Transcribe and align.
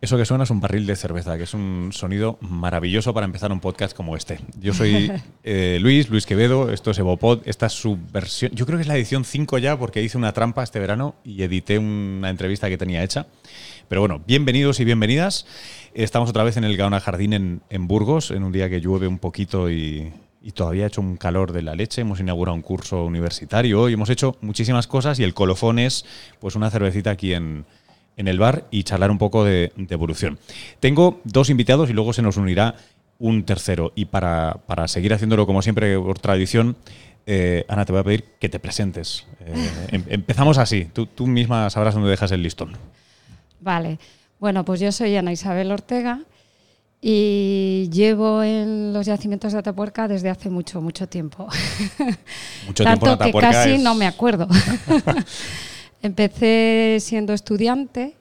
Eso 0.00 0.16
que 0.16 0.24
suena 0.24 0.44
es 0.44 0.50
un 0.50 0.60
barril 0.60 0.86
de 0.86 0.96
cerveza, 0.96 1.36
que 1.36 1.42
es 1.42 1.52
un 1.52 1.90
sonido 1.92 2.38
maravilloso 2.40 3.12
para 3.12 3.26
empezar 3.26 3.52
un 3.52 3.60
podcast 3.60 3.94
como 3.94 4.16
este. 4.16 4.40
Yo 4.58 4.72
soy 4.72 5.12
eh, 5.44 5.76
Luis, 5.82 6.08
Luis 6.08 6.24
Quevedo, 6.24 6.70
esto 6.70 6.92
es 6.92 6.98
Evopod, 6.98 7.42
esta 7.44 7.66
es 7.66 7.74
su 7.74 7.98
versión, 8.10 8.50
yo 8.52 8.64
creo 8.64 8.78
que 8.78 8.82
es 8.82 8.88
la 8.88 8.96
edición 8.96 9.26
5 9.26 9.58
ya 9.58 9.78
porque 9.78 10.02
hice 10.02 10.16
una 10.16 10.32
trampa 10.32 10.62
este 10.62 10.80
verano 10.80 11.16
y 11.22 11.42
edité 11.42 11.78
una 11.78 12.30
entrevista 12.30 12.70
que 12.70 12.78
tenía 12.78 13.02
hecha. 13.02 13.26
Pero 13.88 14.00
bueno, 14.00 14.22
bienvenidos 14.26 14.80
y 14.80 14.86
bienvenidas. 14.86 15.44
Estamos 15.92 16.30
otra 16.30 16.44
vez 16.44 16.56
en 16.56 16.64
el 16.64 16.78
Gaona 16.78 17.00
Jardín 17.00 17.34
en, 17.34 17.60
en 17.68 17.86
Burgos, 17.86 18.30
en 18.30 18.42
un 18.42 18.52
día 18.52 18.70
que 18.70 18.80
llueve 18.80 19.06
un 19.06 19.18
poquito 19.18 19.70
y, 19.70 20.14
y 20.40 20.52
todavía 20.52 20.84
ha 20.84 20.86
hecho 20.86 21.02
un 21.02 21.18
calor 21.18 21.52
de 21.52 21.60
la 21.60 21.74
leche. 21.74 22.00
Hemos 22.00 22.20
inaugurado 22.20 22.54
un 22.54 22.62
curso 22.62 23.04
universitario 23.04 23.86
y 23.90 23.92
hemos 23.92 24.08
hecho 24.08 24.38
muchísimas 24.40 24.86
cosas 24.86 25.18
y 25.18 25.24
el 25.24 25.34
colofón 25.34 25.78
es 25.78 26.06
pues 26.38 26.56
una 26.56 26.70
cervecita 26.70 27.10
aquí 27.10 27.34
en, 27.34 27.66
en 28.20 28.28
el 28.28 28.38
bar 28.38 28.66
y 28.70 28.84
charlar 28.84 29.10
un 29.10 29.18
poco 29.18 29.44
de, 29.44 29.72
evolución. 29.88 30.38
Tengo 30.78 31.20
dos 31.24 31.48
invitados 31.48 31.88
y 31.88 31.94
luego 31.94 32.12
se 32.12 32.20
nos 32.20 32.36
unirá 32.36 32.74
un 33.18 33.44
tercero. 33.44 33.92
Y 33.94 34.04
para, 34.04 34.60
seguir 34.86 35.14
haciéndolo 35.14 35.46
como 35.46 35.62
siempre 35.62 35.98
por 35.98 36.18
tradición, 36.18 36.76
eh, 37.26 37.64
Ana, 37.66 37.86
te 37.86 37.92
voy 37.92 38.00
a 38.02 38.04
pedir 38.04 38.24
que 38.38 38.50
te 38.50 38.60
presentes. 38.60 39.26
Eh, 39.40 39.70
em, 39.92 40.04
empezamos 40.08 40.58
así. 40.58 40.84
Tú, 40.92 41.06
tú 41.06 41.26
misma 41.26 41.70
sabrás 41.70 41.94
dónde 41.94 42.10
dejas 42.10 42.30
el 42.32 42.42
listón. 42.42 42.76
Vale. 43.60 43.98
Bueno, 44.38 44.64
pues 44.66 44.80
yo 44.80 44.92
soy 44.92 45.16
Ana 45.16 45.32
Isabel 45.32 45.72
Ortega 45.72 46.20
y 47.00 47.88
llevo 47.90 48.42
en 48.42 48.92
los 48.92 49.06
yacimientos 49.06 49.54
de 49.54 49.60
Atapuerca 49.60 50.08
desde 50.08 50.28
hace 50.28 50.50
mucho, 50.50 50.82
mucho 50.82 51.08
tiempo. 51.08 51.48
Mucho 52.66 52.84
Tanto 52.84 53.16
tiempo 53.16 53.38
que 53.38 53.46
casi 53.46 53.78
no 53.78 53.94
me 53.94 54.06
acuerdo. 54.06 54.46
Empecé 56.02 56.98
siendo 57.00 57.32
estudiante 57.32 58.14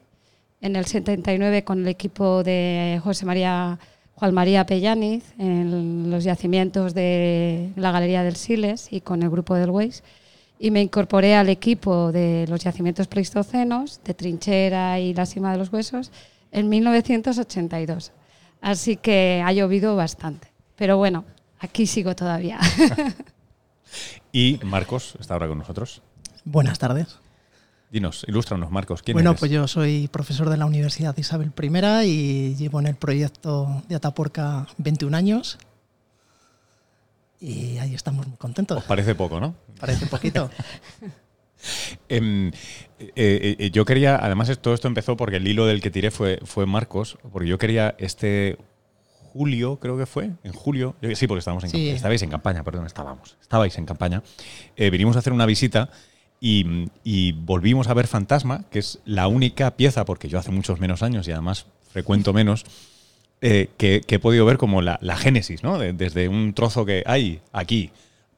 en 0.61 0.75
el 0.75 0.85
79 0.85 1.63
con 1.63 1.79
el 1.79 1.87
equipo 1.87 2.43
de 2.43 2.99
José 3.03 3.25
María 3.25 3.79
Juan 4.15 4.33
María 4.33 4.65
Pellaniz 4.65 5.23
en 5.37 6.11
los 6.11 6.25
yacimientos 6.25 6.93
de 6.93 7.71
la 7.77 7.91
Galería 7.91 8.21
del 8.21 8.35
Siles 8.35 8.91
y 8.91 8.99
con 8.99 9.23
el 9.23 9.29
grupo 9.29 9.55
del 9.55 9.69
Weiss 9.69 10.03
y 10.59 10.71
me 10.71 10.81
incorporé 10.81 11.35
al 11.35 11.47
equipo 11.47 12.11
de 12.11 12.45
los 12.49 12.59
yacimientos 12.61 13.07
pleistocenos 13.07 14.01
de 14.03 14.13
Trinchera 14.13 14.99
y 14.99 15.13
la 15.13 15.25
Cima 15.25 15.53
de 15.53 15.57
los 15.57 15.71
Huesos 15.71 16.11
en 16.51 16.67
1982. 16.67 18.11
Así 18.59 18.97
que 18.97 19.41
ha 19.43 19.53
llovido 19.53 19.95
bastante. 19.95 20.49
Pero 20.75 20.97
bueno, 20.97 21.23
aquí 21.59 21.87
sigo 21.87 22.13
todavía. 22.13 22.59
y 24.33 24.59
Marcos 24.65 25.15
está 25.17 25.35
ahora 25.35 25.47
con 25.47 25.59
nosotros. 25.59 26.01
Buenas 26.43 26.77
tardes. 26.77 27.19
Dinos, 27.91 28.23
ilústranos, 28.27 28.69
Marcos. 28.69 29.01
¿quién 29.01 29.15
bueno, 29.15 29.35
pues 29.35 29.49
yo 29.51 29.67
soy 29.67 30.07
profesor 30.09 30.49
de 30.49 30.57
la 30.57 30.65
Universidad 30.67 31.17
Isabel 31.17 31.51
I 31.59 32.05
y 32.05 32.55
llevo 32.55 32.79
en 32.79 32.87
el 32.87 32.95
proyecto 32.95 33.83
de 33.87 33.95
Atapuerca 33.95 34.67
21 34.77 35.17
años. 35.17 35.57
Y 37.39 37.77
ahí 37.79 37.95
estamos 37.95 38.27
muy 38.27 38.37
contentos. 38.37 38.77
Os 38.77 38.83
parece 38.83 39.15
poco, 39.15 39.39
¿no? 39.39 39.55
Parece 39.79 40.05
poquito. 40.05 40.49
Em, 42.07 42.53
eh, 42.99 43.55
eh, 43.59 43.69
yo 43.71 43.83
quería, 43.83 44.15
además 44.15 44.57
todo 44.61 44.73
esto 44.73 44.87
empezó 44.87 45.17
porque 45.17 45.35
el 45.35 45.45
hilo 45.45 45.65
del 45.65 45.81
que 45.81 45.91
tiré 45.91 46.09
fue, 46.09 46.39
fue 46.45 46.65
Marcos, 46.65 47.17
porque 47.33 47.49
yo 47.49 47.57
quería 47.57 47.95
este 47.97 48.57
julio, 49.33 49.77
creo 49.79 49.97
que 49.97 50.05
fue, 50.05 50.31
en 50.43 50.53
julio, 50.53 50.95
sí, 51.15 51.27
porque 51.27 51.39
estábamos 51.39 51.65
en 51.65 51.71
campaña, 51.71 51.95
estabais 51.95 52.21
en 52.23 52.29
campaña, 52.29 52.63
perdón, 52.63 52.85
estábamos, 52.85 53.37
estabais 53.41 53.77
en 53.77 53.85
campaña, 53.85 54.23
eh, 54.75 54.89
vinimos 54.89 55.17
a 55.17 55.19
hacer 55.19 55.33
una 55.33 55.45
visita 55.45 55.89
y, 56.41 57.31
volvimos 57.33 57.87
a 57.87 57.93
ver 57.93 58.07
Fantasma, 58.07 58.63
que 58.71 58.79
es 58.79 58.99
la 59.05 59.27
única 59.27 59.71
pieza, 59.75 60.05
porque 60.05 60.29
yo 60.29 60.39
hace 60.39 60.51
muchos 60.51 60.79
menos 60.79 61.03
años 61.03 61.27
y 61.27 61.31
además 61.31 61.65
frecuento 61.91 62.33
menos, 62.33 62.65
que, 63.41 64.03
he 64.07 64.19
podido 64.19 64.45
ver 64.45 64.57
como 64.57 64.81
la, 64.81 65.17
génesis, 65.17 65.63
¿no? 65.63 65.77
desde 65.77 66.27
un 66.27 66.53
trozo 66.53 66.85
que 66.85 67.03
hay 67.05 67.41
aquí 67.51 67.91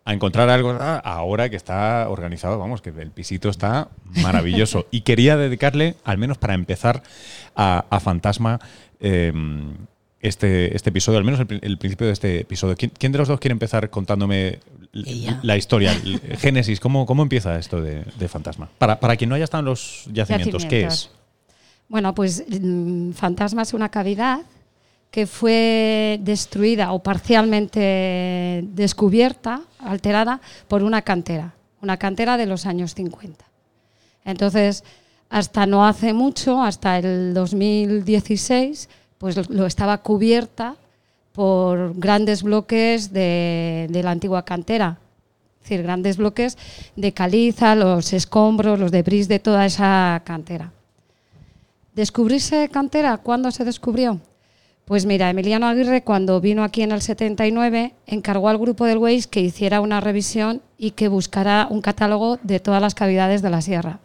a 0.04 0.14
encontrar 0.14 0.50
algo 0.50 0.72
ahora 0.72 1.50
que 1.50 1.56
está 1.56 2.10
organizado, 2.10 2.58
vamos, 2.58 2.82
que 2.82 2.90
el 2.90 3.12
pisito 3.12 3.50
está 3.50 3.90
maravilloso. 4.22 4.88
y 4.92 5.02
quería 5.02 5.38
dedicarle, 5.38 5.96
al 6.04 6.18
menos 6.18 6.38
para 6.38 6.54
empezar, 6.54 7.04
a, 7.56 8.00
Fantasma 8.00 8.60
em, 9.00 9.76
este, 10.22 10.76
este 10.76 10.90
episodio, 10.90 11.18
al 11.18 11.24
menos 11.24 11.40
el, 11.40 11.78
principio 11.78 12.08
de 12.08 12.14
este 12.14 12.42
episodio. 12.42 12.76
¿Quién, 12.76 13.12
de 13.12 13.18
los 13.18 13.28
dos 13.28 13.40
quiere 13.40 13.54
empezar 13.54 13.90
contándome 13.90 14.60
la 14.92 15.58
historia, 15.58 15.94
el 15.94 16.20
génesis? 16.38 16.80
¿Cómo, 16.80 17.06
¿Cómo 17.06 17.24
empieza 17.24 17.58
esto 17.58 17.82
de, 17.82 18.04
Fantasma? 18.28 18.70
Para, 18.78 19.00
para 19.00 19.18
quien 19.18 19.30
no 19.30 19.36
haya 19.36 19.46
estado 19.46 19.62
en 19.62 19.66
los 19.66 20.06
yacimientos, 20.12 20.66
¿qué 20.66 20.86
es? 20.86 21.10
Bueno, 21.90 22.14
pues 22.16 22.46
mm, 22.48 23.12
Fantasma 23.12 23.64
es 23.64 23.74
una 23.74 23.90
cavidad 23.90 24.42
que 25.10 25.28
fue 25.28 26.20
destruida 26.22 26.94
o 26.94 27.04
parcialmente 27.04 28.64
descubierta, 28.64 29.62
alterada, 29.80 30.40
por 30.70 30.84
una 30.84 31.02
cantera, 31.02 31.54
una 31.82 31.98
cantera 31.98 32.38
de 32.38 32.46
los 32.46 32.66
años 32.66 32.96
50. 32.96 33.44
Entonces, 34.24 34.86
hasta 35.30 35.66
no 35.66 35.86
hace 35.86 36.14
mucho, 36.14 36.62
hasta 36.62 36.98
el 36.98 37.34
2016, 37.34 38.88
pues 39.22 39.52
lo 39.52 39.68
estaba 39.68 40.00
cubierta 40.00 40.76
por 41.32 41.94
grandes 41.96 42.42
bloques 42.42 43.14
de, 43.14 43.88
la 44.04 44.10
antigua 44.10 44.44
cantera, 44.44 44.98
es 45.58 45.70
decir, 45.70 45.84
grandes 45.84 46.18
bloques 46.18 46.58
de 46.96 47.12
caliza, 47.12 47.76
los 47.76 48.14
escombros, 48.14 48.80
los 48.80 48.92
debris 48.92 49.28
de 49.28 49.38
toda 49.38 49.68
esa 49.68 50.24
cantera. 50.26 50.72
¿Descubrirse 51.94 52.68
cantera? 52.70 53.16
¿Cuándo 53.18 53.52
se 53.52 53.64
descubrió? 53.64 54.20
Pues 54.86 55.06
mira, 55.06 55.30
Emiliano 55.30 55.68
Aguirre 55.68 56.04
cuando 56.04 56.42
vino 56.42 56.64
aquí 56.64 56.82
en 56.82 56.92
el 56.92 57.04
79 57.04 57.94
encargó 58.08 58.50
al 58.50 58.58
grupo 58.58 58.86
del 58.86 58.98
Waze 58.98 59.30
que 59.30 59.42
hiciera 59.42 59.82
una 59.82 60.02
revisión 60.02 60.64
y 60.80 60.92
que 60.92 61.10
buscara 61.10 61.68
un 61.70 61.82
catálogo 61.82 62.40
de 62.42 62.60
todas 62.60 62.82
las 62.82 62.96
cavidades 62.96 63.44
de 63.44 63.52
la 63.52 63.62
sierra. 63.62 64.00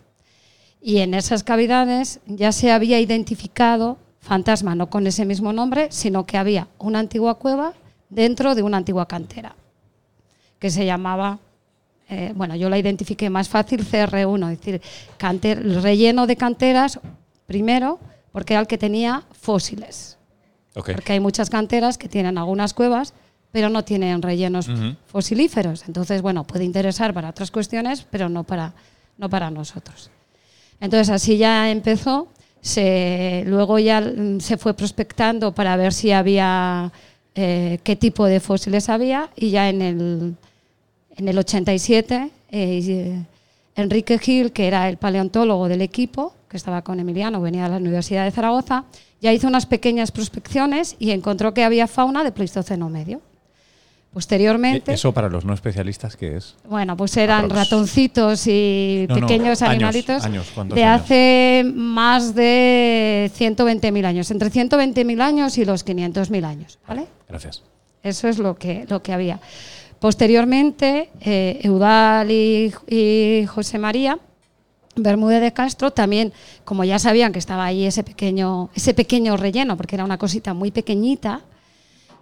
Y 0.83 0.99
en 0.99 1.15
esas 1.15 1.43
cavidades 1.43 2.21
ya 2.27 2.53
se 2.53 2.71
había 2.71 3.01
identificado 3.01 3.97
fantasma, 4.27 4.75
no 4.75 4.89
con 4.89 5.07
ese 5.07 5.25
mismo 5.25 5.53
nombre, 5.53 5.89
sino 5.91 6.27
que 6.27 6.37
había 6.37 6.69
una 6.79 6.99
antigua 6.99 7.39
cueva 7.39 7.73
dentro 8.11 8.55
de 8.55 8.63
una 8.63 8.77
antigua 8.77 9.07
cantera, 9.07 9.55
que 10.59 10.71
se 10.71 10.85
llamaba, 10.85 11.39
eh, 12.09 12.33
bueno, 12.35 12.55
yo 12.57 12.69
la 12.69 12.79
identifiqué 12.79 13.31
más 13.31 13.49
fácil, 13.49 13.87
CR1, 13.87 14.53
es 14.53 14.59
decir, 14.59 14.81
el 15.43 15.83
relleno 15.83 16.27
de 16.27 16.37
canteras, 16.37 17.01
primero, 17.47 17.99
porque 18.33 18.55
era 18.55 18.61
el 18.61 18.67
que 18.67 18.79
tenía 18.79 19.25
fósiles 19.33 20.17
porque 20.83 21.13
hay 21.13 21.21
muchas 21.21 21.49
canteras 21.49 21.97
que 21.97 22.09
tienen 22.09 22.37
algunas 22.37 22.75
cuevas, 22.75 23.15
pero 23.51 23.71
no 23.71 23.85
tienen 23.85 24.21
rellenos 24.21 24.69
fosilíferos. 25.07 25.85
Entonces, 25.87 26.21
bueno, 26.21 26.45
puede 26.45 26.65
interesar 26.65 27.15
para 27.15 27.31
otras 27.31 27.51
cuestiones, 27.51 28.07
pero 28.11 28.29
no 28.29 28.45
para, 28.45 28.75
no 29.17 29.31
para 29.31 29.51
nosotros. 29.51 30.11
Entonces, 30.81 31.09
así 31.09 31.39
ya 31.39 31.71
empezó. 31.71 32.29
Luego 33.47 33.79
ya 33.79 34.03
se 34.41 34.57
fue 34.57 34.75
prospectando 34.75 35.53
para 35.53 35.77
ver 35.77 35.93
si 35.93 36.13
había 36.13 36.93
eh, 37.35 37.79
qué 37.85 37.97
tipo 37.97 38.25
de 38.25 38.41
fósiles 38.41 38.89
había 38.89 39.31
y 39.37 39.51
ya 39.51 39.69
en 39.69 39.83
el, 39.83 40.35
en 41.17 41.29
el 41.29 41.39
87 41.39 42.31
eh, 42.51 43.23
Enrique 43.75 44.19
Gil, 44.19 44.53
que 44.53 44.67
era 44.67 44.89
el 44.89 44.97
paleontólogo 44.97 45.69
del 45.69 45.83
equipo, 45.83 46.33
que 46.49 46.57
estaba 46.57 46.83
con 46.83 46.99
Emiliano, 46.99 47.43
venía 47.43 47.65
de 47.65 47.71
la 47.71 47.77
Universidad 47.77 48.25
de 48.25 48.31
Zaragoza, 48.31 48.85
ya 49.21 49.33
hizo 49.33 49.49
unas 49.49 49.67
pequeñas 49.67 50.13
prospecciones 50.13 50.97
y 50.99 51.11
encontró 51.11 51.53
que 51.53 51.63
había 51.63 51.87
fauna 51.87 52.25
de 52.25 52.33
Pleistoceno 52.33 52.89
medio. 52.89 53.21
Posteriormente. 54.17 54.95
¿Eso 54.95 55.13
para 55.13 55.29
los 55.29 55.45
no 55.45 55.53
especialistas 55.53 56.17
qué 56.17 56.39
es? 56.39 56.55
Bueno, 56.67 56.97
pues 56.97 57.15
eran 57.19 57.51
ratoncitos 57.51 58.47
y 58.47 59.07
pequeños 59.13 59.61
animalitos 59.61 60.23
de 60.71 60.85
hace 60.87 61.71
más 61.75 62.35
de 62.35 63.31
120.000 63.39 64.07
años, 64.07 64.31
entre 64.31 64.51
120.000 64.51 65.21
años 65.21 65.59
y 65.59 65.67
los 65.67 65.85
500.000 65.85 66.45
años. 66.47 66.79
¿vale? 66.89 67.09
Gracias. 67.29 67.63
Eso 68.03 68.29
es 68.29 68.39
lo 68.39 68.55
que, 68.57 68.87
lo 68.89 69.03
que 69.03 69.13
había. 69.13 69.39
Posteriormente, 70.01 71.11
eh, 71.21 71.61
Eudal 71.63 72.31
y 72.31 73.45
José 73.47 73.79
María 73.79 74.19
Bermúdez 74.97 75.43
de 75.43 75.53
Castro 75.53 75.91
también, 75.91 76.33
como 76.65 76.85
ya 76.85 76.99
sabían 76.99 77.33
que 77.33 77.39
estaba 77.39 77.67
ahí 77.67 77.85
ese 77.85 78.03
pequeño, 78.03 78.71
ese 78.75 78.95
pequeño 78.95 79.37
relleno, 79.37 79.77
porque 79.77 79.95
era 79.95 80.05
una 80.05 80.17
cosita 80.17 80.55
muy 80.55 80.71
pequeñita, 80.71 81.43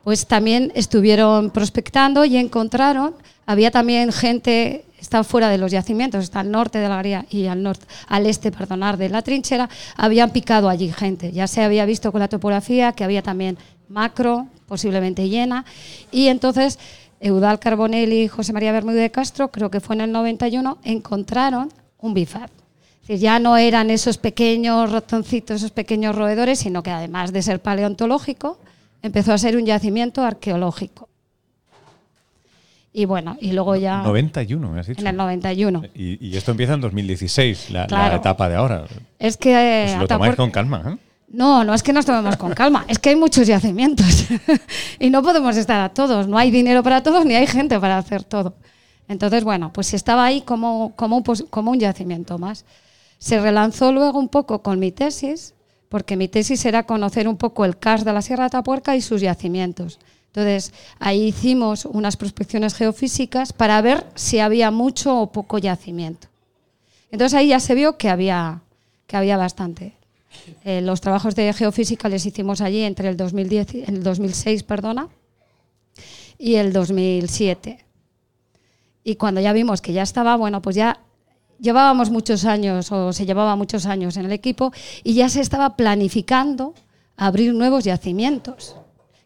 pues 0.04 0.26
también 0.26 0.70
estuvieron 0.74 1.50
prospectando 1.50 2.24
y 2.24 2.36
encontraron, 2.36 3.14
había 3.46 3.70
también 3.70 4.12
gente, 4.12 4.84
está 5.00 5.24
fuera 5.24 5.48
de 5.48 5.58
los 5.58 5.72
yacimientos, 5.72 6.22
está 6.22 6.40
al 6.40 6.50
norte 6.50 6.78
de 6.78 6.88
la 6.88 6.96
galería 6.96 7.26
y 7.30 7.46
al, 7.46 7.62
norte, 7.62 7.86
al 8.06 8.26
este 8.26 8.52
perdonar, 8.52 8.98
de 8.98 9.08
la 9.08 9.22
trinchera, 9.22 9.68
habían 9.96 10.30
picado 10.30 10.68
allí 10.68 10.92
gente. 10.92 11.32
Ya 11.32 11.46
se 11.46 11.62
había 11.62 11.86
visto 11.86 12.12
con 12.12 12.20
la 12.20 12.28
topografía 12.28 12.92
que 12.92 13.02
había 13.02 13.22
también 13.22 13.58
macro, 13.88 14.46
posiblemente 14.66 15.28
llena, 15.28 15.64
y 16.12 16.28
entonces 16.28 16.78
Eudal 17.20 17.58
Carbonelli 17.58 18.24
y 18.24 18.28
José 18.28 18.52
María 18.52 18.72
Bermúdez 18.72 19.00
de 19.00 19.10
Castro, 19.10 19.50
creo 19.50 19.70
que 19.70 19.80
fue 19.80 19.96
en 19.96 20.02
el 20.02 20.12
91, 20.12 20.78
encontraron 20.84 21.72
un 21.98 22.12
decir, 22.12 22.50
ya 23.06 23.38
no 23.38 23.56
eran 23.56 23.90
esos 23.90 24.18
pequeños 24.18 24.90
ratoncitos, 24.90 25.56
esos 25.56 25.70
pequeños 25.70 26.14
roedores, 26.14 26.58
sino 26.58 26.82
que 26.82 26.90
además 26.90 27.32
de 27.32 27.42
ser 27.42 27.60
paleontológico, 27.60 28.58
empezó 29.04 29.32
a 29.32 29.38
ser 29.38 29.56
un 29.56 29.64
yacimiento 29.66 30.22
arqueológico. 30.24 31.08
Y 32.92 33.06
bueno, 33.06 33.36
y 33.40 33.52
luego 33.52 33.74
ya... 33.74 34.02
91, 34.02 34.70
me 34.70 34.80
has 34.80 34.86
dicho. 34.86 35.00
En 35.00 35.06
el 35.08 35.16
91. 35.16 35.82
Y, 35.94 36.24
y 36.28 36.36
esto 36.36 36.52
empieza 36.52 36.74
en 36.74 36.80
2016, 36.80 37.70
la, 37.70 37.80
la 37.80 37.86
Claro. 37.88 38.16
etapa 38.16 38.48
de 38.48 38.54
ahora. 38.54 38.84
Es 39.18 39.36
que... 39.36 39.50
Pues 39.50 39.90
eh, 39.92 39.96
lo 39.98 40.06
tomáis 40.06 40.32
Atapuerca- 40.32 40.36
con 40.36 40.50
calma, 40.50 40.82
¿eh? 40.86 40.96
No, 41.28 41.64
no 41.64 41.74
es 41.74 41.82
que 41.82 41.92
nos 41.92 42.06
tomemos 42.06 42.36
con 42.36 42.52
calma, 42.54 42.84
es 42.86 43.00
que 43.00 43.08
hay 43.08 43.16
muchos 43.16 43.48
yacimientos 43.48 44.26
y 45.00 45.10
no 45.10 45.20
podemos 45.24 45.56
estar 45.56 45.80
a 45.80 45.88
todos, 45.88 46.28
no 46.28 46.38
hay 46.38 46.52
dinero 46.52 46.84
para 46.84 47.02
todos 47.02 47.24
ni 47.26 47.34
hay 47.34 47.48
gente 47.48 47.80
para 47.80 47.98
hacer 47.98 48.22
todo. 48.22 48.54
Entonces, 49.08 49.42
bueno, 49.42 49.72
pues 49.72 49.92
estaba 49.94 50.24
ahí 50.24 50.42
como, 50.42 50.92
como, 50.94 51.16
un, 51.16 51.24
como 51.50 51.72
un 51.72 51.80
yacimiento 51.80 52.38
más. 52.38 52.64
Se 53.18 53.40
relanzó 53.40 53.90
luego 53.90 54.20
un 54.20 54.28
poco 54.28 54.62
con 54.62 54.78
mi 54.78 54.92
tesis, 54.92 55.53
porque 55.94 56.16
mi 56.16 56.26
tesis 56.26 56.64
era 56.64 56.82
conocer 56.82 57.28
un 57.28 57.36
poco 57.36 57.64
el 57.64 57.78
CAS 57.78 58.04
de 58.04 58.12
la 58.12 58.20
Sierra 58.20 58.42
de 58.42 58.46
Atapuerca 58.46 58.96
y 58.96 59.00
sus 59.00 59.20
yacimientos. 59.20 60.00
Entonces, 60.26 60.72
ahí 60.98 61.22
hicimos 61.28 61.84
unas 61.84 62.16
prospecciones 62.16 62.74
geofísicas 62.74 63.52
para 63.52 63.80
ver 63.80 64.04
si 64.16 64.40
había 64.40 64.72
mucho 64.72 65.16
o 65.20 65.30
poco 65.30 65.58
yacimiento. 65.58 66.26
Entonces 67.12 67.38
ahí 67.38 67.46
ya 67.46 67.60
se 67.60 67.76
vio 67.76 67.96
que 67.96 68.08
había, 68.08 68.60
que 69.06 69.16
había 69.16 69.36
bastante. 69.36 69.92
Eh, 70.64 70.80
los 70.80 71.00
trabajos 71.00 71.36
de 71.36 71.52
geofísica 71.52 72.08
les 72.08 72.26
hicimos 72.26 72.60
allí 72.60 72.80
entre 72.82 73.08
el, 73.08 73.16
2010, 73.16 73.74
y- 73.76 73.84
el 73.86 74.02
2006 74.02 74.64
perdona, 74.64 75.06
y 76.38 76.56
el 76.56 76.72
2007. 76.72 77.84
Y 79.04 79.14
cuando 79.14 79.40
ya 79.40 79.52
vimos 79.52 79.80
que 79.80 79.92
ya 79.92 80.02
estaba, 80.02 80.34
bueno, 80.34 80.60
pues 80.60 80.74
ya 80.74 80.98
llevábamos 81.58 82.10
muchos 82.10 82.44
años, 82.44 82.90
o 82.92 83.12
se 83.12 83.26
llevaba 83.26 83.56
muchos 83.56 83.86
años 83.86 84.16
en 84.16 84.26
el 84.26 84.32
equipo, 84.32 84.72
y 85.02 85.14
ya 85.14 85.28
se 85.28 85.40
estaba 85.40 85.76
planificando 85.76 86.74
abrir 87.16 87.54
nuevos 87.54 87.84
yacimientos. 87.84 88.76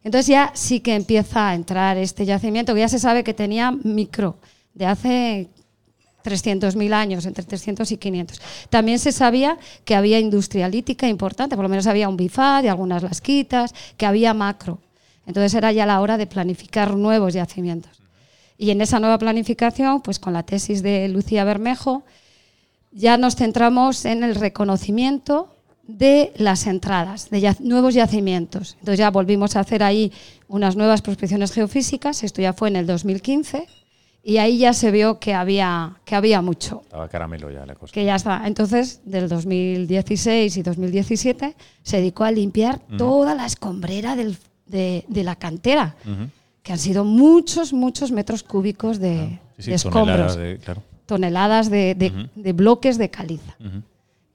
Entonces 0.04 0.28
ya 0.28 0.52
sí 0.54 0.80
que 0.80 0.94
empieza 0.94 1.48
a 1.48 1.54
entrar 1.54 1.96
este 1.96 2.24
yacimiento, 2.24 2.74
que 2.74 2.80
ya 2.80 2.88
se 2.88 2.98
sabe 2.98 3.24
que 3.24 3.34
tenía 3.34 3.72
micro, 3.72 4.38
de 4.74 4.86
hace 4.86 5.48
300.000 6.24 6.92
años, 6.92 7.26
entre 7.26 7.44
300 7.44 7.90
y 7.92 7.96
500. 7.96 8.40
También 8.70 8.98
se 8.98 9.12
sabía 9.12 9.58
que 9.84 9.94
había 9.94 10.18
industria 10.18 10.68
lítica 10.68 11.08
importante, 11.08 11.56
por 11.56 11.64
lo 11.64 11.68
menos 11.68 11.86
había 11.86 12.08
un 12.08 12.16
bifad 12.16 12.64
y 12.64 12.68
algunas 12.68 13.02
lasquitas, 13.02 13.74
que 13.96 14.06
había 14.06 14.34
macro. 14.34 14.78
Entonces 15.26 15.54
era 15.54 15.72
ya 15.72 15.84
la 15.84 16.00
hora 16.00 16.16
de 16.16 16.26
planificar 16.26 16.94
nuevos 16.94 17.34
yacimientos. 17.34 18.00
Y 18.56 18.70
en 18.70 18.80
esa 18.80 18.98
nueva 18.98 19.18
planificación, 19.18 20.00
pues 20.00 20.18
con 20.18 20.32
la 20.32 20.42
tesis 20.42 20.82
de 20.82 21.08
Lucía 21.08 21.44
Bermejo, 21.44 22.02
ya 22.92 23.16
nos 23.16 23.36
centramos 23.36 24.04
en 24.04 24.22
el 24.24 24.34
reconocimiento 24.34 25.54
de 25.86 26.32
las 26.36 26.66
entradas, 26.66 27.30
de 27.30 27.54
nuevos 27.60 27.94
yacimientos. 27.94 28.74
Entonces 28.80 28.98
ya 28.98 29.10
volvimos 29.10 29.56
a 29.56 29.60
hacer 29.60 29.82
ahí 29.82 30.12
unas 30.46 30.76
nuevas 30.76 31.00
prospecciones 31.02 31.52
geofísicas, 31.52 32.22
esto 32.22 32.42
ya 32.42 32.52
fue 32.52 32.68
en 32.68 32.76
el 32.76 32.86
2015, 32.86 33.66
y 34.22 34.36
ahí 34.36 34.58
ya 34.58 34.74
se 34.74 34.90
vio 34.90 35.18
que 35.18 35.32
había, 35.32 35.96
que 36.04 36.14
había 36.14 36.42
mucho, 36.42 36.82
Estaba 36.82 37.08
caramelo 37.08 37.50
ya 37.50 37.64
la 37.64 37.74
cosa. 37.74 37.92
que 37.94 38.04
ya 38.04 38.16
está. 38.16 38.42
Entonces, 38.46 39.00
del 39.06 39.28
2016 39.28 40.56
y 40.58 40.62
2017, 40.62 41.54
se 41.82 41.96
dedicó 41.96 42.24
a 42.24 42.30
limpiar 42.30 42.80
toda 42.98 43.34
la 43.34 43.46
escombrera 43.46 44.16
del- 44.16 44.36
de, 44.66 45.04
de 45.08 45.24
la 45.24 45.36
cantera, 45.36 45.96
que 46.62 46.72
han 46.72 46.78
sido 46.78 47.04
muchos, 47.04 47.72
muchos 47.72 48.12
metros 48.12 48.42
cúbicos 48.42 48.98
de, 48.98 49.38
Sí, 49.56 49.62
sí, 49.62 49.70
de 49.70 49.76
escombros, 49.76 50.36
de- 50.36 50.58
claro. 50.62 50.82
Toneladas 51.08 51.70
de, 51.70 51.96
de- 51.96 52.10
Ujú. 52.10 52.28
de 52.36 52.52
bloques 52.52 52.98
de 52.98 53.10
caliza. 53.10 53.56
Ujú. 53.58 53.82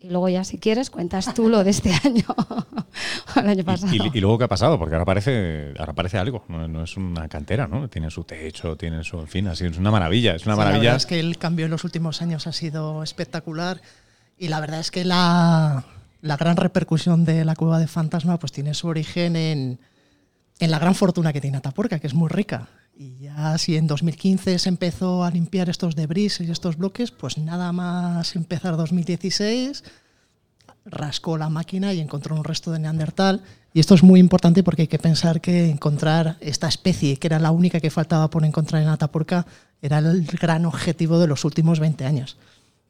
Y 0.02 0.10
luego 0.10 0.28
ya, 0.28 0.44
si 0.44 0.58
quieres, 0.58 0.90
cuentas 0.90 1.34
tú 1.34 1.48
lo 1.48 1.64
de 1.64 1.70
este 1.70 1.94
año 2.04 2.26
o 2.28 3.40
el 3.40 3.48
año 3.48 3.64
pasado. 3.64 3.94
Y, 3.96 4.00
y- 4.02 4.12
y 4.16 4.20
luego 4.20 4.38
qué 4.38 4.44
ha 4.44 4.48
pasado, 4.50 4.78
porque 4.78 4.96
ahora 4.96 5.06
parece, 5.06 5.74
ahora 5.80 5.94
parece 5.94 6.18
algo, 6.18 6.44
no, 6.50 6.68
no 6.68 6.84
es 6.84 6.98
una 6.98 7.30
cantera, 7.30 7.68
¿no? 7.68 7.88
Tiene 7.88 8.10
su 8.10 8.26
techo, 8.26 8.76
tiene 8.76 9.04
su, 9.06 9.20
en 9.20 9.28
fin, 9.28 9.48
así 9.48 9.66
es 9.66 9.78
una 9.78 9.92
maravilla, 9.92 10.36
es 10.36 10.46
una 10.46 10.56
Sí, 10.56 10.60
La 10.60 10.66
maravilla. 10.66 10.82
verdad 10.90 10.98
es 10.98 11.06
que 11.06 11.20
el 11.22 11.38
cambio 11.38 11.66
en 11.66 11.72
los 11.72 11.86
últimos 11.86 12.22
años 12.22 12.48
ha 12.48 12.52
sido 12.52 13.02
espectacular 13.04 13.80
y 14.38 14.50
la 14.50 14.60
verdad 14.60 14.82
es 14.82 14.92
que 14.92 15.06
la, 15.06 15.86
la 16.22 16.36
gran 16.38 16.58
repercusión 16.58 17.24
de 17.24 17.46
la 17.46 17.56
cueva 17.56 17.80
de 17.80 17.88
fantasma 17.88 18.38
pues 18.40 18.52
tiene 18.52 18.74
su 18.74 18.88
origen 18.88 19.38
en, 19.38 19.80
en 20.60 20.72
la 20.72 20.80
gran 20.80 20.96
fortuna 20.96 21.32
que 21.32 21.40
tiene 21.40 21.58
Atapuerca, 21.58 22.00
que 22.00 22.08
es 22.08 22.14
muy 22.14 22.28
rica. 22.30 22.68
Y 22.96 23.16
ya 23.18 23.58
si 23.58 23.76
en 23.76 23.88
2015 23.88 24.60
se 24.60 24.70
empezó 24.70 25.24
a 25.24 25.32
limpiar 25.32 25.70
estos 25.70 25.96
debris 25.96 26.40
y 26.42 26.50
estos 26.52 26.78
bloques, 26.78 27.12
pues 27.12 27.38
nada 27.38 27.72
más 27.72 28.36
empezar 28.36 28.78
2016 28.78 29.84
rascó 30.86 31.38
la 31.38 31.50
máquina 31.50 31.94
y 31.94 32.00
encontró 32.02 32.36
un 32.36 32.44
resto 32.44 32.72
de 32.72 32.80
neandertal. 32.80 33.42
Y 33.74 33.80
esto 33.80 33.96
es 33.96 34.04
muy 34.04 34.20
importante 34.20 34.64
porque 34.64 34.84
hay 34.84 34.88
que 34.88 35.00
pensar 35.00 35.42
que 35.42 35.70
encontrar 35.70 36.38
esta 36.42 36.68
especie, 36.68 37.18
que 37.18 37.28
era 37.28 37.40
la 37.40 37.52
única 37.52 37.80
que 37.80 37.90
faltaba 37.90 38.30
por 38.30 38.46
encontrar 38.46 38.82
en 38.84 38.90
Atapuerca, 38.90 39.46
era 39.82 39.98
el 40.00 40.26
gran 40.26 40.66
objetivo 40.66 41.18
de 41.20 41.28
los 41.28 41.46
últimos 41.46 41.80
20 41.80 42.06
años. 42.06 42.38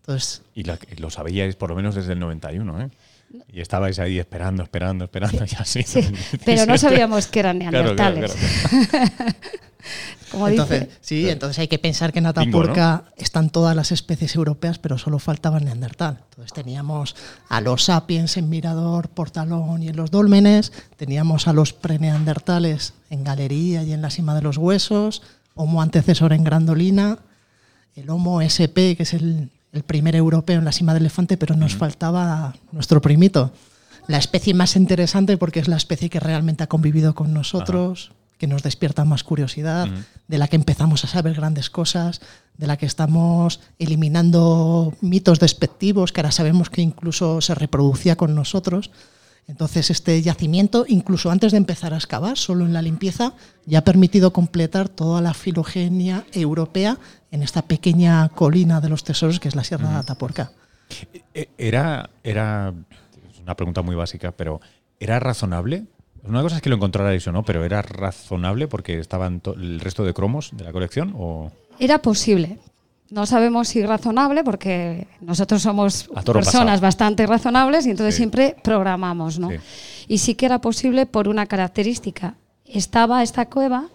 Entonces, 0.02 0.42
Y, 0.54 0.64
la- 0.64 0.80
y 0.92 1.00
lo 1.00 1.10
sabíais 1.10 1.56
por 1.56 1.70
lo 1.70 1.76
menos 1.76 1.96
desde 1.96 2.14
el 2.14 2.20
91, 2.20 2.82
¿eh? 2.82 2.90
Y 3.52 3.62
estabais 3.62 4.00
ahí 4.00 4.20
esperando, 4.20 4.64
esperando, 4.64 5.06
esperando, 5.06 5.44
y 5.46 5.56
así. 5.58 5.84
Sí, 5.84 6.02
pero 6.46 6.66
no 6.66 6.78
sabíamos 6.78 7.28
que 7.28 7.40
eran 7.40 7.60
Claro, 7.60 7.96
claro, 7.96 8.16
neandertales. 8.16 8.90
claro. 8.90 9.34
Como 10.32 10.48
entonces, 10.48 10.80
dice, 10.82 10.98
sí, 11.02 11.30
entonces 11.30 11.60
hay 11.60 11.68
que 11.68 11.78
pensar 11.78 12.12
que 12.12 12.20
en 12.20 12.26
Bingo, 12.26 12.42
Atapuerca 12.42 13.04
están 13.18 13.50
todas 13.52 13.76
las 13.76 13.92
especies 13.92 14.36
europeas, 14.36 14.80
pero 14.80 14.98
solo 14.98 15.20
faltaba 15.20 15.60
el 15.60 15.66
neandertal. 15.66 16.22
Entonces 16.30 16.54
teníamos 16.54 17.16
a 17.50 17.62
los 17.62 17.84
sapiens 17.84 18.38
en 18.38 18.50
Mirador, 18.50 19.10
Portalón 19.10 19.84
y 19.84 19.90
en 19.90 19.96
los 19.96 20.10
dólmenes, 20.10 20.72
teníamos 20.98 21.48
a 21.48 21.54
los 21.54 21.74
preneandertales 21.74 22.94
en 23.12 23.24
Galería 23.24 23.84
y 23.84 23.94
en 23.94 24.02
la 24.02 24.10
cima 24.10 24.34
de 24.34 24.42
los 24.42 24.58
huesos, 24.58 25.22
Homo 25.54 25.84
antecesor 25.84 26.34
en 26.34 26.44
Grandolina, 26.44 27.20
el 27.96 28.10
Homo 28.10 28.42
SP, 28.42 28.98
que 28.98 29.04
es 29.04 29.14
el, 29.14 29.52
el 29.74 29.84
primer 29.84 30.16
europeo 30.16 30.60
en 30.60 30.66
la 30.66 30.72
cima 30.72 30.94
del 30.94 31.04
elefante, 31.04 31.36
pero 31.36 31.56
nos 31.56 31.76
faltaba 31.76 32.56
nuestro 32.72 33.02
primito. 33.02 33.52
La 34.08 34.18
especie 34.18 34.54
más 34.54 34.76
interesante 34.76 35.38
porque 35.38 35.60
es 35.60 35.68
la 35.68 35.78
especie 35.78 36.10
que 36.10 36.20
realmente 36.20 36.64
ha 36.64 36.68
convivido 36.68 37.16
con 37.16 37.34
nosotros, 37.34 38.12
que 38.38 38.48
nos 38.48 38.62
despierta 38.62 39.04
más 39.04 39.24
curiosidad, 39.24 39.88
de 40.28 40.38
la 40.38 40.48
que 40.48 40.58
empezamos 40.58 41.04
a 41.04 41.08
saber 41.08 41.34
grandes 41.34 41.70
cosas, 41.70 42.22
de 42.58 42.68
la 42.68 42.78
que 42.78 42.86
estamos 42.86 43.62
eliminando 43.80 44.94
mitos 45.02 45.40
despectivos, 45.40 46.12
que 46.12 46.22
ahora 46.22 46.32
sabemos 46.32 46.70
que 46.70 46.82
incluso 46.82 47.42
se 47.42 47.56
reproducía 47.56 48.16
con 48.16 48.36
nosotros. 48.36 48.92
Entonces 49.48 49.90
este 49.90 50.22
yacimiento, 50.22 50.86
incluso 50.88 51.30
antes 51.30 51.52
de 51.52 51.58
empezar 51.58 51.94
a 51.94 51.98
excavar, 51.98 52.38
solo 52.38 52.66
en 52.66 52.74
la 52.74 52.82
limpieza, 52.82 53.34
ya 53.66 53.80
ha 53.80 53.84
permitido 53.84 54.32
completar 54.32 54.88
toda 54.90 55.22
la 55.22 55.34
filogenia 55.34 56.26
europea 56.32 56.98
en 57.32 57.44
esta 57.44 57.62
pequeña 57.64 58.30
colina 58.30 58.80
de 58.80 58.90
los 58.90 59.04
tesoros 59.04 59.40
que 59.40 59.50
es 59.50 59.56
la 59.56 59.64
Sierra 59.64 59.90
de 59.90 59.96
Atapuerca. 59.96 60.52
E- 61.34 61.50
Era, 61.58 62.10
era, 62.24 62.74
es 63.34 63.40
una 63.40 63.56
pregunta 63.56 63.82
muy 63.82 63.96
básica, 63.96 64.32
pero 64.32 64.62
¿era 65.00 65.20
razonable? 65.20 65.86
Una 66.24 66.42
cosa 66.42 66.56
es 66.56 66.62
que 66.62 66.70
lo 66.70 66.76
encontrarais 66.78 67.28
o 67.28 67.32
no, 67.34 67.44
pero 67.44 67.66
¿era 67.66 67.82
razonable 67.82 68.70
porque 68.70 68.98
estaban 69.00 69.42
el 69.58 69.82
resto 69.82 70.06
de 70.06 70.14
cromos 70.14 70.52
de 70.54 70.64
la 70.64 70.72
colección? 70.72 71.14
O 71.18 71.52
era 71.80 72.02
posible. 72.02 72.60
No 73.10 73.26
sabemos 73.28 73.68
si 73.68 73.84
razonable, 73.86 74.44
porque 74.44 75.08
nosotros 75.22 75.62
somos 75.62 76.06
personas 76.26 76.46
pasado. 76.46 76.82
bastante 76.82 77.28
razonables 77.28 77.86
y 77.86 77.92
entonces 77.92 78.16
Sí. 78.16 78.20
siempre 78.20 78.56
programamos, 78.64 79.38
¿no? 79.40 79.50
Sí. 79.50 79.56
Y 80.08 80.18
sí 80.18 80.36
que 80.36 80.46
era 80.48 80.60
posible 80.60 81.06
por 81.06 81.28
una 81.28 81.46
característica. 81.46 82.36
Estaba 82.66 83.22
esta 83.22 83.46
cueva, 83.48 83.86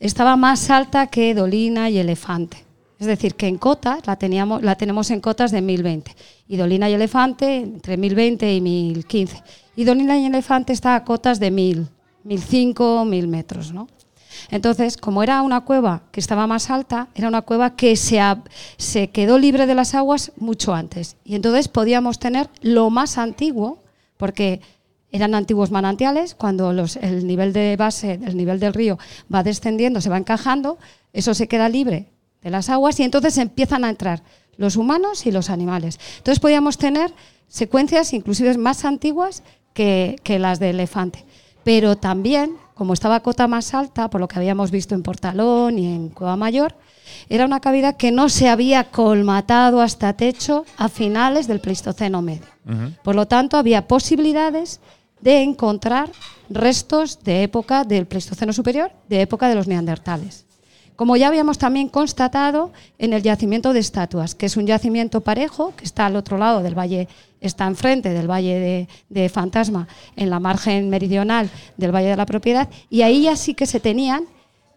estaba 0.00 0.36
más 0.36 0.68
alta 0.70 1.06
que 1.06 1.32
Dolina 1.34 1.88
y 1.90 1.98
Elefante. 1.98 2.64
Es 2.98 3.06
decir, 3.06 3.34
que 3.34 3.46
en 3.46 3.58
cotas 3.58 4.06
la, 4.06 4.16
teníamos, 4.16 4.62
la 4.62 4.74
tenemos 4.74 5.10
en 5.10 5.20
cotas 5.20 5.50
de 5.52 5.60
1020. 5.60 6.16
Y 6.48 6.56
Dolina 6.56 6.88
y 6.90 6.94
Elefante 6.94 7.56
entre 7.58 7.96
1020 7.98 8.52
y 8.54 8.60
1015. 8.60 9.42
Y 9.76 9.84
Dolina 9.84 10.18
y 10.18 10.24
Elefante 10.24 10.72
está 10.72 10.96
a 10.96 11.04
cotas 11.04 11.38
de 11.38 11.50
1000, 11.50 11.86
1005, 12.24 13.04
1000 13.04 13.28
metros, 13.28 13.72
¿no? 13.72 13.86
Entonces, 14.50 14.96
como 14.96 15.22
era 15.22 15.42
una 15.42 15.62
cueva 15.62 16.02
que 16.12 16.20
estaba 16.20 16.46
más 16.46 16.70
alta, 16.70 17.08
era 17.14 17.28
una 17.28 17.42
cueva 17.42 17.76
que 17.76 17.96
se, 17.96 18.20
se 18.76 19.08
quedó 19.10 19.38
libre 19.38 19.66
de 19.66 19.74
las 19.74 19.94
aguas 19.94 20.32
mucho 20.36 20.74
antes. 20.74 21.16
Y 21.24 21.34
entonces 21.34 21.68
podíamos 21.68 22.18
tener 22.18 22.48
lo 22.62 22.90
más 22.90 23.18
antiguo, 23.18 23.82
porque 24.16 24.60
eran 25.12 25.34
antiguos 25.34 25.70
manantiales, 25.70 26.34
cuando 26.34 26.72
los- 26.72 26.96
el 26.96 27.26
nivel 27.26 27.52
de 27.52 27.76
base, 27.76 28.18
el 28.24 28.36
nivel 28.36 28.58
del 28.60 28.74
río 28.74 28.98
va 29.32 29.42
descendiendo, 29.42 30.00
se 30.00 30.10
va 30.10 30.18
encajando, 30.18 30.78
eso 31.12 31.32
se 31.34 31.48
queda 31.48 31.68
libre 31.68 32.08
de 32.42 32.50
las 32.50 32.68
aguas 32.68 32.98
y 33.00 33.02
entonces 33.04 33.38
empiezan 33.38 33.84
a 33.84 33.88
entrar 33.90 34.22
los 34.56 34.76
humanos 34.76 35.26
y 35.26 35.30
los 35.32 35.48
animales. 35.50 35.98
Entonces 36.18 36.40
podíamos 36.40 36.76
tener 36.78 37.12
secuencias 37.48 38.12
inclusive 38.12 38.56
más 38.58 38.84
antiguas 38.84 39.42
que, 39.74 40.16
que 40.22 40.38
las 40.38 40.58
de 40.58 40.70
elefante. 40.70 41.24
Pero 41.64 41.96
también, 41.96 42.56
como 42.76 42.92
estaba 42.92 43.16
a 43.16 43.20
cota 43.20 43.48
más 43.48 43.72
alta, 43.72 44.10
por 44.10 44.20
lo 44.20 44.28
que 44.28 44.38
habíamos 44.38 44.70
visto 44.70 44.94
en 44.94 45.02
Portalón 45.02 45.78
y 45.78 45.86
en 45.86 46.10
Cueva 46.10 46.36
Mayor, 46.36 46.74
era 47.30 47.46
una 47.46 47.60
cavidad 47.60 47.96
que 47.96 48.12
no 48.12 48.28
se 48.28 48.50
había 48.50 48.84
colmatado 48.90 49.80
hasta 49.80 50.12
techo 50.12 50.66
a 50.76 50.90
finales 50.90 51.46
del 51.46 51.60
Pleistoceno 51.60 52.20
medio. 52.20 52.46
Por 53.02 53.14
lo 53.14 53.26
tanto, 53.26 53.56
había 53.56 53.88
posibilidades 53.88 54.80
de 55.22 55.42
encontrar 55.42 56.10
restos 56.50 57.24
de 57.24 57.44
época 57.44 57.84
del 57.84 58.06
Pleistoceno 58.06 58.52
superior, 58.52 58.92
de 59.08 59.22
época 59.22 59.48
de 59.48 59.54
los 59.54 59.66
neandertales. 59.66 60.45
Como 60.96 61.16
ya 61.16 61.28
habíamos 61.28 61.58
también 61.58 61.88
constatado 61.88 62.72
en 62.98 63.12
el 63.12 63.22
yacimiento 63.22 63.74
de 63.74 63.80
estatuas, 63.80 64.34
que 64.34 64.46
es 64.46 64.56
un 64.56 64.66
yacimiento 64.66 65.20
parejo, 65.20 65.74
que 65.76 65.84
está 65.84 66.06
al 66.06 66.16
otro 66.16 66.38
lado 66.38 66.62
del 66.62 66.76
valle, 66.76 67.06
está 67.40 67.66
enfrente 67.66 68.08
del 68.08 68.30
valle 68.30 68.88
de, 69.08 69.28
Fantasma, 69.28 69.86
en 70.16 70.30
la 70.30 70.40
margen 70.40 70.88
meridional 70.88 71.50
del 71.76 71.94
valle 71.94 72.08
de 72.08 72.16
la 72.16 72.24
propiedad, 72.24 72.68
y 72.88 73.02
ahí 73.02 73.24
ya 73.24 73.36
sí 73.36 73.52
que 73.52 73.66
se 73.66 73.78
tenían 73.78 74.24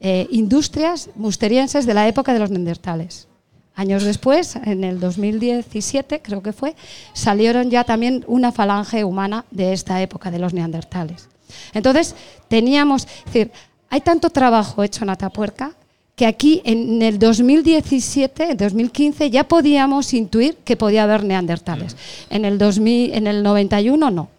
eh, 0.02 0.28
industrias 0.30 1.10
musterienses 1.16 1.86
de 1.86 1.94
la 1.94 2.08
época 2.08 2.34
de 2.34 2.40
los 2.40 2.52
neandertales. 2.52 3.28
Años 3.76 4.04
después, 4.04 4.58
en 4.58 4.84
el 4.84 5.00
2017 5.00 6.22
creo 6.22 6.44
que 6.44 6.52
fue, 6.52 6.76
salieron 7.14 7.70
ya 7.70 7.86
también 7.86 8.26
una 8.28 8.52
falange 8.52 9.06
humana 9.06 9.46
de 9.52 9.72
esta 9.72 10.02
época, 10.02 10.32
de 10.32 10.40
los 10.40 10.54
neandertales. 10.54 11.30
Entonces, 11.74 12.14
teníamos, 12.50 13.08
es 13.20 13.26
decir, 13.26 13.52
hay 13.90 14.02
tanto 14.02 14.30
trabajo 14.30 14.84
hecho 14.84 15.06
en 15.06 15.12
Atapuerca 15.12 15.72
que 16.20 16.26
aquí 16.26 16.62
en 16.66 17.02
el 17.02 17.18
2017, 17.18 18.56
2015, 18.56 19.30
ya 19.30 19.48
podíamos 19.48 20.14
intuir 20.14 20.58
que 20.66 20.76
podía 20.76 21.04
haber 21.04 21.24
neandertales. 21.24 21.96
En 22.30 22.44
el, 22.44 22.58
2000, 22.58 23.14
en 23.14 23.26
el 23.26 23.42
91 23.42 24.12
no, 24.12 24.30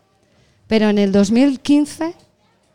pero 0.67 0.91
en 0.91 0.99
el 0.99 1.11
2015 1.11 2.13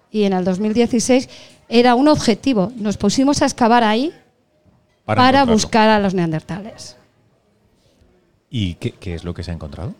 y 0.09 0.23
en 0.23 0.33
el 0.33 0.43
2016 0.43 1.29
era 1.69 1.93
un 1.93 2.07
objetivo. 2.07 2.71
Nos 2.77 2.97
pusimos 2.97 3.43
a 3.43 3.45
excavar 3.45 3.83
ahí 3.83 4.11
para, 5.05 5.45
buscar 5.45 5.87
a 5.89 5.99
los 5.99 6.15
neandertales. 6.15 6.97
¿Y 8.49 8.73
qué, 8.73 9.13
es 9.13 9.23
lo 9.23 9.35
que 9.35 9.43
se 9.43 9.51
ha 9.51 9.53
encontrado? 9.53 9.93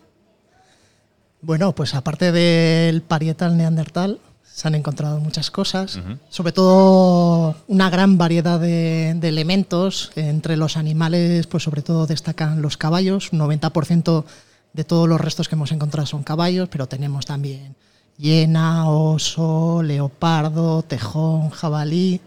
Bueno, 1.42 1.76
pues 1.76 1.94
aparte 1.94 2.32
del 2.32 3.02
parietal 3.02 3.56
neandertal, 3.56 4.18
se 4.56 4.66
han 4.66 4.74
encontrado 4.74 5.20
muchas 5.20 5.50
cosas, 5.50 6.00
sobre 6.30 6.50
todo 6.50 7.56
una 7.68 7.90
gran 7.90 8.16
variedad 8.16 8.58
de, 8.58 9.10
elementos. 9.10 10.10
Entre 10.16 10.56
los 10.56 10.78
animales, 10.78 11.46
pues 11.46 11.62
sobre 11.62 11.82
todo 11.82 12.06
destacan 12.06 12.62
los 12.62 12.78
caballos. 12.78 13.32
Un 13.32 13.40
90% 13.40 14.24
de 14.72 14.84
todos 14.84 15.10
los 15.10 15.20
restos 15.20 15.48
que 15.50 15.56
hemos 15.56 15.72
encontrado 15.72 16.06
son 16.06 16.22
caballos, 16.22 16.70
pero 16.70 16.88
tenemos 16.88 17.26
también 17.26 17.76
hiena, 18.16 18.88
oso, 18.88 19.82
leopardo, 19.82 20.80
tejón, 20.80 21.50
jabalí. 21.50 22.22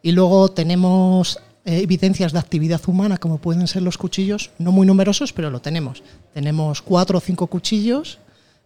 Y 0.00 0.12
luego 0.12 0.48
tenemos 0.48 1.38
eh, 1.66 1.80
evidencias 1.82 2.32
de 2.32 2.38
actividad 2.38 2.80
humana, 2.86 3.18
como 3.18 3.36
pueden 3.36 3.66
ser 3.66 3.82
los 3.82 3.98
cuchillos, 3.98 4.52
no 4.58 4.72
muy 4.72 4.86
numerosos, 4.86 5.34
pero 5.34 5.50
lo 5.50 5.60
tenemos. 5.60 6.02
Tenemos 6.32 6.80
cuatro 6.80 7.18
o 7.18 7.20
cinco 7.20 7.46
cuchillos 7.48 8.20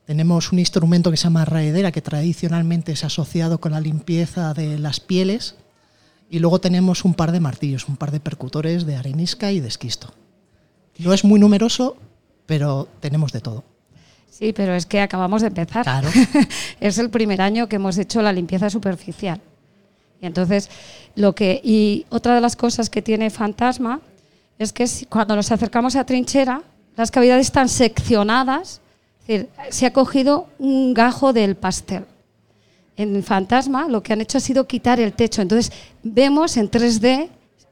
tenemos 0.07 0.53
un 0.53 0.61
instrumento 0.61 1.11
que 1.11 1.17
se 1.17 1.25
llama 1.25 1.45
raedera, 1.45 1.91
que 1.91 2.01
tradicionalmente 2.01 2.93
es 2.93 3.03
asociado 3.03 3.59
con 3.59 3.73
la 3.73 3.81
limpieza 3.81 4.55
de 4.55 4.79
las 4.79 5.01
pieles. 5.01 5.57
Y 6.31 6.39
luego 6.39 6.61
tenemos 6.61 7.05
un 7.05 7.15
par 7.15 7.33
de 7.33 7.41
martillos, 7.41 7.89
un 7.89 7.97
par 7.97 8.13
de 8.13 8.21
percutores 8.21 8.87
de 8.87 8.95
arenisca 8.95 9.51
y 9.51 9.61
de 9.61 9.69
esquisto. 9.69 10.15
No 10.99 11.13
es 11.13 11.25
muy 11.25 11.41
numeroso, 11.41 11.97
pero 12.47 12.89
tenemos 13.01 13.33
de 13.33 13.41
todo. 13.41 13.65
Sí, 14.31 14.53
pero 14.53 14.75
es 14.75 14.87
que 14.87 15.01
acabamos 15.01 15.43
de 15.43 15.49
empezar. 15.49 15.83
Claro. 15.83 16.09
es 16.81 16.99
el 16.99 17.11
primer 17.11 17.41
año 17.43 17.69
que 17.69 17.77
hemos 17.77 17.99
hecho 17.99 18.23
la 18.23 18.33
limpieza 18.33 18.71
superficial. 18.71 19.41
Y 20.21 20.27
entonces, 20.27 20.71
lo 21.17 21.35
que. 21.35 21.61
Y 21.65 22.07
otra 22.11 22.35
de 22.37 22.41
las 22.41 22.55
cosas 22.55 22.91
que 22.91 23.03
tiene 23.03 23.31
Fantasma 23.31 24.01
es 24.59 24.73
que 24.73 24.89
cuando 25.09 25.35
nos 25.35 25.51
acercamos 25.51 25.97
a 25.97 26.05
trinchera, 26.05 26.63
las 26.97 27.11
cavidades 27.11 27.47
están 27.47 27.69
seccionadas 27.69 28.81
se 29.71 29.87
ha 29.87 29.93
cogido 29.93 30.49
un 30.59 30.95
gajo 30.95 31.33
del 31.33 31.57
pastel. 31.57 32.05
En 32.97 33.23
Fantasma 33.23 33.89
lo 33.89 34.03
que 34.03 34.13
han 34.13 34.21
hecho 34.21 34.39
ha 34.39 34.41
sido 34.41 34.67
quitar 34.67 35.01
el 35.01 35.13
techo. 35.13 35.43
Entonces 35.43 35.73
vemos 36.03 36.57
en 36.57 36.71
3D, 36.71 37.29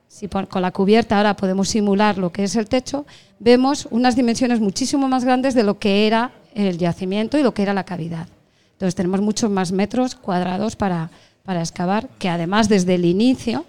si 0.08 0.28
con 0.28 0.62
la 0.62 0.70
cubierta 0.72 1.16
ahora 1.16 1.36
podemos 1.36 1.68
simular 1.68 2.18
lo 2.18 2.30
que 2.30 2.44
es 2.44 2.56
el 2.56 2.68
techo, 2.68 3.06
vemos 3.38 3.88
unas 3.90 4.16
dimensiones 4.16 4.60
muchísimo 4.60 5.08
más 5.08 5.24
grandes 5.24 5.54
de 5.54 5.62
lo 5.62 5.78
que 5.78 6.06
era 6.06 6.32
el 6.54 6.78
yacimiento 6.78 7.38
y 7.38 7.42
lo 7.42 7.54
que 7.54 7.62
era 7.62 7.74
la 7.74 7.84
cavidad. 7.84 8.28
Entonces 8.72 8.94
tenemos 8.94 9.20
muchos 9.20 9.50
más 9.50 9.72
metros 9.72 10.14
cuadrados 10.14 10.76
para, 10.76 11.10
para 11.44 11.60
excavar, 11.60 12.08
que 12.18 12.28
además 12.28 12.68
desde 12.68 12.96
el 12.96 13.04
inicio 13.04 13.64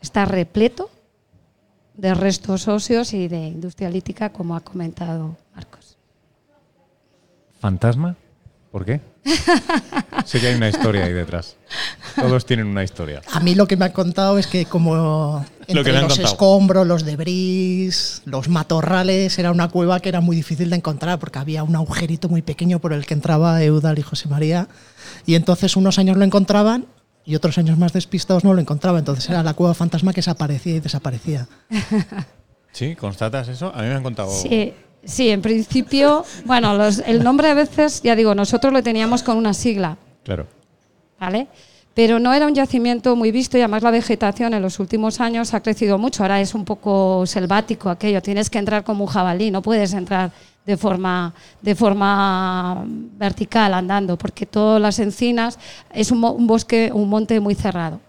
está 0.00 0.24
repleto 0.24 0.90
de 1.94 2.14
restos 2.14 2.68
óseos 2.68 3.12
y 3.14 3.28
de 3.28 3.46
industria 3.46 3.90
lítica, 3.90 4.30
como 4.30 4.54
ha 4.54 4.60
comentado 4.60 5.36
Marcos. 5.54 5.85
¿Fantasma? 7.66 8.14
¿Por 8.70 8.84
qué? 8.84 9.00
sé 10.24 10.38
que 10.38 10.46
hay 10.46 10.54
una 10.54 10.68
historia 10.68 11.02
ahí 11.02 11.12
detrás. 11.12 11.56
Todos 12.14 12.46
tienen 12.46 12.68
una 12.68 12.84
historia. 12.84 13.22
A 13.32 13.40
mí 13.40 13.56
lo 13.56 13.66
que 13.66 13.76
me 13.76 13.86
han 13.86 13.90
contado 13.90 14.38
es 14.38 14.46
que 14.46 14.66
como 14.66 15.44
entre 15.66 16.00
los 16.00 16.16
escombros, 16.16 16.86
los 16.86 17.04
debris, 17.04 18.22
los 18.24 18.48
matorrales, 18.48 19.36
era 19.40 19.50
una 19.50 19.66
cueva 19.66 19.98
que 19.98 20.10
era 20.10 20.20
muy 20.20 20.36
difícil 20.36 20.70
de 20.70 20.76
encontrar 20.76 21.18
porque 21.18 21.40
había 21.40 21.64
un 21.64 21.74
agujerito 21.74 22.28
muy 22.28 22.40
pequeño 22.40 22.78
por 22.78 22.92
el 22.92 23.04
que 23.04 23.14
entraba 23.14 23.60
Eudal 23.64 23.98
y 23.98 24.02
José 24.02 24.28
María. 24.28 24.68
Y 25.26 25.34
entonces 25.34 25.74
unos 25.74 25.98
años 25.98 26.16
lo 26.16 26.22
encontraban 26.22 26.86
y 27.24 27.34
otros 27.34 27.58
años 27.58 27.78
más 27.78 27.92
despistados 27.92 28.44
no 28.44 28.54
lo 28.54 28.60
encontraban. 28.60 29.00
Entonces 29.00 29.28
era 29.28 29.42
la 29.42 29.54
cueva 29.54 29.74
fantasma 29.74 30.12
que 30.12 30.22
se 30.22 30.30
aparecía 30.30 30.76
y 30.76 30.78
desaparecía. 30.78 31.48
¿Sí? 32.70 32.94
¿Constatas 32.94 33.48
eso? 33.48 33.72
A 33.74 33.82
mí 33.82 33.88
me 33.88 33.94
han 33.94 34.04
contado... 34.04 34.30
Sí. 34.30 34.72
Sí, 35.06 35.30
en 35.30 35.40
principio, 35.40 36.24
bueno, 36.44 36.76
el 37.06 37.22
nombre 37.22 37.48
a 37.48 37.54
veces, 37.54 38.02
ya 38.02 38.16
digo, 38.16 38.34
nosotros 38.34 38.72
lo 38.72 38.82
teníamos 38.82 39.22
con 39.22 39.36
una 39.36 39.54
sigla. 39.54 39.96
Claro. 40.24 40.46
¿Vale? 41.18 41.46
Pero 41.94 42.18
no 42.18 42.34
era 42.34 42.46
un 42.46 42.54
yacimiento 42.54 43.16
muy 43.16 43.30
visto 43.30 43.56
y 43.56 43.62
además 43.62 43.82
la 43.82 43.90
vegetación 43.90 44.52
en 44.52 44.60
los 44.60 44.80
últimos 44.80 45.20
años 45.20 45.54
ha 45.54 45.62
crecido 45.62 45.96
mucho. 45.96 46.22
Ahora 46.22 46.40
es 46.40 46.54
un 46.54 46.64
poco 46.64 47.24
selvático 47.24 47.88
aquello. 47.88 48.20
Tienes 48.20 48.50
que 48.50 48.58
entrar 48.58 48.84
como 48.84 49.04
un 49.04 49.10
jabalí, 49.10 49.50
no 49.50 49.62
puedes 49.62 49.94
entrar 49.94 50.30
de 50.66 50.76
forma, 50.76 51.32
de 51.62 51.74
forma 51.74 52.84
vertical 52.86 53.72
andando, 53.72 54.18
porque 54.18 54.44
todas 54.44 54.82
las 54.82 54.98
encinas 54.98 55.58
es 55.94 56.10
un 56.10 56.46
bosque, 56.46 56.90
un 56.92 57.08
monte 57.08 57.40
muy 57.40 57.54
cerrado. 57.54 58.00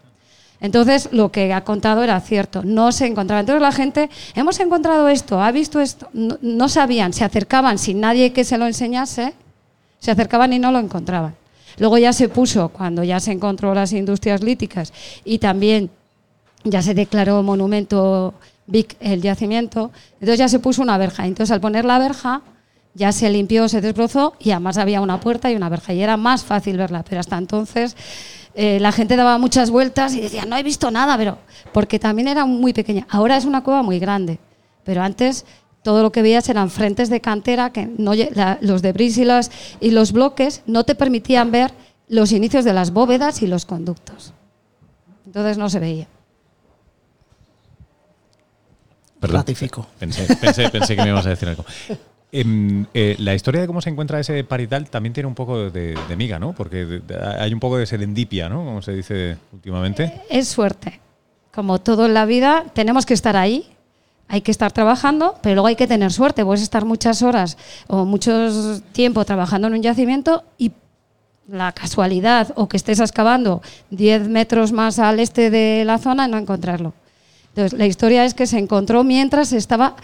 Entonces, 0.60 1.10
lo 1.12 1.32
que 1.32 1.54
ha 1.54 1.64
contado 1.64 2.04
era 2.04 2.20
cierto, 2.20 2.64
no 2.64 2.92
se 2.92 3.06
encontraba. 3.06 3.42
Entonces, 3.42 3.62
la 3.62 3.72
gente, 3.72 4.10
hemos 4.36 4.60
encontrado 4.60 5.08
esto, 5.08 5.42
ha 5.42 5.52
visto 5.52 5.80
esto, 5.80 6.10
no, 6.14 6.70
sabían, 6.70 7.14
se 7.14 7.24
acercaban 7.24 7.78
sin 7.78 8.00
nadie 8.00 8.34
que 8.34 8.44
se 8.44 8.58
lo 8.58 8.66
enseñase, 8.66 9.34
se 10.00 10.12
acercaban 10.12 10.54
y 10.54 10.60
no 10.60 10.72
lo 10.72 10.80
encontraban. 10.80 11.36
Luego 11.78 12.00
ya 12.00 12.12
se 12.12 12.28
puso, 12.28 12.70
cuando 12.70 13.04
ya 13.04 13.20
se 13.20 13.32
encontró 13.32 13.76
las 13.76 13.94
industrias 13.94 14.42
líticas 14.42 14.92
y 15.24 15.38
también 15.38 15.92
ya 16.64 16.82
se 16.82 16.96
declaró 16.96 17.44
monumento 17.44 18.34
BIC 18.66 18.98
el 19.00 19.22
yacimiento, 19.22 19.92
entonces 20.14 20.40
ya 20.40 20.50
se 20.50 20.58
puso 20.58 20.82
una 20.82 20.98
verja. 20.98 21.28
Entonces, 21.28 21.52
al 21.52 21.62
poner 21.62 21.86
la 21.86 22.00
verja, 22.00 22.42
ya 22.98 23.12
se 23.12 23.30
limpió, 23.30 23.70
se 23.70 23.80
desbrozó 23.80 24.34
y 24.40 24.50
además 24.52 24.80
había 24.80 25.02
una 25.02 25.20
puerta 25.20 25.52
y 25.52 25.56
una 25.56 25.70
verja 25.70 25.94
y 25.94 26.02
era 26.02 26.18
más 26.18 26.44
fácil 26.44 26.78
verla. 26.78 27.04
Pero 27.08 27.20
hasta 27.20 27.38
entonces 27.38 27.96
eh, 28.60 28.80
la 28.80 28.92
gente 28.92 29.16
daba 29.16 29.38
muchas 29.38 29.70
vueltas 29.70 30.16
y 30.16 30.20
decía, 30.20 30.46
no 30.46 30.58
he 30.58 30.64
visto 30.64 30.90
nada, 30.90 31.16
pero 31.16 31.38
porque 31.72 32.00
también 32.00 32.28
era 32.28 32.48
muy 32.48 32.74
pequeña. 32.74 33.06
Ahora 33.08 33.38
es 33.38 33.46
una 33.46 33.64
cueva 33.64 33.84
muy 33.84 34.00
grande, 34.00 34.40
pero 34.84 35.04
antes 35.04 35.46
todo 35.84 36.02
lo 36.02 36.12
que 36.12 36.24
veías 36.24 36.50
eran 36.50 36.72
frentes 36.72 37.12
de 37.12 37.22
cantera 37.22 37.72
que 37.72 37.86
no, 37.86 38.14
los 38.62 38.82
debris 38.82 39.20
y 39.20 39.26
los, 39.26 39.52
y 39.80 39.92
los 39.92 40.12
bloques 40.12 40.64
no 40.66 40.86
te 40.86 40.96
permitían 40.96 41.52
ver 41.52 41.72
los 42.10 42.32
inicios 42.32 42.66
de 42.66 42.74
las 42.74 42.90
bóvedas 42.90 43.44
y 43.44 43.48
los 43.48 43.68
conductos. 43.68 44.34
Entonces 45.28 45.60
no 45.60 45.70
se 45.70 45.78
veía. 45.80 46.08
Ratifico. 49.22 49.86
Pensé, 50.00 50.36
pensé, 50.36 50.70
pensé 50.70 50.96
que 50.96 51.04
me 51.04 51.10
ibas 51.10 51.28
a 51.28 51.30
decir 51.30 51.48
algo. 51.48 51.64
Em, 52.30 52.86
eh, 52.94 53.16
la 53.20 53.34
historia 53.36 53.62
de 53.62 53.68
cómo 53.68 53.80
se 53.82 53.90
encuentra 53.90 54.20
ese 54.20 54.44
parital 54.44 54.90
también 54.90 55.14
tiene 55.14 55.28
un 55.28 55.36
poco 55.36 55.70
de, 55.70 55.96
miga, 56.18 56.40
¿no? 56.40 56.54
Porque 56.54 57.02
hay 57.40 57.54
un 57.54 57.60
poco 57.60 57.78
de 57.78 57.86
serendipia, 57.86 58.50
¿no? 58.50 58.66
Como 58.66 58.82
se 58.82 58.94
dice 58.94 59.38
últimamente. 59.54 60.22
Es 60.30 60.50
suerte. 60.50 61.00
Como 61.54 61.80
todo 61.80 62.06
en 62.06 62.14
la 62.14 62.26
vida, 62.26 62.66
tenemos 62.74 63.06
que 63.06 63.14
estar 63.14 63.38
ahí, 63.38 63.70
hay 64.28 64.42
que 64.42 64.52
estar 64.52 64.74
trabajando, 64.74 65.36
pero 65.42 65.56
luego 65.56 65.68
hay 65.68 65.78
que 65.78 65.88
tener 65.88 66.12
suerte. 66.12 66.44
Puedes 66.44 66.62
estar 66.62 66.84
muchas 66.84 67.22
horas 67.22 67.58
o 67.88 68.04
mucho 68.04 68.82
tiempo 68.92 69.24
trabajando 69.24 69.68
en 69.68 69.76
un 69.76 69.82
yacimiento 69.82 70.44
y 70.58 70.74
la 71.48 71.72
casualidad 71.72 72.52
o 72.56 72.68
que 72.68 72.76
estés 72.76 73.00
excavando 73.00 73.62
10 73.92 74.28
metros 74.28 74.74
más 74.74 75.00
al 75.00 75.22
este 75.22 75.50
de 75.50 75.86
la 75.86 75.98
zona 75.98 76.28
no 76.28 76.38
encontrarlo. 76.38 76.94
Entonces, 77.50 77.80
la 77.80 77.86
historia 77.86 78.26
es 78.26 78.34
que 78.34 78.46
se 78.48 78.60
encontró 78.60 79.06
mientras 79.06 79.54
estaba 79.54 79.96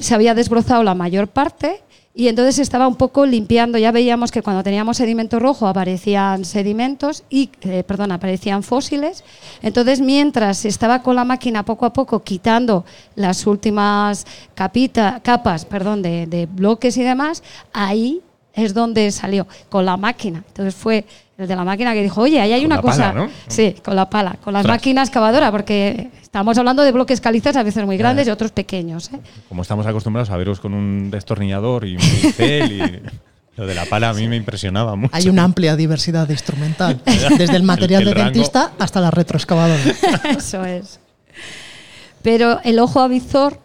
se 0.00 0.14
había 0.14 0.34
desbrozado 0.34 0.82
la 0.82 0.94
mayor 0.94 1.28
parte 1.28 1.82
y 2.14 2.28
entonces 2.28 2.58
estaba 2.58 2.86
un 2.88 2.96
poco 2.96 3.24
limpiando. 3.24 3.78
Ya 3.78 3.90
veíamos 3.90 4.30
que 4.30 4.42
cuando 4.42 4.62
teníamos 4.62 4.98
sedimento 4.98 5.38
rojo 5.38 5.66
aparecían 5.66 6.44
sedimentos 6.44 7.24
y, 7.30 7.50
eh, 7.62 7.82
perdón, 7.84 8.12
aparecían 8.12 8.62
fósiles. 8.62 9.24
Entonces, 9.62 10.00
mientras 10.00 10.64
estaba 10.66 11.02
con 11.02 11.16
la 11.16 11.24
máquina 11.24 11.64
poco 11.64 11.86
a 11.86 11.92
poco 11.92 12.22
quitando 12.22 12.84
las 13.14 13.46
últimas 13.46 14.26
capita- 14.54 15.20
capas 15.22 15.64
perdón, 15.64 16.02
de, 16.02 16.26
de 16.26 16.46
bloques 16.46 16.96
y 16.98 17.02
demás, 17.02 17.42
ahí 17.72 18.20
es 18.54 18.74
donde 18.74 19.10
salió, 19.10 19.46
con 19.70 19.86
la 19.86 19.96
máquina. 19.96 20.44
Entonces 20.48 20.74
fue 20.74 21.06
el 21.38 21.48
de 21.48 21.56
la 21.56 21.64
máquina 21.64 21.92
que 21.94 22.02
dijo, 22.02 22.20
oye, 22.20 22.40
ahí 22.40 22.52
hay 22.52 22.60
Con 22.60 22.66
una 22.66 22.76
la 22.76 22.82
cosa. 22.82 23.12
pala, 23.12 23.24
¿no? 23.26 23.30
Sí, 23.48 23.74
con 23.84 23.96
la 23.96 24.08
pala, 24.10 24.36
con 24.44 24.52
la 24.52 24.60
Ostras. 24.60 24.76
máquina 24.76 25.02
excavadora, 25.02 25.50
porque 25.50 26.10
estamos 26.20 26.56
hablando 26.58 26.82
de 26.82 26.92
bloques 26.92 27.20
calizas 27.20 27.56
a 27.56 27.62
veces 27.62 27.84
muy 27.84 27.96
grandes 27.96 28.28
y 28.28 28.30
otros 28.30 28.52
pequeños. 28.52 29.10
¿eh? 29.12 29.18
Como 29.48 29.62
estamos 29.62 29.86
acostumbrados 29.86 30.30
a 30.30 30.36
veros 30.36 30.60
con 30.60 30.74
un 30.74 31.10
destornillador 31.10 31.84
y 31.86 31.96
un 31.96 32.02
pincel 32.02 32.72
y 32.72 33.00
lo 33.56 33.66
de 33.66 33.74
la 33.74 33.84
pala 33.86 34.10
a 34.10 34.14
mí 34.14 34.28
me 34.28 34.36
impresionaba 34.36 34.94
mucho. 34.94 35.14
Hay 35.16 35.28
una 35.28 35.42
amplia 35.44 35.74
diversidad 35.74 36.26
de 36.28 36.34
instrumental, 36.34 37.00
desde 37.38 37.56
el 37.56 37.62
material 37.64 38.02
El- 38.02 38.08
el 38.08 38.14
de 38.14 38.20
rango. 38.20 38.32
dentista 38.34 38.72
hasta 38.78 39.00
la 39.00 39.10
retroexcavadora. 39.10 39.80
Eso 40.36 40.64
es. 40.64 41.00
Pero 42.22 42.60
el 42.62 42.78
ojo 42.78 43.00
avizor 43.00 43.60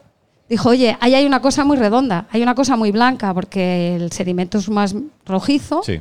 dijo, 0.50 0.69
oye, 0.69 0.97
ahí 1.00 1.13
hay 1.13 1.25
una 1.25 1.41
cosa 1.41 1.63
muy 1.63 1.77
redonda, 1.77 2.25
hay 2.31 2.41
una 2.41 2.55
cosa 2.55 2.75
muy 2.75 2.91
blanca, 2.91 3.33
porque 3.33 3.95
el 3.95 4.12
sedimento 4.12 4.57
es 4.57 4.69
más 4.69 4.95
rojizo 5.25 5.83
Sí. 5.83 6.00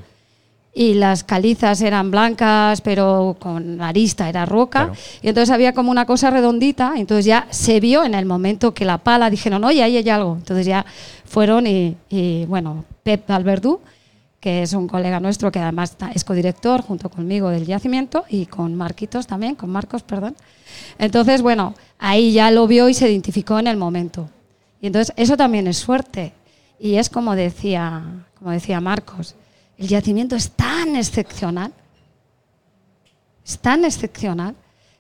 Y 0.79 0.93
las 0.93 1.25
calizas 1.25 1.81
eran 1.81 2.11
blancas, 2.11 2.83
pero 2.83 3.35
con 3.39 3.81
arista 3.81 4.29
era 4.29 4.45
roca. 4.45 4.89
Claro. 4.89 5.01
Y 5.23 5.29
entonces 5.29 5.51
había 5.51 5.73
como 5.73 5.91
una 5.91 6.05
cosa 6.05 6.29
redondita, 6.29 6.93
entonces 6.97 7.25
ya 7.25 7.47
se 7.49 7.81
vio 7.81 8.05
en 8.05 8.13
el 8.13 8.27
momento 8.27 8.75
que 8.75 8.85
la 8.85 8.99
pala 8.99 9.31
dijeron, 9.31 9.65
oye, 9.65 9.83
ahí 9.83 9.97
hay 9.97 10.07
algo. 10.11 10.37
Entonces 10.37 10.67
ya 10.67 10.85
fueron 11.25 11.67
y, 11.67 11.97
y, 12.11 12.45
bueno, 12.45 12.85
Pep 13.03 13.31
Alberdú, 13.31 13.81
que 14.39 14.61
es 14.61 14.75
un 14.75 14.87
colega 14.87 15.19
nuestro 15.19 15.51
que 15.51 15.61
además 15.61 15.97
es 16.15 16.25
codirector 16.25 16.83
junto 16.83 17.09
conmigo 17.09 17.49
del 17.49 17.65
yacimiento 17.65 18.27
y 18.29 18.45
con 18.45 18.75
Marquitos 18.75 19.27
también, 19.27 19.55
con 19.55 19.71
Marcos, 19.71 20.03
perdón. 20.03 20.37
Entonces, 20.99 21.41
bueno, 21.41 21.75
ahí 21.99 22.33
ya 22.33 22.51
lo 22.51 22.67
vio 22.67 22.91
y 22.91 22.93
se 22.93 23.11
identificó 23.11 23.59
en 23.59 23.69
el 23.69 23.79
momento. 23.79 24.29
Y 24.83 24.89
entonces 24.89 25.15
eso 25.17 25.39
también 25.39 25.69
es 25.69 25.79
suerte. 25.79 26.35
Y 26.79 26.97
es 26.97 27.09
como 27.09 27.35
decía, 27.35 28.05
como 28.39 28.51
decía 28.51 28.79
Marcos, 28.83 29.37
el 29.79 29.89
yacimiento 29.89 30.37
es 30.37 30.51
tan 30.51 30.97
excepcional, 30.97 31.73
es 33.45 33.59
tan 33.59 33.85
excepcional, 33.85 34.55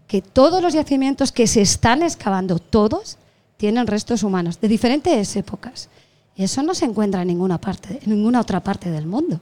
que 0.06 0.22
todos 0.22 0.62
los 0.62 0.74
yacimientos 0.74 1.32
que 1.32 1.46
se 1.46 1.62
están 1.62 2.02
excavando, 2.02 2.58
todos, 2.58 3.18
tienen 3.56 3.86
restos 3.86 4.22
humanos 4.22 4.60
de 4.60 4.68
diferentes 4.68 5.34
épocas. 5.36 5.88
Y 6.36 6.44
eso 6.44 6.62
no 6.62 6.74
se 6.74 6.84
encuentra 6.84 7.22
en 7.22 7.28
ninguna, 7.28 7.58
parte, 7.58 7.98
en 8.02 8.10
ninguna 8.10 8.40
otra 8.40 8.62
parte 8.62 8.90
del 8.90 9.06
mundo. 9.06 9.40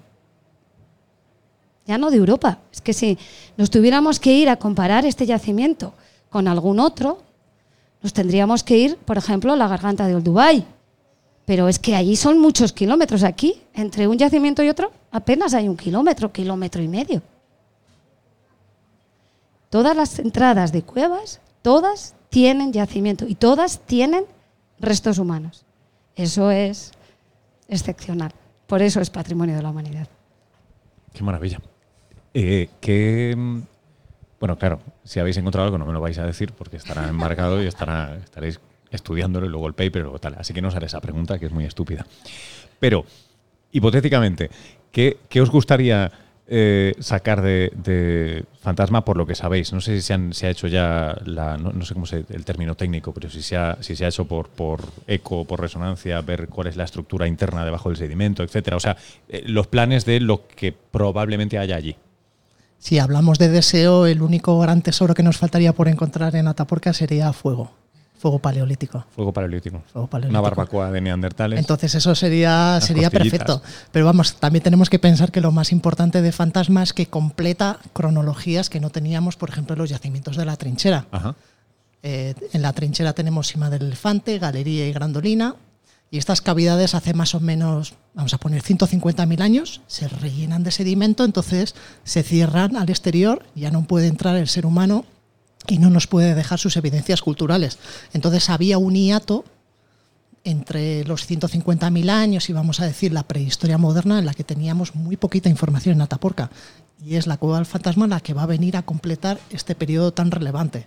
Ya 1.86 1.98
no 1.98 2.10
de 2.10 2.16
Europa. 2.16 2.58
Es 2.72 2.80
que 2.80 2.92
si 2.92 3.18
nos 3.56 3.70
tuviéramos 3.70 4.20
que 4.20 4.32
ir 4.32 4.48
a 4.48 4.56
comparar 4.56 5.04
este 5.04 5.26
yacimiento 5.26 5.92
con 6.30 6.48
algún 6.48 6.80
otro, 6.80 7.22
nos 8.02 8.12
tendríamos 8.12 8.62
que 8.62 8.78
ir, 8.78 8.96
por 8.96 9.18
ejemplo, 9.18 9.52
a 9.52 9.56
la 9.56 9.68
garganta 9.68 10.06
de 10.06 10.14
Olduvai. 10.14 10.64
Pero 11.44 11.68
es 11.68 11.78
que 11.78 11.94
allí 11.94 12.16
son 12.16 12.38
muchos 12.38 12.72
kilómetros. 12.72 13.22
Aquí, 13.22 13.60
entre 13.74 14.08
un 14.08 14.16
yacimiento 14.16 14.62
y 14.62 14.68
otro, 14.70 14.92
apenas 15.14 15.54
hay 15.54 15.68
un 15.68 15.76
kilómetro, 15.76 16.32
kilómetro 16.32 16.82
y 16.82 16.88
medio. 16.88 17.22
Todas 19.70 19.96
las 19.96 20.18
entradas 20.18 20.72
de 20.72 20.82
cuevas, 20.82 21.40
todas 21.62 22.16
tienen 22.30 22.72
yacimiento 22.72 23.24
y 23.26 23.36
todas 23.36 23.80
tienen 23.86 24.24
restos 24.80 25.18
humanos. 25.18 25.64
Eso 26.16 26.50
es 26.50 26.90
excepcional. 27.68 28.32
Por 28.66 28.82
eso 28.82 29.00
es 29.00 29.08
patrimonio 29.08 29.54
de 29.54 29.62
la 29.62 29.70
humanidad. 29.70 30.08
Qué 31.12 31.22
maravilla. 31.22 31.60
Eh, 32.34 33.34
mm, 33.36 33.60
bueno, 34.40 34.58
claro, 34.58 34.80
si 35.04 35.20
habéis 35.20 35.36
encontrado 35.36 35.66
algo 35.66 35.78
no 35.78 35.86
me 35.86 35.92
lo 35.92 36.00
vais 36.00 36.18
a 36.18 36.26
decir 36.26 36.52
porque 36.52 36.76
estará 36.76 37.08
embarcado 37.08 37.62
y 37.62 37.66
estará, 37.68 38.16
estaréis 38.16 38.58
estudiándolo 38.90 39.46
y 39.46 39.48
luego 39.48 39.68
el 39.68 39.74
paper 39.74 40.02
luego 40.02 40.18
tal. 40.18 40.34
Así 40.38 40.52
que 40.52 40.60
no 40.60 40.68
os 40.68 40.74
haré 40.74 40.86
esa 40.86 41.00
pregunta 41.00 41.38
que 41.38 41.46
es 41.46 41.52
muy 41.52 41.66
estúpida. 41.66 42.04
Pero, 42.80 43.04
hipotéticamente, 43.70 44.50
¿qué, 44.94 45.40
os 45.40 45.50
gustaría 45.50 46.10
eh, 46.46 46.94
sacar 47.00 47.42
de, 47.42 48.44
Fantasma 48.60 49.04
por 49.04 49.16
lo 49.16 49.26
que 49.26 49.34
sabéis? 49.34 49.72
No 49.72 49.80
sé 49.80 49.96
si 49.96 50.02
se, 50.02 50.14
han- 50.14 50.32
se 50.32 50.46
ha 50.46 50.50
hecho 50.50 50.68
ya, 50.68 51.16
no, 51.26 51.84
sé 51.84 51.92
cómo 51.94 52.06
es 52.06 52.12
el 52.12 52.44
término 52.44 52.76
técnico, 52.76 53.12
pero 53.12 53.28
si 53.28 53.42
se 53.42 53.56
ha, 53.56 53.76
si 53.80 53.96
se 53.96 54.04
ha 54.04 54.08
hecho 54.08 54.24
por, 54.24 54.80
eco, 55.06 55.44
por 55.44 55.60
resonancia, 55.60 56.20
ver 56.22 56.48
cuál 56.48 56.68
es 56.68 56.76
la 56.76 56.84
estructura 56.84 57.26
interna 57.26 57.64
debajo 57.64 57.90
del 57.90 57.98
sedimento, 57.98 58.42
etcétera. 58.42 58.76
O 58.76 58.80
sea, 58.80 58.96
eh, 59.28 59.42
los 59.46 59.66
planes 59.66 60.04
de 60.04 60.20
lo 60.20 60.46
que 60.46 60.72
probablemente 60.72 61.58
haya 61.58 61.76
allí. 61.76 61.96
Si 62.78 62.98
hablamos 62.98 63.38
de 63.38 63.48
deseo, 63.48 64.06
el 64.06 64.22
único 64.22 64.58
gran 64.60 64.82
tesoro 64.82 65.14
que 65.14 65.22
nos 65.22 65.38
faltaría 65.38 65.72
por 65.72 65.88
encontrar 65.88 66.36
en 66.36 66.48
Atapuerca 66.48 66.92
sería 66.92 67.32
fuego, 67.32 67.72
fuego 68.24 68.38
paleolítico. 68.38 69.04
Fuego 69.14 69.34
paleolítico. 69.34 69.82
Fuego 69.92 70.08
paleolítico. 70.08 70.40
Una 70.40 70.48
barbacoa 70.48 70.90
de 70.90 71.02
neandertales. 71.02 71.58
Entonces 71.58 71.94
eso 71.94 72.14
sería, 72.14 72.80
sería 72.80 73.10
perfecto. 73.10 73.60
Pero 73.92 74.06
vamos, 74.06 74.36
también 74.36 74.62
tenemos 74.62 74.88
que 74.88 74.98
pensar 74.98 75.30
que 75.30 75.42
lo 75.42 75.52
más 75.52 75.72
importante 75.72 76.22
de 76.22 76.32
Fantasma 76.32 76.82
es 76.82 76.94
que 76.94 77.04
completa 77.04 77.80
cronologías 77.92 78.70
que 78.70 78.80
no 78.80 78.88
teníamos, 78.88 79.36
por 79.36 79.50
ejemplo, 79.50 79.74
en 79.74 79.80
los 79.80 79.90
yacimientos 79.90 80.38
de 80.38 80.46
la 80.46 80.56
trinchera. 80.56 81.04
Ajá. 81.10 81.34
Eh, 82.02 82.34
en 82.54 82.62
la 82.62 82.72
trinchera 82.72 83.12
tenemos 83.12 83.48
Cima 83.48 83.68
del 83.68 83.82
Elefante, 83.82 84.38
Galería 84.38 84.88
y 84.88 84.92
Grandolina. 84.94 85.56
Y 86.10 86.16
estas 86.16 86.40
cavidades 86.40 86.94
hace 86.94 87.12
más 87.12 87.34
o 87.34 87.40
menos, 87.40 87.92
vamos 88.14 88.32
a 88.32 88.38
poner 88.38 88.62
150.000 88.62 89.42
años, 89.42 89.82
se 89.86 90.08
rellenan 90.08 90.62
de 90.62 90.70
sedimento, 90.70 91.24
entonces 91.24 91.74
se 92.04 92.22
cierran 92.22 92.76
al 92.76 92.88
exterior, 92.88 93.44
ya 93.54 93.70
no 93.70 93.82
puede 93.84 94.06
entrar 94.06 94.36
el 94.36 94.48
ser 94.48 94.64
humano 94.64 95.04
y 95.66 95.78
no 95.78 95.90
nos 95.90 96.06
puede 96.06 96.34
dejar 96.34 96.58
sus 96.58 96.76
evidencias 96.76 97.22
culturales. 97.22 97.78
Entonces 98.12 98.50
había 98.50 98.78
un 98.78 98.94
hiato 98.94 99.44
entre 100.44 101.04
los 101.04 101.28
150.000 101.28 102.10
años 102.10 102.50
y 102.50 102.52
vamos 102.52 102.80
a 102.80 102.86
decir 102.86 103.12
la 103.12 103.22
prehistoria 103.22 103.78
moderna 103.78 104.18
en 104.18 104.26
la 104.26 104.34
que 104.34 104.44
teníamos 104.44 104.94
muy 104.94 105.16
poquita 105.16 105.48
información 105.48 105.96
en 105.96 106.02
Ataporca. 106.02 106.50
Y 107.04 107.16
es 107.16 107.26
la 107.26 107.38
cueva 107.38 107.56
del 107.56 107.66
fantasma 107.66 108.06
la 108.06 108.20
que 108.20 108.34
va 108.34 108.42
a 108.42 108.46
venir 108.46 108.76
a 108.76 108.82
completar 108.82 109.40
este 109.50 109.74
periodo 109.74 110.12
tan 110.12 110.30
relevante. 110.30 110.86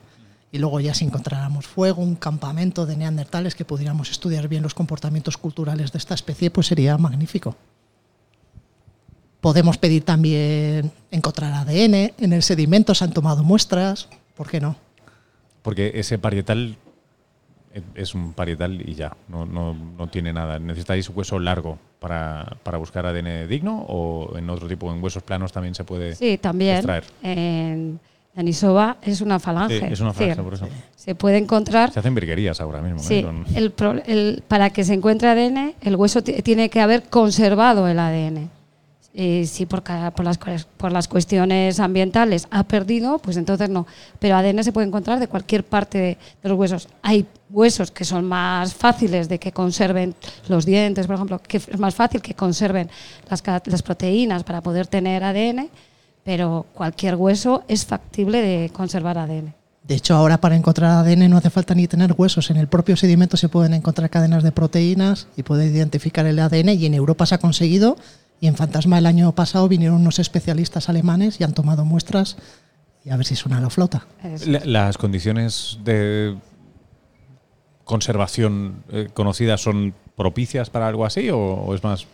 Y 0.51 0.59
luego 0.59 0.79
ya 0.79 0.93
si 0.93 1.05
encontráramos 1.05 1.67
fuego, 1.67 2.01
un 2.01 2.15
campamento 2.15 2.85
de 2.85 2.95
neandertales 2.95 3.55
que 3.55 3.65
pudiéramos 3.65 4.11
estudiar 4.11 4.47
bien 4.47 4.63
los 4.63 4.73
comportamientos 4.73 5.37
culturales 5.37 5.91
de 5.91 5.97
esta 5.97 6.13
especie, 6.13 6.51
pues 6.51 6.67
sería 6.67 6.97
magnífico. 6.97 7.55
Podemos 9.41 9.77
pedir 9.77 10.03
también 10.03 10.91
encontrar 11.11 11.53
ADN 11.53 12.13
en 12.17 12.33
el 12.33 12.43
sedimento, 12.43 12.95
se 12.95 13.03
han 13.03 13.11
tomado 13.11 13.43
muestras, 13.43 14.07
¿por 14.37 14.47
qué 14.49 14.61
no? 14.61 14.75
Porque 15.63 15.91
ese 15.95 16.17
parietal 16.19 16.77
eh, 17.73 17.81
es 17.95 18.15
un 18.15 18.33
parietal 18.33 18.81
y 18.87 18.93
ya, 18.95 19.15
no, 19.27 19.45
no, 19.45 19.73
no 19.73 20.07
tiene 20.07 20.31
nada. 20.31 20.59
¿Necesitáis 20.59 21.09
hueso 21.09 21.39
largo 21.39 21.77
para, 21.99 22.55
para 22.63 22.77
buscar 22.77 23.05
ADN 23.05 23.47
digno 23.49 23.83
o 23.89 24.37
en 24.37 24.49
otro 24.49 24.67
tipo, 24.67 24.91
en 24.93 25.03
huesos 25.03 25.23
planos 25.23 25.51
también 25.51 25.75
se 25.75 25.83
puede 25.83 26.15
Sí, 26.15 26.37
también. 26.37 26.75
extraer? 26.77 27.03
En 27.23 27.99
Denisova 28.35 28.97
es 29.01 29.19
una 29.21 29.39
falange. 29.39 29.79
Sí, 29.79 29.85
es 29.89 29.99
una 29.99 30.13
falange, 30.13 30.41
por 30.43 30.53
eso. 30.53 30.67
Se 30.95 31.15
puede 31.15 31.37
encontrar. 31.37 31.91
Se 31.91 31.99
hacen 31.99 32.13
virguerías 32.15 32.61
ahora 32.61 32.81
mismo. 32.81 32.99
¿eh? 32.99 33.03
Sí, 33.03 33.23
Con- 33.23 33.45
el 33.55 33.71
pro- 33.71 34.01
el- 34.05 34.43
para 34.47 34.69
que 34.69 34.83
se 34.83 34.93
encuentre 34.93 35.27
ADN, 35.29 35.73
el 35.81 35.95
hueso 35.95 36.21
ti- 36.23 36.41
tiene 36.43 36.69
que 36.69 36.79
haber 36.81 37.03
conservado 37.09 37.87
el 37.87 37.97
ADN. 37.99 38.49
Y 39.19 39.47
si 39.47 39.65
por, 39.65 39.81
ca- 39.81 40.11
por, 40.11 40.23
las, 40.25 40.37
por 40.37 40.91
las 40.91 41.07
cuestiones 41.07 41.79
ambientales 41.79 42.47
ha 42.51 42.63
perdido, 42.65 43.17
pues 43.17 43.35
entonces 43.35 43.67
no. 43.67 43.87
Pero 44.19 44.35
ADN 44.35 44.63
se 44.63 44.71
puede 44.71 44.85
encontrar 44.85 45.19
de 45.19 45.27
cualquier 45.27 45.63
parte 45.63 45.97
de, 45.97 46.17
de 46.43 46.49
los 46.49 46.55
huesos. 46.55 46.87
Hay 47.01 47.25
huesos 47.49 47.89
que 47.89 48.05
son 48.05 48.25
más 48.25 48.75
fáciles 48.75 49.27
de 49.27 49.39
que 49.39 49.51
conserven 49.51 50.13
los 50.49 50.67
dientes, 50.67 51.07
por 51.07 51.15
ejemplo, 51.15 51.39
que 51.41 51.57
es 51.57 51.79
más 51.79 51.95
fácil 51.95 52.21
que 52.21 52.35
conserven 52.35 52.91
las, 53.27 53.41
las 53.65 53.81
proteínas 53.81 54.43
para 54.43 54.61
poder 54.61 54.85
tener 54.85 55.23
ADN, 55.23 55.67
pero 56.23 56.67
cualquier 56.75 57.15
hueso 57.15 57.63
es 57.67 57.87
factible 57.87 58.39
de 58.41 58.69
conservar 58.69 59.17
ADN. 59.17 59.51
De 59.81 59.95
hecho, 59.95 60.13
ahora 60.15 60.37
para 60.39 60.55
encontrar 60.55 60.91
ADN 60.91 61.27
no 61.27 61.37
hace 61.37 61.49
falta 61.49 61.73
ni 61.73 61.87
tener 61.87 62.13
huesos. 62.15 62.51
En 62.51 62.57
el 62.57 62.67
propio 62.67 62.95
sedimento 62.95 63.35
se 63.35 63.49
pueden 63.49 63.73
encontrar 63.73 64.11
cadenas 64.11 64.43
de 64.43 64.51
proteínas 64.51 65.27
y 65.35 65.41
puede 65.41 65.65
identificar 65.65 66.27
el 66.27 66.37
ADN 66.37 66.69
y 66.69 66.85
en 66.85 66.93
Europa 66.93 67.25
se 67.25 67.33
ha 67.33 67.37
conseguido 67.39 67.95
y 68.39 68.47
en 68.47 68.55
Fantasma 68.55 68.97
el 68.97 69.05
año 69.05 69.31
pasado 69.33 69.67
vinieron 69.67 70.01
unos 70.01 70.19
especialistas 70.19 70.89
alemanes 70.89 71.39
y 71.39 71.43
han 71.43 71.53
tomado 71.53 71.85
muestras 71.85 72.37
y 73.03 73.09
a 73.09 73.17
ver 73.17 73.25
si 73.25 73.35
suena 73.35 73.59
la 73.59 73.69
flauta. 73.69 74.05
Las 74.45 74.97
condiciones 74.97 75.79
de 75.83 76.35
conservación 77.83 78.83
eh, 78.91 79.07
conocidas 79.13 79.61
son 79.61 79.93
propicias 80.15 80.69
para 80.69 80.87
algo 80.87 81.05
así 81.05 81.29
o, 81.29 81.39
o 81.39 81.73
es 81.73 81.83
más 81.83 82.05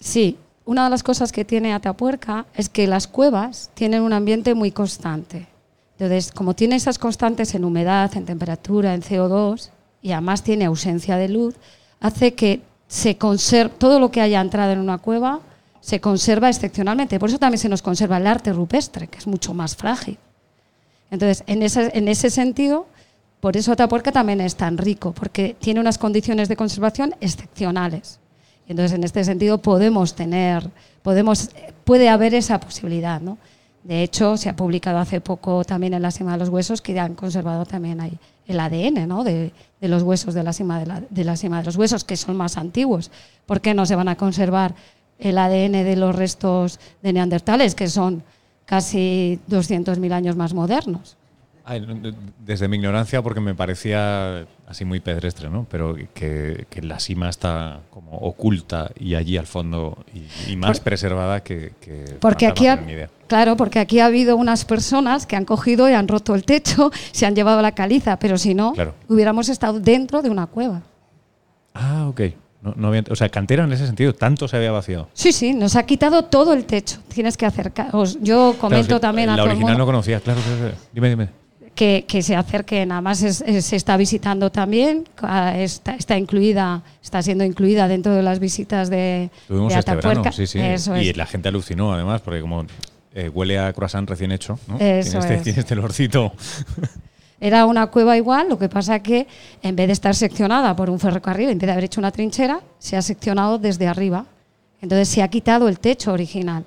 Sí, 0.00 0.38
una 0.64 0.84
de 0.84 0.90
las 0.90 1.02
cosas 1.02 1.32
que 1.32 1.44
tiene 1.44 1.72
Atapuerca 1.72 2.46
es 2.54 2.68
que 2.68 2.86
las 2.86 3.06
cuevas 3.06 3.70
tienen 3.74 4.02
un 4.02 4.12
ambiente 4.12 4.54
muy 4.54 4.70
constante. 4.70 5.46
Entonces, 5.92 6.32
como 6.32 6.54
tiene 6.54 6.76
esas 6.76 6.98
constantes 6.98 7.54
en 7.54 7.64
humedad, 7.64 8.14
en 8.16 8.24
temperatura, 8.24 8.94
en 8.94 9.02
CO2, 9.02 9.70
y 10.02 10.12
además 10.12 10.42
tiene 10.42 10.64
ausencia 10.64 11.16
de 11.16 11.28
luz, 11.28 11.54
hace 12.00 12.34
que 12.34 12.60
se 12.88 13.16
conserve 13.16 13.74
todo 13.78 13.98
lo 13.98 14.10
que 14.10 14.20
haya 14.20 14.40
entrado 14.40 14.72
en 14.72 14.78
una 14.78 14.98
cueva 14.98 15.40
se 15.84 16.00
conserva 16.00 16.48
excepcionalmente. 16.48 17.18
Por 17.18 17.28
eso 17.28 17.38
también 17.38 17.58
se 17.58 17.68
nos 17.68 17.82
conserva 17.82 18.16
el 18.16 18.26
arte 18.26 18.54
rupestre, 18.54 19.06
que 19.06 19.18
es 19.18 19.26
mucho 19.26 19.52
más 19.52 19.76
frágil. 19.76 20.16
Entonces, 21.10 21.44
en 21.46 21.62
ese, 21.62 21.90
en 21.92 22.08
ese 22.08 22.30
sentido, 22.30 22.86
por 23.40 23.54
eso 23.58 23.70
Atapuerca 23.72 24.10
también 24.10 24.40
es 24.40 24.56
tan 24.56 24.78
rico, 24.78 25.12
porque 25.12 25.54
tiene 25.60 25.80
unas 25.80 25.98
condiciones 25.98 26.48
de 26.48 26.56
conservación 26.56 27.14
excepcionales. 27.20 28.18
Entonces, 28.66 28.96
en 28.96 29.04
este 29.04 29.24
sentido, 29.24 29.58
podemos 29.58 30.14
tener, 30.14 30.70
podemos, 31.02 31.50
puede 31.84 32.08
haber 32.08 32.34
esa 32.34 32.58
posibilidad. 32.60 33.20
¿no? 33.20 33.36
De 33.82 34.02
hecho, 34.02 34.38
se 34.38 34.48
ha 34.48 34.56
publicado 34.56 34.98
hace 34.98 35.20
poco 35.20 35.64
también 35.64 35.92
en 35.92 36.00
la 36.00 36.10
cima 36.10 36.32
de 36.32 36.38
los 36.38 36.48
huesos 36.48 36.80
que 36.80 36.98
han 36.98 37.14
conservado 37.14 37.66
también 37.66 38.00
ahí 38.00 38.18
el 38.46 38.60
ADN 38.60 39.08
¿no? 39.08 39.24
de, 39.24 39.52
los 39.80 40.02
huesos 40.02 40.34
de 40.34 40.42
la, 40.42 40.52
cima 40.52 40.78
de, 40.78 40.86
la, 40.86 41.02
de 41.08 41.24
la 41.24 41.36
cima 41.36 41.58
de 41.58 41.64
los 41.64 41.76
huesos, 41.76 42.04
que 42.04 42.16
son 42.16 42.36
más 42.36 42.56
antiguos. 42.56 43.10
¿Por 43.46 43.60
qué 43.60 43.74
no 43.74 43.86
se 43.86 43.96
van 43.96 44.08
a 44.08 44.16
conservar 44.16 44.74
el 45.18 45.38
ADN 45.38 45.72
de 45.84 45.96
los 45.96 46.14
restos 46.14 46.80
de 47.02 47.12
neandertales, 47.12 47.74
que 47.74 47.88
son 47.88 48.22
casi 48.66 49.40
200.000 49.48 50.12
años 50.12 50.36
más 50.36 50.54
modernos. 50.54 51.16
Desde 52.40 52.68
mi 52.68 52.76
ignorancia, 52.76 53.22
porque 53.22 53.40
me 53.40 53.54
parecía 53.54 54.46
así 54.66 54.84
muy 54.84 55.00
pedestre, 55.00 55.48
¿no? 55.48 55.66
Pero 55.70 55.96
que, 56.12 56.66
la 56.82 57.00
cima 57.00 57.30
está 57.30 57.80
como 57.90 58.18
oculta 58.18 58.90
y 58.98 59.14
allí 59.14 59.38
al 59.38 59.46
fondo 59.46 59.96
y, 60.46 60.56
más 60.56 60.80
preservada 60.80 61.42
que, 61.42 61.72
porque 62.20 62.46
aquí 62.46 62.66
claro, 63.26 63.56
porque 63.56 63.78
aquí 63.78 64.00
ha 64.00 64.06
habido 64.06 64.36
unas 64.36 64.66
personas 64.66 65.26
que 65.26 65.36
han 65.36 65.46
cogido 65.46 65.88
y 65.88 65.94
han 65.94 66.06
roto 66.06 66.34
el 66.34 66.44
techo, 66.44 66.90
se 67.12 67.24
han 67.24 67.34
llevado 67.34 67.62
la 67.62 67.72
caliza, 67.72 68.18
pero 68.18 68.36
si 68.36 68.54
no, 68.54 68.74
hubiéramos 69.08 69.48
estado 69.48 69.80
dentro 69.80 70.20
de 70.20 70.28
una 70.28 70.46
cueva. 70.46 70.82
Ah, 71.72 72.06
ok. 72.08 72.20
No, 72.76 72.92
o 73.10 73.16
sea, 73.16 73.28
cantera 73.28 73.64
en 73.64 73.72
ese 73.72 73.86
sentido, 73.86 74.14
tanto 74.14 74.48
se 74.48 74.56
había 74.56 74.72
vaciado. 74.72 75.08
Sí, 75.12 75.32
sí, 75.32 75.52
nos 75.52 75.76
ha 75.76 75.84
quitado 75.84 76.24
todo 76.24 76.54
el 76.54 76.64
techo. 76.64 76.98
Tienes 77.08 77.36
que 77.36 77.44
acercaros. 77.44 78.18
Yo 78.22 78.56
comento 78.58 79.00
también 79.00 79.28
a 79.28 79.36
La 79.36 79.44
original 79.44 79.76
no 79.76 79.84
conocía, 79.84 80.20
claro, 80.20 80.40
Dime, 80.92 81.10
dime. 81.10 81.43
Que, 81.74 82.04
que, 82.06 82.22
se 82.22 82.36
acerquen, 82.36 82.92
además 82.92 83.18
se 83.18 83.76
está 83.76 83.96
visitando 83.96 84.50
también, 84.50 85.08
está, 85.56 85.96
está, 85.96 86.16
incluida, 86.16 86.84
está 87.02 87.20
siendo 87.20 87.42
incluida 87.42 87.88
dentro 87.88 88.14
de 88.14 88.22
las 88.22 88.38
visitas 88.38 88.90
de, 88.90 89.28
Tuvimos 89.48 89.72
de 89.72 89.80
Este 89.80 89.94
verano, 89.96 90.22
sí, 90.32 90.46
sí. 90.46 90.60
y 90.60 91.12
la 91.14 91.26
gente 91.26 91.48
alucinó 91.48 91.92
además, 91.92 92.20
porque 92.20 92.40
como 92.40 92.64
eh, 93.12 93.28
huele 93.28 93.58
a 93.58 93.72
croissant 93.72 94.08
recién 94.08 94.30
hecho, 94.30 94.58
¿no? 94.68 94.78
Eso 94.78 95.18
tiene, 95.18 95.34
este, 95.34 95.44
tiene 95.44 95.60
este 95.60 95.74
olorcito. 95.74 96.32
Era 97.40 97.66
una 97.66 97.88
cueva 97.88 98.16
igual, 98.16 98.48
lo 98.48 98.58
que 98.58 98.68
pasa 98.68 99.00
que 99.00 99.26
en 99.62 99.76
vez 99.76 99.86
de 99.88 99.92
estar 99.92 100.14
seccionada 100.14 100.74
por 100.74 100.88
un 100.88 100.98
ferrocarril, 100.98 101.50
en 101.50 101.58
vez 101.58 101.66
de 101.66 101.72
haber 101.72 101.84
hecho 101.84 102.00
una 102.00 102.10
trinchera, 102.10 102.60
se 102.78 102.96
ha 102.96 103.02
seccionado 103.02 103.58
desde 103.58 103.86
arriba. 103.86 104.24
Entonces 104.80 105.08
se 105.08 105.22
ha 105.22 105.28
quitado 105.28 105.68
el 105.68 105.78
techo 105.78 106.12
original. 106.12 106.64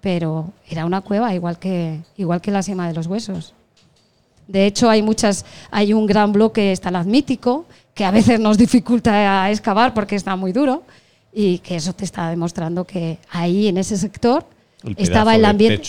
Pero 0.00 0.52
era 0.68 0.84
una 0.84 1.00
cueva 1.00 1.34
igual 1.34 1.58
que, 1.58 2.00
igual 2.16 2.40
que 2.40 2.50
la 2.50 2.62
cima 2.62 2.86
de 2.86 2.94
los 2.94 3.06
huesos. 3.06 3.54
De 4.48 4.66
hecho, 4.66 4.88
hay 4.88 5.02
muchas, 5.02 5.44
hay 5.70 5.92
un 5.92 6.06
gran 6.06 6.32
bloque 6.32 6.72
estalagmítico 6.72 7.66
que 7.94 8.04
a 8.04 8.10
veces 8.10 8.38
nos 8.40 8.58
dificulta 8.58 9.50
excavar 9.50 9.94
porque 9.94 10.16
está 10.16 10.36
muy 10.36 10.52
duro 10.52 10.82
y 11.32 11.58
que 11.58 11.76
eso 11.76 11.92
te 11.92 12.04
está 12.04 12.30
demostrando 12.30 12.84
que 12.84 13.18
ahí 13.30 13.68
en 13.68 13.78
ese 13.78 13.96
sector 13.96 14.46
estaba 14.96 15.34
el 15.34 15.44
ambiente 15.44 15.82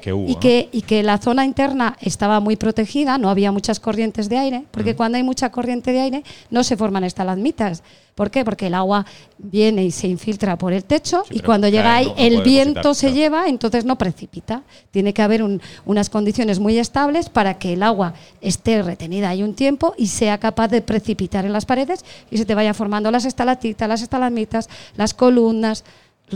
que, 0.00 0.12
hubo, 0.12 0.28
y, 0.28 0.36
que, 0.36 0.68
y 0.72 0.82
que 0.82 1.02
la 1.02 1.18
zona 1.18 1.44
interna 1.44 1.96
estaba 2.00 2.40
muy 2.40 2.56
protegida, 2.56 3.18
no 3.18 3.30
había 3.30 3.52
muchas 3.52 3.80
corrientes 3.80 4.28
de 4.28 4.38
aire, 4.38 4.64
porque 4.70 4.96
cuando 4.96 5.16
hay 5.16 5.24
mucha 5.24 5.50
corriente 5.50 5.92
de 5.92 6.00
aire 6.00 6.24
no 6.50 6.64
se 6.64 6.76
forman 6.76 7.04
estalagmitas. 7.04 7.82
¿Por 8.14 8.30
qué? 8.30 8.44
Porque 8.44 8.66
el 8.66 8.74
agua 8.74 9.06
viene 9.38 9.84
y 9.84 9.90
se 9.90 10.06
infiltra 10.06 10.58
por 10.58 10.74
el 10.74 10.84
techo 10.84 11.24
y 11.30 11.40
cuando 11.40 11.68
llega 11.68 11.96
ahí 11.96 12.12
el 12.18 12.42
viento 12.42 12.92
se 12.92 13.12
lleva, 13.12 13.48
entonces 13.48 13.86
no 13.86 13.96
precipita. 13.96 14.62
Tiene 14.90 15.14
que 15.14 15.22
haber 15.22 15.42
unas 15.86 16.10
condiciones 16.10 16.58
muy 16.58 16.78
estables 16.78 17.30
para 17.30 17.58
que 17.58 17.72
el 17.72 17.82
agua 17.82 18.12
esté 18.42 18.82
retenida 18.82 19.30
ahí 19.30 19.42
un 19.42 19.54
tiempo 19.54 19.94
y 19.96 20.08
sea 20.08 20.38
capaz 20.38 20.68
de 20.68 20.82
precipitar 20.82 21.46
en 21.46 21.54
las 21.54 21.64
paredes 21.64 22.04
y 22.30 22.36
se 22.36 22.44
te 22.44 22.54
vaya 22.54 22.74
formando 22.74 23.10
las 23.10 23.24
estalactitas, 23.24 23.88
las 23.88 24.02
estalagmitas, 24.02 24.68
las 24.96 25.14
columnas, 25.14 25.82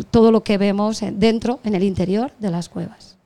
todo 0.04 0.30
lo 0.30 0.42
que 0.42 0.58
vemos 0.58 1.00
dentro, 1.12 1.60
en 1.64 1.74
el 1.74 1.82
interior 1.82 2.32
de 2.38 2.50
las 2.50 2.68
cuevas. 2.68 3.16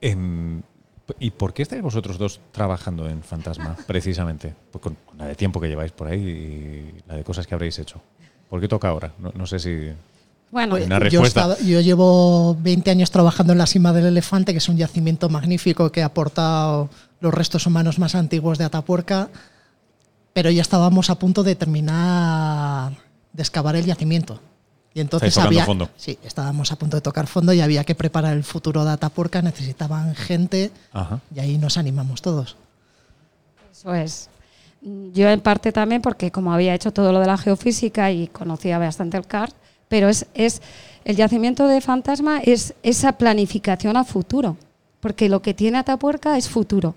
Em, 0.00 0.62
¿Y 1.18 1.30
por 1.30 1.54
qué 1.54 1.62
estáis 1.62 1.82
vosotros 1.82 2.18
dos 2.18 2.40
trabajando 2.52 3.08
en 3.08 3.22
Fantasma, 3.22 3.76
precisamente? 3.86 4.54
Pues 4.70 4.82
con 4.82 4.96
la 5.16 5.26
de 5.26 5.34
tiempo 5.34 5.60
que 5.60 5.68
lleváis 5.68 5.92
por 5.92 6.08
ahí 6.08 6.20
y 6.20 7.08
la 7.08 7.16
de 7.16 7.24
cosas 7.24 7.46
que 7.46 7.54
habréis 7.54 7.78
hecho. 7.78 8.00
¿Por 8.48 8.60
qué 8.60 8.68
toca 8.68 8.88
ahora? 8.88 9.12
No, 9.18 9.46
sé 9.46 9.58
si... 9.58 9.90
Bueno, 10.50 10.76
una 10.76 10.98
respuesta. 10.98 11.58
Yo, 11.60 11.80
llevo 11.80 12.56
20 12.60 12.90
años 12.90 13.10
trabajando 13.10 13.52
en 13.52 13.58
la 13.58 13.66
cima 13.66 13.92
del 13.92 14.06
elefante, 14.06 14.52
que 14.52 14.58
es 14.58 14.68
un 14.70 14.78
yacimiento 14.78 15.28
magnífico 15.28 15.92
que 15.92 16.02
ha 16.02 16.06
aportado 16.06 16.88
los 17.20 17.34
restos 17.34 17.66
humanos 17.66 17.98
más 17.98 18.14
antiguos 18.14 18.56
de 18.56 18.64
Atapuerca, 18.64 19.28
pero 20.32 20.50
ya 20.50 20.62
estábamos 20.62 21.10
a 21.10 21.18
punto 21.18 21.42
de 21.42 21.56
terminar 21.56 22.92
de 23.32 23.42
excavar 23.42 23.76
el 23.76 23.84
yacimiento. 23.84 24.40
Y 24.94 25.00
entonces 25.00 25.36
había, 25.38 25.64
fondo. 25.64 25.90
sí, 25.96 26.18
estábamos 26.24 26.72
a 26.72 26.76
punto 26.76 26.96
de 26.96 27.00
tocar 27.00 27.26
fondo 27.26 27.52
y 27.52 27.60
había 27.60 27.84
que 27.84 27.94
preparar 27.94 28.36
el 28.36 28.42
futuro 28.42 28.84
de 28.84 28.90
Atapuerca, 28.90 29.42
necesitaban 29.42 30.14
gente 30.14 30.72
y 31.34 31.38
ahí 31.38 31.58
nos 31.58 31.76
animamos 31.78 32.22
todos. 32.22 32.56
Eso 33.70 33.94
es. 33.94 34.28
Yo 34.80 35.28
en 35.28 35.40
parte 35.40 35.72
también 35.72 36.02
porque 36.02 36.30
como 36.30 36.52
había 36.52 36.74
hecho 36.74 36.92
todo 36.92 37.12
lo 37.12 37.20
de 37.20 37.26
la 37.26 37.36
geofísica 37.36 38.10
y 38.10 38.28
conocía 38.28 38.78
bastante 38.78 39.16
el 39.16 39.26
CAR, 39.26 39.52
pero 39.88 40.08
es, 40.08 40.26
es 40.34 40.62
el 41.04 41.16
yacimiento 41.16 41.66
de 41.68 41.80
fantasma 41.80 42.40
es 42.40 42.74
esa 42.82 43.12
planificación 43.12 43.96
a 43.96 44.04
futuro, 44.04 44.56
porque 45.00 45.28
lo 45.28 45.42
que 45.42 45.54
tiene 45.54 45.78
Atapuerca 45.78 46.36
es 46.36 46.48
futuro. 46.48 46.94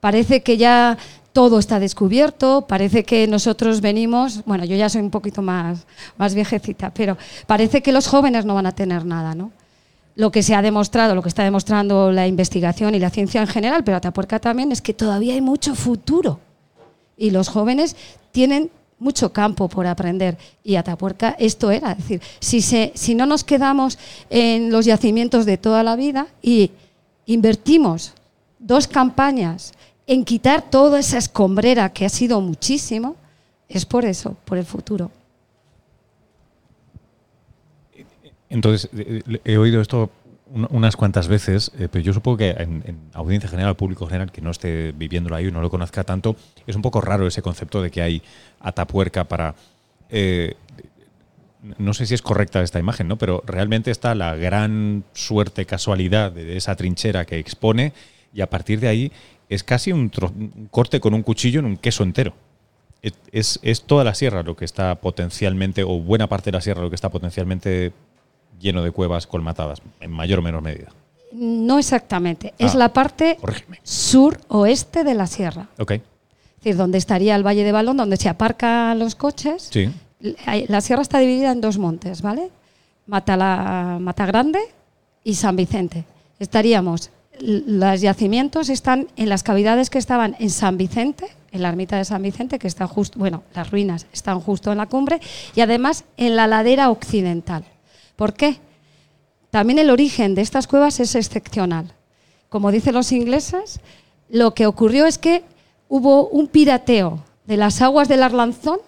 Parece 0.00 0.42
que 0.42 0.56
ya 0.56 0.96
todo 1.32 1.58
está 1.58 1.78
descubierto, 1.78 2.66
parece 2.66 3.04
que 3.04 3.26
nosotros 3.26 3.80
venimos, 3.80 4.44
bueno, 4.44 4.64
yo 4.64 4.76
ya 4.76 4.88
soy 4.88 5.02
un 5.02 5.10
poquito 5.10 5.42
más, 5.42 5.86
más 6.16 6.34
viejecita, 6.34 6.92
pero 6.92 7.16
parece 7.46 7.82
que 7.82 7.92
los 7.92 8.08
jóvenes 8.08 8.44
no 8.44 8.54
van 8.54 8.66
a 8.66 8.72
tener 8.72 9.04
nada, 9.04 9.34
¿no? 9.34 9.52
Lo 10.16 10.32
que 10.32 10.42
se 10.42 10.54
ha 10.54 10.62
demostrado, 10.62 11.14
lo 11.14 11.22
que 11.22 11.28
está 11.28 11.44
demostrando 11.44 12.10
la 12.10 12.26
investigación 12.26 12.94
y 12.94 12.98
la 12.98 13.10
ciencia 13.10 13.40
en 13.40 13.46
general, 13.46 13.84
pero 13.84 13.98
Atapuerca 13.98 14.40
también, 14.40 14.72
es 14.72 14.82
que 14.82 14.94
todavía 14.94 15.34
hay 15.34 15.40
mucho 15.40 15.76
futuro. 15.76 16.40
Y 17.16 17.30
los 17.30 17.48
jóvenes 17.48 17.94
tienen 18.32 18.70
mucho 18.98 19.32
campo 19.32 19.68
por 19.68 19.86
aprender. 19.86 20.36
Y 20.64 20.74
Atapuerca 20.74 21.36
esto 21.38 21.70
era, 21.70 21.92
es 21.92 21.98
decir, 21.98 22.20
si, 22.40 22.60
se, 22.62 22.90
si 22.96 23.14
no 23.14 23.26
nos 23.26 23.44
quedamos 23.44 23.96
en 24.28 24.72
los 24.72 24.86
yacimientos 24.86 25.46
de 25.46 25.56
toda 25.56 25.84
la 25.84 25.94
vida 25.94 26.26
y 26.42 26.72
invertimos 27.26 28.12
dos 28.58 28.88
campañas 28.88 29.72
en 30.08 30.24
quitar 30.24 30.62
toda 30.70 30.98
esa 30.98 31.18
escombrera 31.18 31.92
que 31.92 32.06
ha 32.06 32.08
sido 32.08 32.40
muchísimo, 32.40 33.14
es 33.68 33.84
por 33.84 34.06
eso, 34.06 34.36
por 34.46 34.56
el 34.56 34.64
futuro. 34.64 35.10
Entonces, 38.48 38.88
eh, 38.96 39.22
eh, 39.28 39.40
he 39.44 39.58
oído 39.58 39.82
esto 39.82 40.10
unas 40.50 40.96
cuantas 40.96 41.28
veces, 41.28 41.70
eh, 41.78 41.88
pero 41.92 42.02
yo 42.02 42.14
supongo 42.14 42.38
que 42.38 42.48
en, 42.48 43.10
audiencia 43.12 43.50
general, 43.50 43.76
público 43.76 44.06
general, 44.06 44.32
que 44.32 44.40
no 44.40 44.50
esté 44.50 44.92
viviéndolo 44.92 45.36
ahí 45.36 45.46
o 45.46 45.50
no 45.50 45.60
lo 45.60 45.68
conozca 45.68 46.04
tanto, 46.04 46.36
es 46.66 46.74
un 46.74 46.80
poco 46.80 47.02
raro 47.02 47.26
ese 47.26 47.42
concepto 47.42 47.82
de 47.82 47.90
que 47.90 48.00
hay 48.00 48.22
atapuerca 48.60 49.24
para... 49.24 49.54
no 51.78 51.92
sé 51.92 52.06
si 52.06 52.14
es 52.14 52.22
correcta 52.22 52.62
esta 52.62 52.78
imagen, 52.78 53.08
¿no? 53.08 53.18
pero 53.18 53.42
realmente 53.44 53.90
está 53.90 54.14
la 54.14 54.36
gran 54.36 55.04
suerte, 55.12 55.66
casualidad 55.66 56.32
de 56.32 56.56
esa 56.56 56.74
trinchera 56.76 57.26
que 57.26 57.38
expone 57.38 57.92
y 58.32 58.40
a 58.40 58.48
partir 58.48 58.80
de 58.80 58.88
ahí 58.88 59.12
es 59.48 59.64
casi 59.64 59.92
un, 59.92 60.10
corte 60.70 61.00
con 61.00 61.14
un 61.14 61.22
cuchillo 61.22 61.60
en 61.60 61.66
un 61.66 61.76
queso 61.76 62.02
entero. 62.02 62.34
Es, 63.32 63.60
toda 63.86 64.04
la 64.04 64.14
sierra 64.14 64.42
lo 64.42 64.56
que 64.56 64.64
está 64.64 64.96
potencialmente, 64.96 65.84
o 65.84 66.00
buena 66.00 66.26
parte 66.26 66.50
de 66.50 66.56
la 66.56 66.60
sierra 66.60 66.82
lo 66.82 66.90
que 66.90 66.96
está 66.96 67.10
potencialmente 67.10 67.92
lleno 68.60 68.82
de 68.82 68.90
cuevas 68.90 69.26
colmatadas, 69.26 69.80
en 70.00 70.10
mayor 70.10 70.40
o 70.40 70.42
menor 70.42 70.62
medida. 70.62 70.88
No 71.32 71.78
exactamente, 71.78 72.54
es 72.58 72.74
ah, 72.74 72.78
la 72.78 72.92
parte 72.92 73.38
sur-oeste 73.82 75.04
de 75.04 75.14
la 75.14 75.26
sierra. 75.26 75.68
Ok. 75.78 75.92
Es 75.92 76.02
decir, 76.64 76.76
donde 76.76 76.98
estaría 76.98 77.36
el 77.36 77.46
Valle 77.46 77.62
de 77.62 77.70
Balón, 77.70 77.96
donde 77.98 78.16
se 78.16 78.28
aparcan 78.28 78.98
los 78.98 79.14
coches. 79.14 79.68
Sí. 79.70 79.90
La 80.20 80.80
sierra 80.80 81.02
está 81.02 81.20
dividida 81.20 81.52
en 81.52 81.60
dos 81.60 81.78
montes, 81.78 82.22
¿vale? 82.22 82.50
Mata, 83.06 83.36
la, 83.36 83.98
Mata 84.00 84.26
Grande 84.26 84.58
y 85.22 85.34
San 85.34 85.54
Vicente. 85.54 86.04
Estaríamos 86.40 87.10
los 87.40 88.00
yacimientos 88.00 88.68
están 88.68 89.08
en 89.16 89.28
las 89.28 89.42
cavidades 89.42 89.90
que 89.90 89.98
estaban 89.98 90.36
en 90.38 90.50
San 90.50 90.76
Vicente, 90.76 91.26
en 91.52 91.62
la 91.62 91.68
ermita 91.68 91.96
de 91.96 92.04
San 92.04 92.22
Vicente, 92.22 92.58
que 92.58 92.66
está 92.68 92.86
justo, 92.86 93.18
bueno, 93.18 93.42
las 93.54 93.70
ruinas 93.70 94.06
están 94.12 94.40
justo 94.40 94.70
en 94.72 94.78
la 94.78 94.86
cumbre, 94.86 95.20
y 95.54 95.60
además 95.60 96.04
en 96.16 96.36
la 96.36 96.46
ladera 96.46 96.90
occidental. 96.90 97.64
¿Por 98.16 98.34
qué? 98.34 98.58
También 99.50 99.78
el 99.78 99.90
origen 99.90 100.34
de 100.34 100.42
estas 100.42 100.66
cuevas 100.66 101.00
es 101.00 101.14
excepcional. 101.14 101.92
Como 102.48 102.70
dicen 102.70 102.94
los 102.94 103.12
ingleses, 103.12 103.80
lo 104.28 104.54
que 104.54 104.66
ocurrió 104.66 105.06
es 105.06 105.18
que 105.18 105.44
hubo 105.88 106.28
un 106.28 106.48
pirateo 106.48 107.24
de 107.46 107.56
las 107.56 107.80
aguas 107.80 108.08
del 108.08 108.22
Arlanzón 108.22 108.78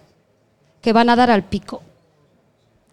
que 0.81 0.93
van 0.93 1.09
a 1.09 1.15
dar 1.15 1.31
al 1.31 1.43
pico. 1.43 1.81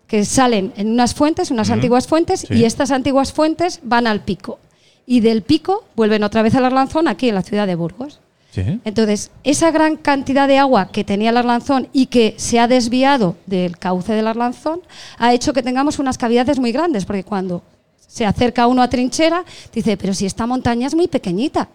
Que 0.07 0.25
salen 0.25 0.73
en 0.77 0.91
unas 0.91 1.15
fuentes, 1.15 1.51
unas 1.51 1.69
antiguas 1.71 2.07
fuentes, 2.07 2.47
Sí. 2.49 2.55
y 2.55 2.65
estas 2.65 2.91
antiguas 2.91 3.33
fuentes 3.33 3.81
van 3.83 4.07
al 4.07 4.21
pico. 4.21 4.59
Y 5.11 5.21
del 5.21 5.41
pico 5.41 5.85
vuelven 5.97 6.23
otra 6.23 6.43
vez 6.43 6.55
al 6.55 6.67
Arlanzón 6.67 7.09
aquí 7.09 7.31
en 7.31 7.35
la 7.35 7.41
ciudad 7.41 7.67
de 7.67 7.77
Burgos. 7.77 8.21
Sí. 8.51 8.79
Entonces, 8.85 9.31
esa 9.43 9.71
gran 9.71 9.97
cantidad 9.97 10.47
de 10.47 10.59
agua 10.59 10.89
que 10.93 11.03
tenía 11.03 11.31
el 11.31 11.39
Arlanzón 11.39 11.89
y 11.95 12.07
que 12.07 12.35
se 12.37 12.59
ha 12.59 12.69
desviado 12.69 13.35
del 13.47 13.79
cauce 13.79 14.13
del 14.13 14.27
Arlanzón 14.27 14.83
ha 15.17 15.33
hecho 15.33 15.55
que 15.55 15.63
tengamos 15.63 15.99
unas 15.99 16.19
cavidades 16.19 16.59
muy 16.59 16.73
grandes, 16.73 17.07
porque 17.07 17.25
cuando 17.25 17.63
se 18.07 18.27
acerca 18.27 18.67
uno 18.67 18.83
a 18.83 18.91
trinchera, 18.91 19.45
dice, 19.73 19.97
pero 19.97 20.13
si 20.13 20.27
esta 20.27 20.47
montaña 20.47 20.87
es 20.87 20.95
muy 20.95 21.09
pequeñita. 21.09 21.71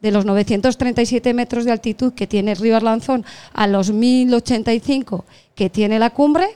De 0.00 0.12
los 0.12 0.24
937 0.24 1.34
metros 1.34 1.64
de 1.64 1.72
altitud 1.72 2.12
que 2.12 2.28
tiene 2.28 2.52
el 2.52 2.58
río 2.58 2.76
Arlanzón 2.76 3.24
a 3.52 3.66
los 3.66 3.90
1085 3.90 5.24
que 5.56 5.70
tiene 5.70 5.98
la 5.98 6.10
cumbre, 6.10 6.46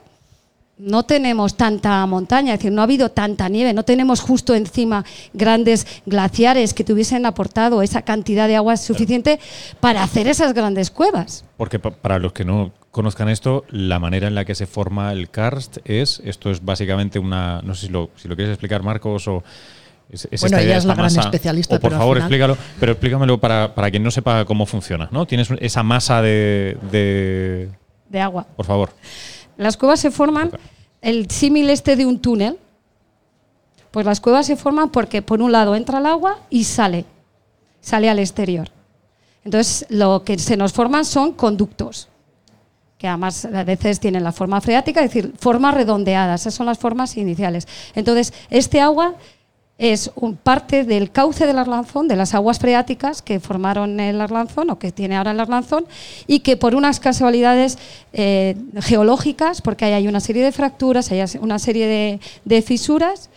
no 0.77 1.03
tenemos 1.03 1.55
tanta 1.55 2.05
montaña, 2.05 2.53
es 2.53 2.59
decir, 2.59 2.71
no 2.71 2.81
ha 2.81 2.83
habido 2.83 3.09
tanta 3.09 3.47
nieve, 3.47 3.73
no 3.73 3.83
tenemos 3.83 4.19
justo 4.19 4.53
encima 4.55 5.05
grandes 5.33 5.87
glaciares 6.05 6.73
que 6.73 6.83
tuviesen 6.83 7.25
aportado 7.25 7.81
esa 7.81 8.01
cantidad 8.01 8.47
de 8.47 8.57
agua 8.57 8.75
suficiente 8.75 9.39
para 9.79 10.03
hacer 10.03 10.27
esas 10.27 10.53
grandes 10.53 10.91
cuevas. 10.91 11.45
Porque 11.57 11.79
pa- 11.79 11.91
para 11.91 12.19
los 12.19 12.33
que 12.33 12.43
no 12.43 12.73
conozcan 12.91 13.29
esto, 13.29 13.63
la 13.69 13.99
manera 13.99 14.27
en 14.27 14.35
la 14.35 14.43
que 14.43 14.53
se 14.55 14.65
forma 14.67 15.11
el 15.13 15.29
karst 15.29 15.77
es, 15.85 16.21
esto 16.25 16.51
es 16.51 16.63
básicamente 16.63 17.19
una, 17.19 17.61
no 17.61 17.73
sé 17.73 17.87
si 17.87 17.91
lo, 17.93 18.09
si 18.17 18.27
lo 18.27 18.35
quieres 18.35 18.51
explicar 18.53 18.83
Marcos 18.83 19.27
o... 19.29 19.43
Es, 20.09 20.27
es 20.29 20.41
Bueno, 20.41 20.57
esta 20.57 20.57
ella 20.59 20.65
idea, 20.67 20.77
es 20.77 20.85
la 20.85 20.93
gran 20.93 21.05
masa, 21.05 21.21
especialista, 21.21 21.75
O 21.77 21.79
por 21.79 21.89
pero 21.89 21.99
favor, 21.99 22.17
final- 22.17 22.27
explícalo, 22.31 22.57
pero 22.79 22.91
explícamelo 22.91 23.39
para, 23.39 23.73
para 23.73 23.89
quien 23.89 24.03
no 24.03 24.11
sepa 24.11 24.45
cómo 24.45 24.65
funciona, 24.67 25.09
¿no? 25.11 25.25
Tienes 25.25 25.49
esa 25.61 25.81
masa 25.83 26.21
de, 26.21 26.77
de- 26.91 27.69
de 28.09 28.21
agua. 28.21 28.45
Por 28.55 28.65
favor. 28.67 28.91
Las 29.57 29.77
cuevas 29.77 29.99
se 29.99 30.11
forman, 30.11 30.51
el 31.01 31.29
símil 31.29 31.69
este 31.69 31.95
de 31.95 32.05
un 32.05 32.19
túnel, 32.19 32.57
pues 33.91 34.05
las 34.05 34.19
cuevas 34.19 34.47
se 34.47 34.57
forman 34.57 34.89
porque 34.89 35.21
por 35.21 35.41
un 35.41 35.51
lado 35.51 35.75
entra 35.75 35.99
el 35.99 36.05
agua 36.05 36.39
y 36.49 36.65
sale, 36.65 37.05
sale 37.79 38.09
al 38.09 38.19
exterior. 38.19 38.69
Entonces 39.45 39.85
lo 39.89 40.23
que 40.23 40.37
se 40.37 40.57
nos 40.57 40.73
forman 40.73 41.05
son 41.05 41.31
conductos, 41.31 42.09
que 42.97 43.07
además 43.07 43.45
a 43.45 43.63
veces 43.63 43.99
tienen 43.99 44.23
la 44.23 44.31
forma 44.31 44.59
freática, 44.59 45.01
es 45.01 45.13
decir, 45.13 45.33
formas 45.39 45.75
redondeadas, 45.75 46.41
esas 46.41 46.55
son 46.55 46.65
las 46.65 46.79
formas 46.79 47.15
iniciales. 47.15 47.67
Entonces 47.93 48.33
este 48.49 48.81
agua 48.81 49.15
es 49.77 50.11
un 50.15 50.37
parte 50.37 50.85
del 50.85 51.11
cauce 51.11 51.45
del 51.45 51.59
Arlanzón, 51.59 52.07
de 52.07 52.15
las 52.15 52.33
aguas 52.33 52.59
freáticas 52.59 53.21
que 53.21 53.39
formaron 53.39 53.99
el 53.99 54.21
Arlanzón 54.21 54.69
o 54.69 54.79
que 54.79 54.91
tiene 54.91 55.17
ahora 55.17 55.31
el 55.31 55.39
Arlanzón, 55.39 55.85
y 56.27 56.39
que 56.39 56.55
por 56.55 56.75
unas 56.75 56.99
casualidades 56.99 57.77
eh, 58.13 58.55
geológicas, 58.81 59.61
porque 59.61 59.85
hay 59.85 60.07
una 60.07 60.21
serie 60.21 60.43
de 60.43 60.51
fracturas, 60.51 61.11
hay 61.11 61.23
una 61.41 61.59
serie 61.59 61.87
de, 61.87 62.19
de 62.45 62.61
fisuras, 62.61 63.29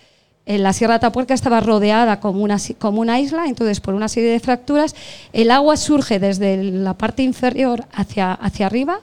en 0.49 0.63
la 0.63 0.73
Sierra 0.73 0.95
de 0.95 0.97
Atapuerca 0.97 1.35
estaba 1.35 1.61
rodeada 1.61 2.21
como 2.21 2.43
una, 2.43 2.57
como 2.79 3.03
una 3.03 3.21
isla, 3.21 3.45
entonces 3.47 3.81
por 3.81 3.93
una 3.93 4.09
serie 4.09 4.31
de 4.31 4.41
fracturas 4.41 4.97
el 5.35 5.51
agua 5.51 5.77
surge 5.77 6.19
desde 6.19 6.57
la 6.65 6.95
parte 6.95 7.23
inferior 7.23 7.85
hacia, 7.93 8.33
hacia 8.33 8.65
arriba 8.65 9.01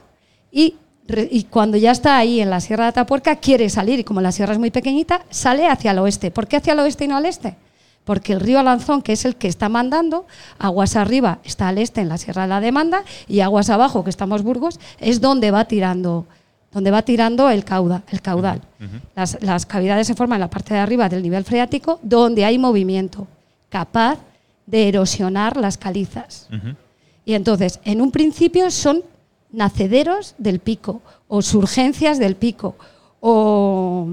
y, 0.50 0.74
y 1.08 1.44
cuando 1.44 1.76
ya 1.76 1.92
está 1.92 2.16
ahí 2.16 2.40
en 2.40 2.50
la 2.50 2.60
Sierra 2.60 2.84
de 2.84 2.88
Atapuerca 2.90 3.36
quiere 3.36 3.68
salir 3.70 4.00
y 4.00 4.04
como 4.04 4.20
la 4.20 4.32
sierra 4.32 4.52
es 4.52 4.58
muy 4.58 4.70
pequeñita, 4.70 5.22
sale 5.30 5.68
hacia 5.68 5.92
el 5.92 5.98
oeste. 5.98 6.30
¿Por 6.30 6.46
qué 6.48 6.56
hacia 6.56 6.72
el 6.72 6.80
oeste 6.80 7.04
y 7.04 7.08
no 7.08 7.16
al 7.16 7.26
este? 7.26 7.56
Porque 8.04 8.32
el 8.32 8.40
río 8.40 8.58
Alanzón, 8.58 9.02
que 9.02 9.12
es 9.12 9.24
el 9.24 9.36
que 9.36 9.48
está 9.48 9.68
mandando, 9.68 10.26
aguas 10.58 10.96
arriba 10.96 11.38
está 11.44 11.68
al 11.68 11.78
este 11.78 12.00
en 12.00 12.08
la 12.08 12.18
Sierra 12.18 12.42
de 12.42 12.48
la 12.48 12.60
Demanda 12.60 13.02
y 13.28 13.40
aguas 13.40 13.70
abajo, 13.70 14.04
que 14.04 14.10
estamos 14.10 14.42
Burgos, 14.42 14.78
es 14.98 15.20
donde 15.20 15.50
va 15.50 15.64
tirando, 15.66 16.26
donde 16.72 16.90
va 16.90 17.02
tirando 17.02 17.50
el, 17.50 17.64
cauda, 17.64 18.02
el 18.10 18.20
caudal. 18.20 18.62
las, 19.14 19.42
las 19.42 19.66
cavidades 19.66 20.06
se 20.06 20.14
forman 20.14 20.36
en 20.36 20.42
la 20.42 20.50
parte 20.50 20.74
de 20.74 20.80
arriba 20.80 21.08
del 21.08 21.22
nivel 21.22 21.44
freático, 21.44 21.98
donde 22.02 22.44
hay 22.44 22.58
movimiento 22.58 23.26
capaz 23.68 24.18
de 24.66 24.88
erosionar 24.88 25.56
las 25.56 25.78
calizas. 25.78 26.48
Y 27.24 27.34
entonces, 27.34 27.80
en 27.84 28.00
un 28.00 28.10
principio 28.10 28.70
son 28.70 29.02
nacederos 29.52 30.34
del 30.38 30.58
pico 30.60 31.00
o 31.28 31.42
surgencias 31.42 32.18
del 32.18 32.36
pico 32.36 32.76
o 33.20 34.08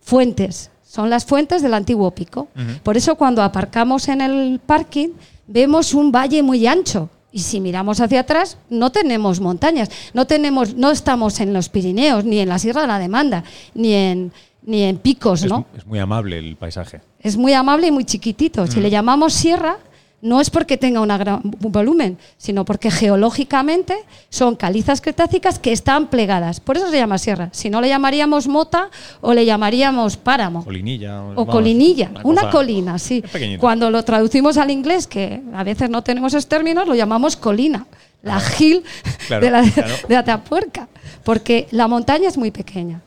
fuentes. 0.00 0.70
Son 0.86 1.10
las 1.10 1.24
fuentes 1.24 1.62
del 1.62 1.74
antiguo 1.74 2.10
pico. 2.12 2.48
Por 2.82 2.96
eso 2.96 3.16
cuando 3.16 3.42
aparcamos 3.42 4.08
en 4.08 4.20
el 4.20 4.60
parking 4.64 5.08
vemos 5.46 5.92
un 5.94 6.12
valle 6.12 6.42
muy 6.42 6.66
ancho. 6.66 7.08
Y 7.32 7.40
si 7.40 7.60
miramos 7.60 8.00
hacia 8.00 8.20
atrás, 8.20 8.58
no 8.70 8.90
tenemos 8.92 9.40
montañas, 9.40 9.90
no, 10.12 10.24
tenemos, 10.24 10.74
no 10.76 10.92
estamos 10.92 11.40
en 11.40 11.52
los 11.52 11.68
Pirineos, 11.68 12.24
ni 12.24 12.38
en 12.38 12.48
la 12.48 12.60
Sierra 12.60 12.82
de 12.82 12.86
la 12.86 13.00
Demanda, 13.00 13.42
ni 13.74 13.92
en, 13.92 14.30
ni 14.62 14.82
en 14.84 14.98
picos, 14.98 15.42
Es, 15.42 15.48
¿no? 15.50 15.66
es 15.76 15.84
muy 15.84 15.98
amable 15.98 16.38
el 16.38 16.54
paisaje. 16.54 17.00
es 17.18 17.36
muy 17.36 17.52
amable 17.52 17.88
y 17.88 17.90
muy 17.90 18.04
chiquitito. 18.04 18.68
Si 18.68 18.78
le 18.78 18.88
llamamos 18.88 19.32
sierra, 19.32 19.78
no 20.24 20.40
es 20.40 20.48
porque 20.48 20.78
tenga 20.78 21.02
una 21.02 21.18
gran 21.18 21.42
un 21.44 21.70
volumen, 21.70 22.16
sino 22.38 22.64
porque 22.64 22.90
geológicamente 22.90 23.94
son 24.30 24.56
calizas 24.56 25.02
cretácicas 25.02 25.58
que 25.58 25.70
están 25.70 26.06
plegadas. 26.08 26.60
Por 26.60 26.78
eso 26.78 26.90
se 26.90 26.96
llama 26.96 27.18
sierra. 27.18 27.50
Si 27.52 27.68
no 27.68 27.82
le 27.82 27.88
llamaríamos 27.88 28.48
mota 28.48 28.88
o 29.20 29.34
le 29.34 29.44
llamaríamos 29.44 30.16
páramo. 30.16 30.64
Colinilla. 30.64 31.22
O 31.22 31.26
vamos, 31.26 31.48
colinilla, 31.50 32.10
una, 32.22 32.48
colina, 32.50 32.98
sí. 32.98 33.22
Cuando 33.60 33.90
lo 33.90 34.02
traducimos 34.02 34.56
al 34.56 34.70
inglés, 34.70 35.06
que 35.06 35.42
a 35.52 35.62
veces 35.62 35.90
no 35.90 36.02
tenemos 36.02 36.32
esos 36.32 36.46
términos, 36.46 36.88
lo 36.88 36.94
llamamos 36.94 37.36
colina, 37.36 37.86
la 38.22 38.40
gil 38.40 38.82
Claro, 39.26 39.44
de, 39.44 39.50
la, 39.50 39.70
claro. 39.70 39.94
de 40.08 40.16
Atapuerca, 40.16 40.88
porque 41.22 41.68
la 41.70 41.86
montaña 41.86 42.28
es 42.28 42.38
muy 42.38 42.50
pequeña. 42.50 43.02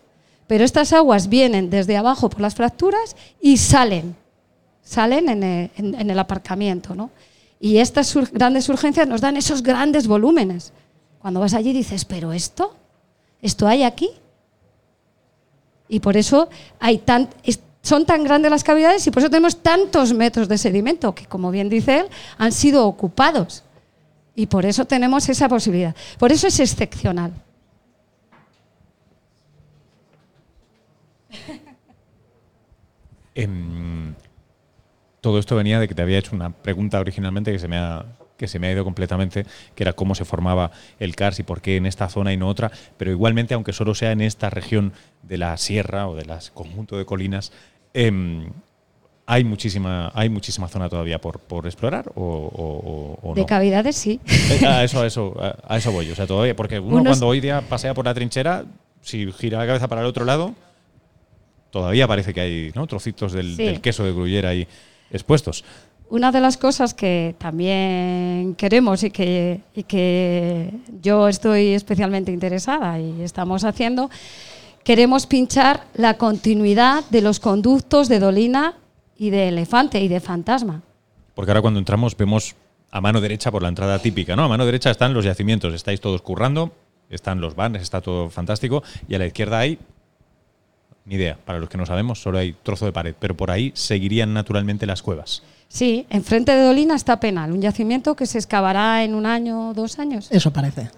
Pero 0.46 0.64
estas 0.64 0.94
aguas 0.94 1.30
vienen 1.30 1.72
desde 1.72 1.98
abajo 1.98 2.30
por 2.30 2.42
las 2.42 2.54
fracturas 2.54 3.16
y 3.42 3.58
salen, 3.58 4.16
salen 4.88 5.28
en 5.30 5.44
el, 5.44 5.72
en- 5.76 5.96
en 5.96 6.10
el 6.10 6.20
aparcamiento. 6.20 6.96
¿no? 6.96 7.10
Y 7.60 7.78
estas 7.78 8.08
sur- 8.08 8.30
grandes 8.32 8.70
urgencias 8.70 9.08
nos 9.08 9.22
dan 9.22 9.36
esos 9.38 9.62
grandes 9.64 10.08
volúmenes. 10.08 10.72
Cuando 11.20 11.40
vas 11.40 11.54
allí 11.54 11.74
dices, 11.74 12.06
pero 12.06 12.32
esto, 12.34 12.76
esto 13.42 13.68
hay 13.68 13.84
aquí. 13.84 14.10
Y 15.90 16.00
por 16.00 16.16
eso 16.18 16.50
hay 16.80 16.98
tan, 17.00 17.30
son 17.82 18.06
tan 18.06 18.24
grandes 18.24 18.52
las 18.52 18.64
cavidades 18.64 19.06
y 19.08 19.12
por 19.12 19.22
eso 19.24 19.30
tenemos 19.30 19.58
tantos 19.64 20.14
metros 20.14 20.48
de 20.48 20.58
sedimento 20.58 21.14
que, 21.16 21.26
como 21.26 21.50
bien 21.52 21.70
dice 21.70 22.00
él, 22.02 22.06
han 22.38 22.52
sido 22.52 22.86
ocupados. 22.88 23.64
Y 24.36 24.46
por 24.48 24.66
eso 24.66 24.86
tenemos 24.86 25.28
esa 25.30 25.50
posibilidad. 25.50 25.96
Por 26.20 26.32
eso 26.32 26.48
es 26.48 26.60
excepcional. 26.60 27.32
Em, 33.36 34.14
todo 35.28 35.40
esto 35.40 35.56
venía 35.58 35.80
de 35.80 35.88
que 35.90 35.94
te 35.96 36.02
había 36.02 36.18
hecho 36.20 36.36
una 36.36 36.50
pregunta 36.52 37.00
originalmente 37.00 37.52
que 37.52 37.60
se 37.60 37.68
me 37.68 37.78
ha 37.78 38.06
que 38.38 38.48
se 38.48 38.60
me 38.60 38.68
ha 38.68 38.72
ido 38.72 38.84
completamente, 38.84 39.46
que 39.74 39.84
era 39.84 39.94
cómo 39.94 40.14
se 40.14 40.24
formaba 40.24 40.70
el 41.00 41.16
CARS 41.16 41.40
y 41.40 41.44
por 41.44 41.60
qué 41.60 41.76
en 41.78 41.88
esta 41.88 42.08
zona 42.08 42.32
y 42.32 42.38
no 42.38 42.48
otra, 42.48 42.72
pero 42.96 43.10
igualmente, 43.10 43.56
aunque 43.56 43.74
solo 43.74 43.96
sea 43.96 44.12
en 44.12 44.22
esta 44.22 44.52
región 44.52 44.94
de 45.24 45.40
la 45.40 45.58
sierra 45.58 46.08
o 46.08 46.16
del 46.16 46.28
conjunto 46.54 46.98
de 47.00 47.06
colinas, 47.06 47.52
em, 47.96 48.46
hay 49.26 49.44
muchísima 49.44 50.12
hay 50.14 50.30
muchísima 50.30 50.68
zona 50.68 50.88
todavía 50.88 51.20
por, 51.20 51.40
por 51.40 51.66
explorar 51.66 52.12
o, 52.16 52.22
o- 52.22 53.18
o- 53.26 53.32
o 53.32 53.34
De 53.34 53.42
no. 53.42 53.48
cavidades 53.48 53.96
sí. 53.98 54.22
Eh, 54.62 54.66
A 54.68 54.84
eso, 54.84 55.02
a 55.02 55.08
eso, 55.08 55.36
a, 55.68 55.76
eso 55.78 55.92
voy. 55.92 56.10
O 56.12 56.16
sea, 56.16 56.28
todavía, 56.28 56.56
porque 56.56 56.80
uno 56.80 56.98
Unos- 57.02 57.08
cuando 57.08 57.28
hoy 57.28 57.40
día 57.42 57.62
pasea 57.68 57.94
por 57.96 58.06
la 58.06 58.14
trinchera, 58.14 58.66
si 59.02 59.32
gira 59.32 59.58
la 59.58 59.66
cabeza 59.66 59.88
para 59.88 60.02
el 60.02 60.08
otro 60.08 60.26
lado, 60.26 60.54
todavía 61.72 62.08
parece 62.08 62.34
que 62.34 62.42
hay 62.42 62.72
¿no? 62.76 62.88
trocitos 62.88 63.34
del, 63.34 63.56
Sí. 63.56 63.66
del 63.66 63.82
queso 63.82 64.04
de 64.04 64.12
gruyere 64.14 64.48
ahí 64.48 64.68
expuestos. 65.12 65.64
Una 66.10 66.32
de 66.32 66.40
las 66.40 66.58
cosas 66.58 66.94
que 66.94 67.36
también 67.38 68.56
queremos 68.56 69.04
y 69.04 69.12
que, 69.12 69.62
y 69.76 69.84
que 69.84 70.72
yo 71.02 71.28
estoy 71.28 71.74
especialmente 71.74 72.32
interesada 72.32 72.98
y 73.00 73.22
estamos 73.22 73.66
haciendo, 73.66 74.10
queremos 74.86 75.28
pinchar 75.28 75.84
la 75.96 76.14
continuidad 76.14 77.04
de 77.10 77.22
los 77.22 77.42
conductos 77.42 78.08
de 78.08 78.20
Dolina 78.20 78.76
y 79.18 79.32
de 79.32 79.50
Elefante 79.50 80.00
y 80.00 80.08
de 80.08 80.22
Fantasma. 80.22 80.82
Porque 81.36 81.52
ahora 81.52 81.62
cuando 81.62 81.80
entramos 81.80 82.16
vemos 82.16 82.56
a 82.90 83.02
mano 83.02 83.20
derecha 83.20 83.52
por 83.52 83.62
la 83.62 83.68
entrada 83.68 84.00
típica, 84.00 84.36
¿no? 84.36 84.46
A 84.46 84.48
mano 84.48 84.66
derecha 84.66 84.90
están 84.90 85.14
los 85.14 85.26
yacimientos, 85.26 85.74
estáis 85.74 86.00
todos 86.00 86.22
currando, 86.22 86.72
están 87.10 87.42
los 87.42 87.56
vanes, 87.56 87.82
está 87.82 88.00
todo 88.00 88.30
fantástico, 88.30 88.82
y 89.10 89.16
a 89.16 89.20
la 89.20 89.26
izquierda 89.26 89.60
hay 89.60 89.78
ni 91.08 91.16
idea, 91.16 91.38
para 91.44 91.60
los 91.60 91.70
que 91.70 91.78
no 91.78 91.86
sabemos, 91.86 92.22
solo 92.22 92.38
hay 92.38 92.54
trozo 92.64 92.86
de 92.86 92.92
pared, 92.92 93.16
pero 93.18 93.36
por 93.36 93.50
ahí 93.50 93.72
seguirían 93.74 94.34
naturalmente 94.34 94.86
las 94.86 95.02
cuevas. 95.02 95.42
Sí, 95.70 96.06
enfrente 96.10 96.54
de 96.54 96.64
Dolina 96.64 96.96
está 96.96 97.20
Penal, 97.20 97.52
un 97.52 97.62
yacimiento 97.62 98.16
que 98.16 98.26
se 98.26 98.38
excavará 98.38 99.04
en 99.04 99.16
un 99.16 99.26
año 99.26 99.70
o 99.70 99.74
dos 99.74 100.00
años. 100.00 100.28
Eso 100.32 100.52
parece. 100.52 100.90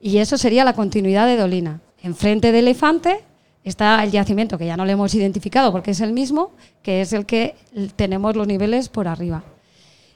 Y 0.00 0.18
eso 0.18 0.36
sería 0.36 0.64
la 0.64 0.74
continuidad 0.74 1.26
de 1.26 1.36
Dolina. 1.36 1.80
Enfrente 2.02 2.52
de 2.52 2.58
Elefante 2.58 3.24
está 3.64 4.02
el 4.04 4.10
yacimiento, 4.10 4.58
que 4.58 4.66
ya 4.66 4.76
no 4.76 4.84
lo 4.84 4.90
hemos 4.90 5.14
identificado 5.14 5.72
porque 5.72 5.92
es 5.92 6.00
el 6.00 6.12
mismo, 6.12 6.52
que 6.82 7.00
es 7.00 7.12
el 7.12 7.24
que 7.24 7.54
tenemos 7.96 8.36
los 8.36 8.46
niveles 8.46 8.88
por 8.88 9.08
arriba. 9.08 9.42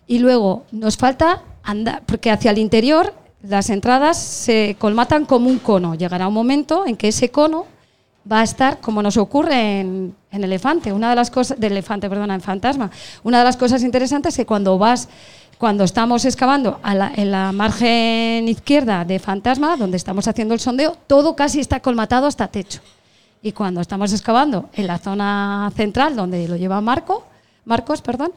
Y 0.06 0.18
luego 0.18 0.64
nos 0.70 0.98
falta 0.98 1.42
andar, 1.62 2.02
porque 2.04 2.30
hacia 2.30 2.50
el 2.50 2.58
interior 2.58 3.14
las 3.42 3.70
entradas 3.70 4.18
se 4.18 4.76
colmatan 4.78 5.24
como 5.24 5.48
un 5.48 5.58
cono. 5.58 5.94
Llegará 5.94 6.28
un 6.28 6.34
momento 6.34 6.86
en 6.86 6.96
que 6.96 7.08
ese 7.08 7.30
cono 7.30 7.66
va 8.30 8.40
a 8.40 8.42
estar 8.42 8.80
como 8.80 9.02
nos 9.02 9.16
ocurre 9.16 9.80
en, 9.80 10.14
en 10.30 10.44
Elefante, 10.44 10.92
una 10.92 11.10
de 11.10 11.16
las 11.16 11.30
cosas, 11.30 11.58
de 11.58 11.66
Elefante, 11.66 12.08
perdona, 12.08 12.34
en 12.34 12.40
Fantasma. 12.40 12.90
Una 13.22 13.38
de 13.38 13.44
las 13.44 13.56
cosas 13.56 13.82
interesantes 13.82 14.34
es 14.34 14.36
que 14.38 14.46
cuando 14.46 14.78
vas, 14.78 15.08
cuando 15.58 15.84
estamos 15.84 16.24
excavando 16.24 16.80
en 16.84 17.30
la 17.30 17.52
margen 17.52 18.48
izquierda 18.48 19.04
de 19.04 19.18
Fantasma, 19.18 19.76
donde 19.76 19.96
estamos 19.96 20.28
haciendo 20.28 20.54
el 20.54 20.60
sondeo, 20.60 20.96
todo 21.06 21.36
casi 21.36 21.60
está 21.60 21.80
colmatado 21.80 22.26
hasta 22.26 22.48
techo. 22.48 22.80
Y 23.42 23.52
cuando 23.52 23.80
estamos 23.80 24.12
excavando 24.12 24.70
en 24.74 24.86
la 24.86 24.98
zona 24.98 25.70
central, 25.76 26.16
donde 26.16 26.48
lo 26.48 26.56
lleva 26.56 26.80
Marco, 26.80 27.24
Marcos, 27.64 28.02
perdón, 28.02 28.32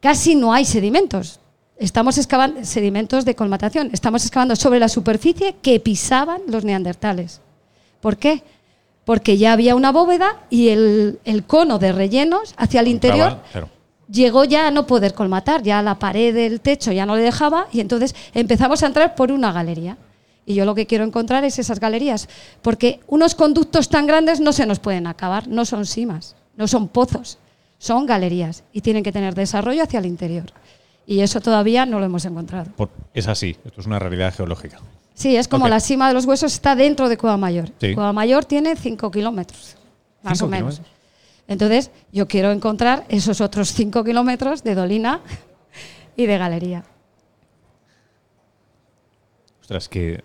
casi 0.00 0.34
no 0.34 0.52
hay 0.52 0.64
sedimentos. 0.64 1.40
Estamos 1.78 2.16
excavando 2.16 2.64
sedimentos 2.64 3.24
de 3.24 3.34
colmatación. 3.34 3.90
Estamos 3.92 4.24
excavando 4.24 4.56
sobre 4.56 4.80
la 4.80 4.88
superficie 4.88 5.56
que 5.60 5.78
pisaban 5.78 6.40
los 6.48 6.64
neandertales. 6.64 7.40
¿Por 8.00 8.16
qué? 8.16 8.42
Porque 9.04 9.36
ya 9.36 9.52
había 9.52 9.74
una 9.74 9.92
bóveda 9.92 10.36
y 10.50 10.68
el, 10.70 11.20
el 11.24 11.44
cono 11.44 11.78
de 11.78 11.92
rellenos 11.92 12.54
hacia 12.56 12.80
el 12.80 12.88
interior 12.88 13.28
Entraba, 13.28 13.50
claro. 13.52 13.68
llegó 14.10 14.44
ya 14.44 14.66
a 14.66 14.70
no 14.70 14.86
poder 14.86 15.14
colmatar, 15.14 15.62
ya 15.62 15.80
la 15.82 15.98
pared 15.98 16.34
del 16.34 16.60
techo 16.60 16.90
ya 16.92 17.06
no 17.06 17.14
le 17.16 17.22
dejaba 17.22 17.68
y 17.72 17.80
entonces 17.80 18.14
empezamos 18.34 18.82
a 18.82 18.86
entrar 18.86 19.14
por 19.14 19.30
una 19.30 19.52
galería. 19.52 19.96
Y 20.44 20.54
yo 20.54 20.64
lo 20.64 20.74
que 20.74 20.86
quiero 20.86 21.04
encontrar 21.04 21.42
es 21.44 21.58
esas 21.58 21.80
galerías, 21.80 22.28
porque 22.62 23.00
unos 23.08 23.34
conductos 23.34 23.88
tan 23.88 24.06
grandes 24.06 24.38
no 24.40 24.52
se 24.52 24.64
nos 24.66 24.78
pueden 24.78 25.06
acabar, 25.08 25.48
no 25.48 25.64
son 25.64 25.86
simas, 25.86 26.36
no 26.56 26.68
son 26.68 26.86
pozos, 26.88 27.38
son 27.78 28.06
galerías 28.06 28.62
y 28.72 28.80
tienen 28.80 29.02
que 29.02 29.12
tener 29.12 29.34
desarrollo 29.34 29.82
hacia 29.82 29.98
el 29.98 30.06
interior. 30.06 30.52
Y 31.04 31.20
eso 31.20 31.40
todavía 31.40 31.86
no 31.86 31.98
lo 32.00 32.06
hemos 32.06 32.24
encontrado. 32.24 32.70
Es 33.14 33.28
así, 33.28 33.56
esto 33.64 33.80
es 33.80 33.86
una 33.86 33.98
realidad 33.98 34.34
geológica. 34.34 34.80
Sí, 35.16 35.34
es 35.34 35.48
como 35.48 35.66
la 35.66 35.80
cima 35.80 36.08
de 36.08 36.14
los 36.14 36.26
huesos 36.26 36.52
está 36.52 36.76
dentro 36.76 37.08
de 37.08 37.16
Cueva 37.16 37.36
Mayor. 37.38 37.70
Sí. 37.80 37.94
Cueva 37.94 38.12
Mayor 38.12 38.44
tiene 38.44 38.76
5 38.76 39.10
kilómetros, 39.10 39.76
más 40.22 40.36
¿Cinco 40.38 40.46
o 40.46 40.48
menos. 40.50 40.74
kilómetros? 40.76 40.96
Entonces, 41.48 41.90
yo 42.12 42.28
quiero 42.28 42.52
encontrar 42.52 43.04
esos 43.08 43.40
otros 43.40 43.72
5 43.72 44.04
kilómetros 44.04 44.62
de 44.62 44.74
dolina 44.74 45.20
y 46.16 46.26
de 46.26 46.36
galería. 46.38 46.84
Ostras, 49.62 49.88
que 49.88 50.22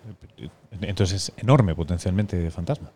entonces 0.82 1.30
es 1.30 1.32
enorme 1.42 1.74
potencialmente 1.74 2.36
de 2.36 2.50
fantasma. 2.50 2.90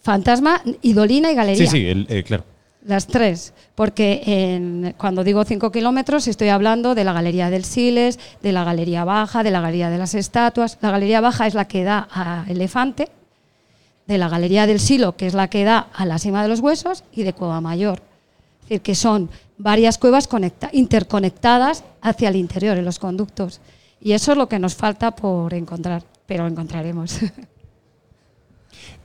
Fantasma 0.00 0.62
y 0.82 0.92
dolina 0.92 1.32
y 1.32 1.34
galería. 1.34 1.66
Sí, 1.66 1.70
sí, 1.70 1.86
el- 1.88 2.06
eh, 2.08 2.22
claro. 2.22 2.44
Las 2.86 3.06
tres, 3.08 3.52
porque 3.74 4.94
cuando 4.96 5.24
digo 5.24 5.44
5 5.44 5.70
kilómetros 5.72 6.28
estoy 6.28 6.48
hablando 6.48 6.94
de 6.94 7.04
la 7.04 7.12
Galería 7.12 7.50
del 7.50 7.64
Siles, 7.64 8.18
de 8.40 8.52
la 8.52 8.64
Galería 8.64 9.04
Baja, 9.04 9.42
de 9.42 9.50
la 9.50 9.60
Galería 9.60 9.90
de 9.90 9.98
las 9.98 10.14
Estatuas. 10.14 10.78
La 10.80 10.90
Galería 10.92 11.20
Baja 11.20 11.46
es 11.46 11.54
la 11.54 11.66
que 11.66 11.82
da 11.84 12.08
a 12.10 12.44
Elefante, 12.48 13.08
de 14.06 14.16
la 14.16 14.28
Galería 14.28 14.66
del 14.66 14.80
Silo, 14.80 15.16
que 15.16 15.26
es 15.26 15.34
la 15.34 15.48
que 15.48 15.64
da 15.64 15.88
a 15.92 16.06
la 16.06 16.18
cima 16.18 16.40
de 16.42 16.48
los 16.48 16.60
huesos, 16.60 17.04
y 17.12 17.24
de 17.24 17.32
Cueva 17.34 17.60
Mayor. 17.60 17.98
Es 18.62 18.68
decir, 18.68 18.80
que 18.80 18.94
son 18.94 19.28
varias 19.58 19.98
cuevas 19.98 20.28
conecta- 20.28 20.70
interconectadas 20.72 21.84
hacia 22.00 22.28
el 22.28 22.36
interior, 22.36 22.78
en 22.78 22.84
los 22.84 22.98
conductos. 22.98 23.60
Y 24.00 24.12
eso 24.12 24.32
es 24.32 24.38
lo 24.38 24.48
que 24.48 24.58
nos 24.60 24.76
falta 24.76 25.10
por 25.10 25.52
encontrar, 25.52 26.04
pero 26.26 26.44
lo 26.44 26.48
encontraremos. 26.50 27.18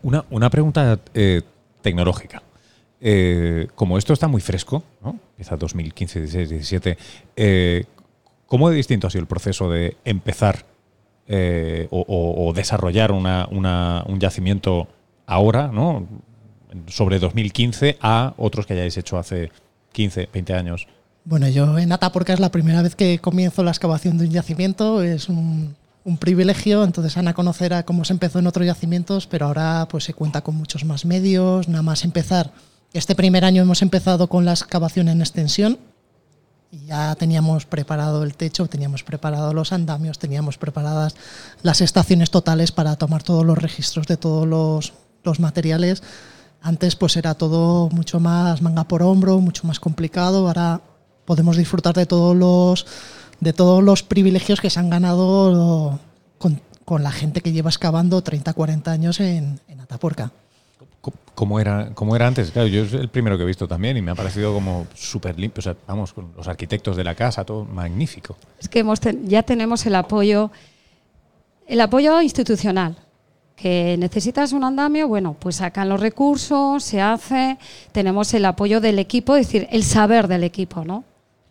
Una, 0.03 0.23
una 0.29 0.49
pregunta 0.49 0.99
eh, 1.13 1.41
tecnológica. 1.81 2.41
Eh, 3.05 3.67
como 3.75 3.97
esto 3.97 4.13
está 4.13 4.29
muy 4.29 4.39
fresco, 4.39 4.81
¿no? 5.03 5.19
empieza 5.31 5.57
2015, 5.57 6.19
16, 6.21 6.49
17, 6.49 6.97
eh, 7.35 7.83
¿cómo 8.47 8.69
de 8.69 8.77
distinto 8.77 9.07
ha 9.07 9.09
sido 9.09 9.19
el 9.19 9.27
proceso 9.27 9.69
de 9.69 9.97
empezar 10.05 10.65
eh, 11.27 11.89
o, 11.91 12.53
desarrollar 12.55 13.11
un 13.11 14.19
yacimiento 14.19 14.87
ahora, 15.25 15.69
sobre 16.87 17.19
2015, 17.19 17.97
a 17.99 18.33
otros 18.37 18.65
que 18.65 18.71
hayáis 18.71 18.95
hecho 18.95 19.17
hace 19.17 19.51
15, 19.91 20.29
20 20.31 20.53
años? 20.53 20.87
Bueno, 21.25 21.49
yo 21.49 21.77
en 21.77 21.91
Ataporca 21.91 22.31
es 22.31 22.39
la 22.39 22.51
primera 22.51 22.81
vez 22.81 22.95
que 22.95 23.19
comienzo 23.19 23.63
la 23.63 23.71
excavación 23.71 24.17
de 24.17 24.27
un 24.27 24.31
yacimiento, 24.31 25.03
es 25.03 25.27
un, 25.27 25.75
privilegio, 26.19 26.85
entonces 26.85 27.15
van 27.15 27.27
a 27.27 27.33
conocer 27.33 27.73
a 27.73 27.83
cómo 27.83 28.05
se 28.05 28.13
empezó 28.13 28.39
en 28.39 28.47
otros 28.47 28.65
yacimientos, 28.65 29.27
pero 29.27 29.47
ahora 29.47 29.89
pues 29.89 30.05
se 30.05 30.13
cuenta 30.13 30.39
con 30.39 30.55
muchos 30.55 30.85
más 30.85 31.03
medios, 31.03 31.67
nada 31.67 31.81
más 31.81 32.05
empezar. 32.05 32.51
Este 32.93 33.15
primer 33.15 33.43
año 33.43 33.63
hemos 33.63 33.81
empezado 33.81 34.27
con 34.27 34.45
la 34.45 34.51
excavación 34.51 35.09
en 35.09 35.21
extensión 35.21 35.79
ya 36.87 37.13
teníamos 37.15 37.65
preparado 37.65 38.23
el 38.23 38.35
techo, 38.35 38.67
teníamos 38.67 39.03
preparado 39.03 39.53
los 39.53 39.71
andamios, 39.71 40.17
teníamos 40.17 40.57
preparadas 40.57 41.15
las 41.61 41.81
estaciones 41.81 42.31
totales 42.31 42.71
para 42.71 42.95
tomar 42.95 43.21
todos 43.21 43.45
los 43.45 43.57
registros 43.57 44.07
de 44.07 44.17
todos 44.17 44.47
los, 44.47 45.39
materiales. 45.39 46.03
Antes 46.61 46.95
pues 46.95 47.15
era 47.15 47.35
todo 47.35 47.89
mucho 47.89 48.19
más 48.19 48.61
manga 48.61 48.85
por 48.85 49.03
hombro, 49.03 49.39
mucho 49.39 49.67
más 49.67 49.79
complicado. 49.79 50.47
Ahora 50.47 50.81
podemos 51.25 51.57
disfrutar 51.57 51.95
de 51.95 52.05
todos 52.05 52.35
los 52.35 52.85
de 53.39 53.53
todos 53.53 53.83
los 53.83 54.03
privilegios 54.03 54.61
que 54.61 54.69
se 54.69 54.79
han 54.79 54.89
ganado 54.89 55.99
con, 56.37 56.61
con 56.85 57.03
la 57.03 57.11
gente 57.11 57.41
que 57.41 57.51
lleva 57.51 57.69
excavando 57.69 58.21
30, 58.21 58.53
40 58.53 58.91
años 58.91 59.19
en, 59.19 59.59
en 59.67 59.81
Atapuerca. 59.81 60.31
¿Cómo- 61.03 61.17
¿Cómo 61.35 61.59
era, 61.59 61.89
¿Cómo 61.95 62.15
era 62.15 62.27
antes? 62.27 62.51
Claro, 62.51 62.67
yo 62.69 62.83
es 62.83 62.93
el 62.93 63.09
primero 63.09 63.35
que 63.35 63.43
he 63.43 63.45
visto 63.45 63.67
también 63.67 63.97
y 63.97 64.01
me 64.01 64.11
ha 64.11 64.15
parecido 64.15 64.53
como 64.53 64.87
súper 64.95 65.37
limpio. 65.37 65.59
O 65.59 65.63
sea, 65.63 65.75
vamos, 65.85 66.13
con 66.13 66.31
los 66.37 66.47
arquitectos 66.47 66.95
de 66.95 67.03
la 67.03 67.13
casa, 67.13 67.43
todo 67.43 67.65
magnífico. 67.65 68.37
Es 68.57 68.69
que 68.69 68.85
ya 69.25 69.43
tenemos 69.43 69.85
el 69.85 69.95
apoyo, 69.95 70.49
el 71.67 71.81
apoyo 71.81 72.21
institucional. 72.21 72.95
Que 73.55 73.97
necesitas 73.99 74.51
un 74.53 74.63
andamio, 74.63 75.07
bueno, 75.07 75.35
pues 75.39 75.57
sacan 75.57 75.89
los 75.89 75.99
recursos, 75.99 76.83
se 76.83 77.01
hace, 77.01 77.57
tenemos 77.91 78.33
el 78.33 78.45
apoyo 78.45 78.79
del 78.81 78.97
equipo, 78.97 79.35
es 79.35 79.47
decir, 79.47 79.67
el 79.71 79.83
saber 79.83 80.27
del 80.27 80.43
equipo, 80.43 80.85
¿no? 80.85 81.03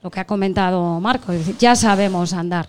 Lo 0.03 0.11
que 0.11 0.19
ha 0.21 0.27
comentado 0.27 0.99
Marco, 1.01 1.31
es 1.33 1.41
decir, 1.41 1.57
ya 1.59 1.77
sabemos 1.77 2.33
andar. 2.33 2.69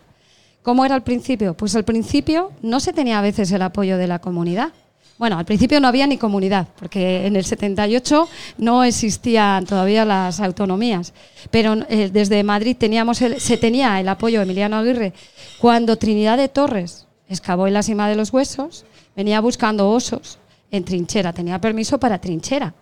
¿Cómo 0.62 0.86
era 0.86 0.96
al 0.96 1.04
principio? 1.04 1.56
Pues 1.56 1.76
al 1.76 1.84
principio 1.84 2.52
no 2.62 2.80
se 2.80 2.94
tenía 2.94 3.20
a 3.20 3.22
veces 3.22 3.52
el 3.52 3.62
apoyo 3.64 3.98
de 3.98 4.08
la 4.08 4.20
comunidad. 4.20 4.72
Bueno, 5.18 5.38
al 5.38 5.46
principio 5.46 5.80
no 5.80 5.88
había 5.88 6.08
ni 6.08 6.18
comunidad, 6.18 6.68
porque 6.78 7.28
en 7.28 7.36
el 7.36 7.46
78 7.46 8.28
no 8.58 8.84
existían 8.84 9.66
todavía 9.66 10.06
las 10.06 10.40
autonomías. 10.40 11.14
Pero 11.52 11.76
eh, 11.88 12.10
desde 12.12 12.44
Madrid 12.44 12.76
teníamos 12.78 13.18
se 13.18 13.58
tenía 13.58 14.00
el 14.00 14.10
apoyo 14.10 14.40
de 14.40 14.44
Emiliano 14.44 14.78
Aguirre. 14.78 15.14
Cuando 15.60 15.98
Trinidad 15.98 16.38
de 16.38 16.50
Torres 16.50 17.08
excavó 17.30 17.68
en 17.68 17.74
la 17.74 17.84
cima 17.84 18.10
de 18.10 18.16
los 18.16 18.34
huesos, 18.34 18.86
venía 19.16 19.40
buscando 19.40 19.90
osos 19.90 20.40
en 20.72 20.84
trinchera, 20.84 21.32
tenía 21.32 21.62
permiso 21.62 22.00
para 22.00 22.20
trinchera. 22.20 22.74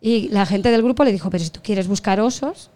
Y 0.00 0.28
la 0.28 0.44
gente 0.44 0.70
del 0.70 0.82
grupo 0.82 1.02
le 1.02 1.12
dijo, 1.12 1.30
pero 1.30 1.42
si 1.42 1.48
tú 1.48 1.60
quieres 1.62 1.88
buscar 1.88 2.20
osos, 2.20 2.70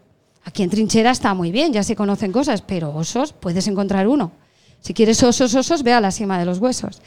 aquí 0.44 0.62
en 0.62 0.70
trinchera 0.70 1.10
está 1.10 1.34
muy 1.34 1.52
bien, 1.52 1.74
ya 1.74 1.82
se 1.82 1.94
conocen 1.94 2.32
cosas, 2.32 2.62
pero 2.62 2.94
osos 2.94 3.34
puedes 3.34 3.66
encontrar 3.68 4.08
uno. 4.08 4.32
Si 4.80 4.94
quieres 4.94 5.22
osos, 5.22 5.54
osos, 5.54 5.82
ve 5.82 5.92
a 5.92 6.00
la 6.00 6.10
cima 6.10 6.38
de 6.38 6.46
los 6.46 6.58
huesos. 6.58 7.02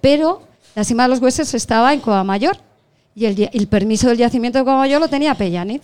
Pero 0.00 0.42
la 0.74 0.84
cima 0.84 1.04
de 1.04 1.10
los 1.10 1.20
huesos 1.20 1.52
estaba 1.54 1.92
en 1.92 2.00
Cueva 2.00 2.24
Mayor 2.24 2.56
y 3.14 3.26
el, 3.26 3.66
permiso 3.68 4.08
del 4.08 4.18
yacimiento 4.18 4.58
de 4.58 4.64
Cueva 4.64 4.78
Mayor 4.78 5.00
lo 5.00 5.08
tenía 5.08 5.34
Pellaniz, 5.34 5.82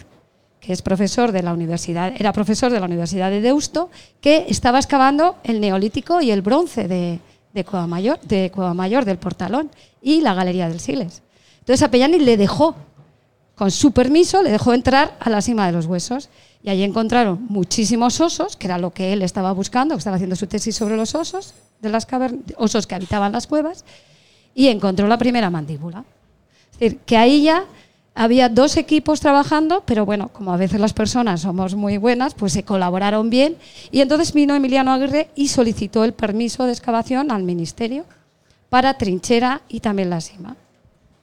que 0.61 0.73
es 0.73 0.83
profesor 0.83 1.33
de 1.33 1.43
la 1.43 1.53
universidad, 1.53 2.13
era 2.17 2.33
profesor 2.33 2.73
de 2.73 2.81
la 2.81 2.87
Universidad 2.87 3.31
de 3.31 3.41
Deusto, 3.41 3.91
que 4.21 4.47
estaba 4.49 4.79
excavando 4.79 5.37
el 5.45 5.61
neolítico 5.61 6.21
y 6.21 6.31
el 6.31 6.43
bronce 6.43 6.89
de, 6.89 7.21
de 7.53 7.65
Cueva 7.65 7.87
Mayor, 7.87 8.21
de 8.21 8.51
Cueva 8.51 8.75
Mayor, 8.75 9.05
del 9.05 9.19
Portalón 9.19 9.71
y 10.03 10.21
la 10.21 10.35
Galería 10.35 10.69
del 10.69 10.81
Siles. 10.81 11.23
Entonces 11.61 11.83
a 11.83 11.91
Pellaniz 11.91 12.23
le 12.23 12.37
dejó 12.37 12.77
con 13.57 13.71
su 13.71 13.93
permiso 13.93 14.43
le 14.43 14.51
dejó 14.51 14.75
entrar 14.75 15.17
a 15.19 15.31
la 15.31 15.41
cima 15.41 15.67
de 15.67 15.73
los 15.73 15.87
huesos 15.87 16.29
y 16.63 16.69
allí 16.69 16.83
encontraron 16.83 17.47
muchísimos 17.49 18.21
osos, 18.21 18.57
que 18.57 18.67
era 18.67 18.77
lo 18.77 18.91
que 18.93 19.15
él 19.15 19.23
estaba 19.23 19.51
buscando, 19.53 19.95
que 19.95 19.99
estaba 19.99 20.17
haciendo 20.17 20.37
su 20.37 20.47
tesis 20.47 20.77
sobre 20.77 20.97
los 20.97 21.15
osos, 21.15 21.55
de 21.81 21.89
las 21.89 22.07
osos 22.59 22.87
que 22.87 22.95
habitaban 22.95 23.33
las 23.33 23.47
cuevas, 23.47 23.85
y 24.57 24.69
encontró 24.69 25.07
la 25.07 25.19
primera 25.19 25.51
mandíbula. 25.51 26.05
Es 26.73 26.79
decir, 26.81 26.99
que 27.01 27.19
ahí 27.19 27.43
ya 27.43 27.67
había 28.15 28.49
dos 28.49 28.79
equipos 28.79 29.21
trabajando, 29.21 29.83
pero 29.85 30.07
bueno, 30.07 30.31
como 30.33 30.53
a 30.53 30.57
veces 30.57 30.81
las 30.81 30.95
personas 30.95 31.43
somos 31.43 31.75
muy 31.75 31.99
buenas, 31.99 32.35
pues 32.35 32.55
se 32.55 32.63
colaboraron 32.63 33.29
bien 33.29 33.57
y 33.93 34.01
entonces 34.01 34.33
vino 34.33 34.55
Emiliano 34.55 34.93
Aguirre 34.93 35.29
y 35.35 35.49
solicitó 35.49 36.03
el 36.05 36.15
permiso 36.15 36.65
de 36.65 36.73
excavación 36.73 37.31
al 37.31 37.43
ministerio 37.43 38.05
para 38.71 38.97
trinchera 38.97 39.61
y 39.69 39.81
también 39.81 40.09
la 40.09 40.23
cima 40.23 40.57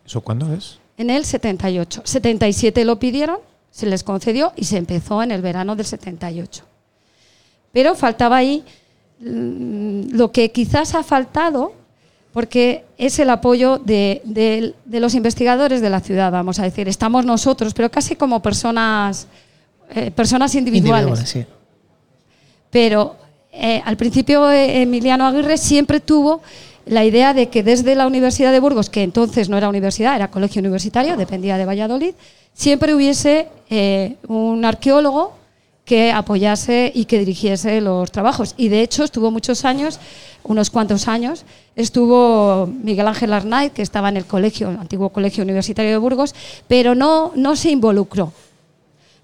¿Eso 0.05 0.21
cuándo 0.21 0.53
es? 0.53 0.77
en 0.97 1.09
el 1.09 1.25
78. 1.25 2.03
77 2.05 2.85
lo 2.85 2.99
pidieron, 2.99 3.39
se 3.71 3.87
les 3.87 4.03
concedió 4.03 4.53
y 4.55 4.65
se 4.65 4.77
empezó 4.77 5.23
en 5.23 5.31
el 5.31 5.41
verano 5.41 5.75
del 5.75 5.87
78. 5.87 6.63
Pero 7.71 7.95
faltaba 7.95 8.37
ahí 8.37 8.63
mm, 9.19 10.15
lo 10.15 10.31
que 10.31 10.51
quizás 10.51 10.93
ha 10.93 11.01
faltado, 11.01 11.73
porque 12.33 12.83
es 12.97 13.19
el 13.19 13.29
apoyo 13.29 13.77
de, 13.77 14.21
de- 14.25 14.73
de 14.85 14.99
los 14.99 15.13
investigadores 15.13 15.79
de 15.81 15.89
la 15.89 15.99
ciudad, 16.01 16.31
vamos 16.31 16.59
a 16.59 16.63
decir. 16.63 16.87
Estamos 16.87 17.25
nosotros, 17.25 17.73
pero 17.73 17.89
casi 17.91 18.15
como 18.15 18.41
personas, 18.41 19.27
eh, 19.95 20.11
personas 20.11 20.55
individuales. 20.55 21.19
sí. 21.29 21.45
Pero 22.71 23.15
eh, 23.51 23.81
al 23.85 23.97
principio 23.97 24.49
eh, 24.51 24.81
Emiliano 24.81 25.27
Aguirre 25.27 25.57
siempre 25.57 25.99
tuvo 25.99 26.41
la 26.85 27.05
idea 27.05 27.33
de 27.33 27.49
que 27.49 27.61
desde 27.63 27.95
la 27.95 28.07
Universidad 28.07 28.51
de 28.51 28.59
Burgos, 28.59 28.89
que 28.89 29.03
entonces 29.03 29.47
no 29.47 29.57
era 29.57 29.69
universidad, 29.69 30.15
era 30.15 30.29
colegio 30.29 30.59
universitario, 30.59 31.15
dependía 31.15 31.57
de 31.57 31.65
Valladolid, 31.65 32.13
siempre 32.53 32.93
hubiese 32.93 33.47
eh, 33.69 34.15
un 34.27 34.65
arqueólogo 34.65 35.33
que 35.85 36.11
apoyase 36.11 36.91
y 36.95 37.05
que 37.05 37.19
dirigiese 37.19 37.81
los 37.81 38.11
trabajos. 38.11 38.53
Y 38.57 38.69
de 38.69 38.81
hecho 38.81 39.03
estuvo 39.03 39.31
muchos 39.31 39.65
años, 39.65 39.99
unos 40.43 40.69
cuantos 40.69 41.07
años, 41.07 41.45
estuvo 41.75 42.67
Miguel 42.67 43.07
Ángel 43.07 43.33
Arnaiz, 43.33 43.71
que 43.73 43.81
estaba 43.81 44.09
en 44.09 44.17
el 44.17 44.25
colegio, 44.25 44.69
antiguo 44.69 45.09
colegio 45.09 45.43
universitario 45.43 45.91
de 45.91 45.97
Burgos, 45.97 46.33
pero 46.67 46.95
no, 46.95 47.31
no 47.35 47.55
se 47.55 47.71
involucró. 47.71 48.31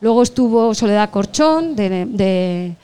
Luego 0.02 0.22
estuvo 0.24 0.74
Soledad 0.74 1.10
Corchón, 1.12 1.76
de, 1.76 2.06
de- 2.06 2.76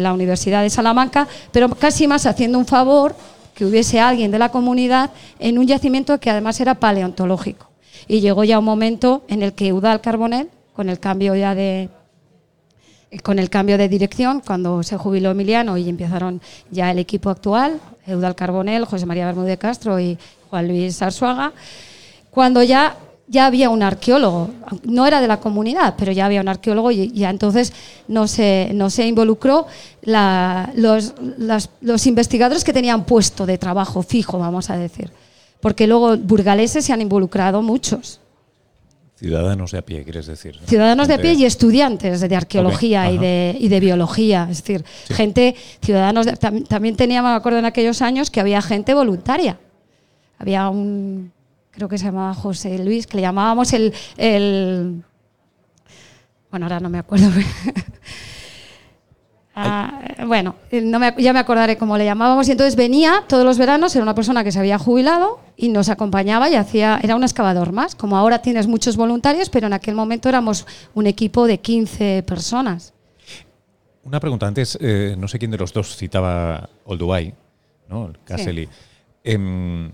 la 0.00 0.12
Universidad 0.12 0.62
de 0.62 0.70
Salamanca, 0.70 1.26
pero 1.52 1.68
casi 1.70 2.06
más 2.06 2.26
haciendo 2.26 2.58
un 2.58 2.66
favor 2.66 3.16
que 3.54 3.64
hubiese 3.64 3.98
alguien 3.98 4.30
de 4.30 4.38
la 4.38 4.50
comunidad 4.50 5.10
en 5.38 5.58
un 5.58 5.66
yacimiento 5.66 6.20
que 6.20 6.30
además 6.30 6.60
era 6.60 6.74
paleontológico. 6.76 7.68
Y 8.06 8.20
llegó 8.20 8.44
ya 8.44 8.58
un 8.58 8.64
momento 8.66 9.22
en 9.28 9.42
el 9.42 9.52
que 9.52 9.68
Eudal 9.68 10.00
Carbonell, 10.00 10.48
con 10.74 10.88
el 10.90 11.00
cambio 11.00 11.34
ya 11.34 11.54
de, 11.54 11.88
con 13.22 13.38
el 13.38 13.50
cambio 13.50 13.76
de 13.76 13.88
dirección, 13.88 14.40
cuando 14.44 14.82
se 14.82 14.96
jubiló 14.96 15.30
Emiliano 15.32 15.76
y 15.76 15.88
empezaron 15.88 16.40
ya 16.70 16.90
el 16.90 16.98
equipo 16.98 17.30
actual, 17.30 17.80
Eudal 18.06 18.36
Carbonell, 18.36 18.84
José 18.84 19.06
María 19.06 19.26
Bermúdez 19.26 19.58
Castro 19.58 19.98
y 19.98 20.16
Juan 20.48 20.68
Luis 20.68 21.02
Arzuaga, 21.02 21.52
cuando 22.30 22.62
ya, 22.62 22.96
ya 23.26 23.46
había 23.46 23.68
un 23.68 23.82
arqueólogo, 23.82 24.50
no 24.84 25.06
era 25.06 25.20
de 25.20 25.26
la 25.26 25.40
comunidad, 25.40 25.94
pero 25.98 26.12
ya 26.12 26.26
había 26.26 26.40
un 26.40 26.48
arqueólogo 26.48 26.92
y 26.92 27.10
ya 27.10 27.30
entonces 27.30 27.72
no 28.06 28.28
se, 28.28 28.70
no 28.74 28.90
se 28.90 29.06
involucró 29.06 29.66
los, 30.02 31.14
los 31.80 32.06
investigadores 32.06 32.62
que 32.62 32.72
tenían 32.72 33.04
puesto 33.04 33.44
de 33.44 33.58
trabajo 33.58 34.02
fijo, 34.02 34.38
vamos 34.38 34.70
a 34.70 34.76
decir. 34.76 35.10
Porque 35.60 35.86
luego 35.86 36.16
burgaleses 36.16 36.84
se 36.84 36.92
han 36.92 37.02
involucrado 37.02 37.60
muchos. 37.60 38.20
Ciudadanos 39.20 39.70
de 39.70 39.78
a 39.78 39.82
pie, 39.82 40.02
quieres 40.02 40.26
decir. 40.26 40.56
¿no? 40.60 40.66
Ciudadanos 40.66 41.06
de 41.06 41.14
a 41.14 41.18
pie 41.22 41.34
y 41.34 41.44
estudiantes 41.44 42.20
de 42.20 42.34
arqueología 42.34 43.12
y, 43.12 43.18
de, 43.18 43.56
y 43.60 43.68
de 43.68 43.80
biología. 43.80 44.48
Es 44.50 44.62
decir, 44.62 44.82
gente, 45.08 45.54
ciudadanos. 45.82 46.24
de- 46.26 46.32
tam- 46.38 46.66
también 46.66 46.96
teníamos, 46.96 47.30
me 47.30 47.36
acuerdo 47.36 47.58
en 47.58 47.66
aquellos 47.66 48.00
años, 48.00 48.30
que 48.30 48.40
había 48.40 48.62
gente 48.62 48.94
voluntaria. 48.94 49.58
Había 50.38 50.68
un, 50.70 51.32
creo 51.70 51.86
que 51.88 51.98
se 51.98 52.06
llamaba 52.06 52.32
José 52.34 52.78
Luis, 52.78 53.06
que 53.06 53.16
le 53.18 53.22
llamábamos 53.22 53.72
el. 53.74 53.92
el- 54.16 55.02
bueno, 56.50 56.64
ahora 56.66 56.80
no 56.80 56.88
me 56.88 56.98
acuerdo. 56.98 57.28
Ah, 59.54 60.00
bueno, 60.26 60.54
no 60.70 60.98
me- 61.00 61.14
ya 61.18 61.32
me 61.32 61.38
acordaré 61.40 61.76
cómo 61.76 61.98
le 61.98 62.04
llamábamos. 62.04 62.48
Y 62.48 62.52
entonces 62.52 62.76
venía 62.76 63.24
todos 63.28 63.44
los 63.44 63.58
veranos, 63.58 63.94
era 63.96 64.02
una 64.02 64.14
persona 64.14 64.44
que 64.44 64.52
se 64.52 64.58
había 64.58 64.78
jubilado 64.78 65.40
y 65.56 65.68
nos 65.70 65.88
acompañaba 65.88 66.48
y 66.48 66.54
hacía, 66.54 67.00
era 67.02 67.16
un 67.16 67.22
excavador 67.24 67.72
más. 67.72 67.94
Como 67.94 68.16
ahora 68.16 68.40
tienes 68.42 68.66
muchos 68.68 68.96
voluntarios, 68.96 69.50
pero 69.50 69.66
en 69.66 69.72
aquel 69.72 69.94
momento 69.94 70.28
éramos 70.28 70.66
un 70.94 71.06
equipo 71.06 71.46
de 71.46 71.58
15 71.58 72.22
personas. 72.26 72.94
Una 74.04 74.20
pregunta 74.20 74.46
antes, 74.46 74.78
eh, 74.80 75.14
no 75.18 75.28
sé 75.28 75.38
quién 75.38 75.50
de 75.50 75.58
los 75.58 75.72
dos 75.72 75.96
citaba 75.96 76.70
Old 76.84 77.00
Dubai, 77.00 77.34
¿no? 77.88 78.06
El 78.06 78.18
Castle. 78.24 78.68
Em, 79.24 79.90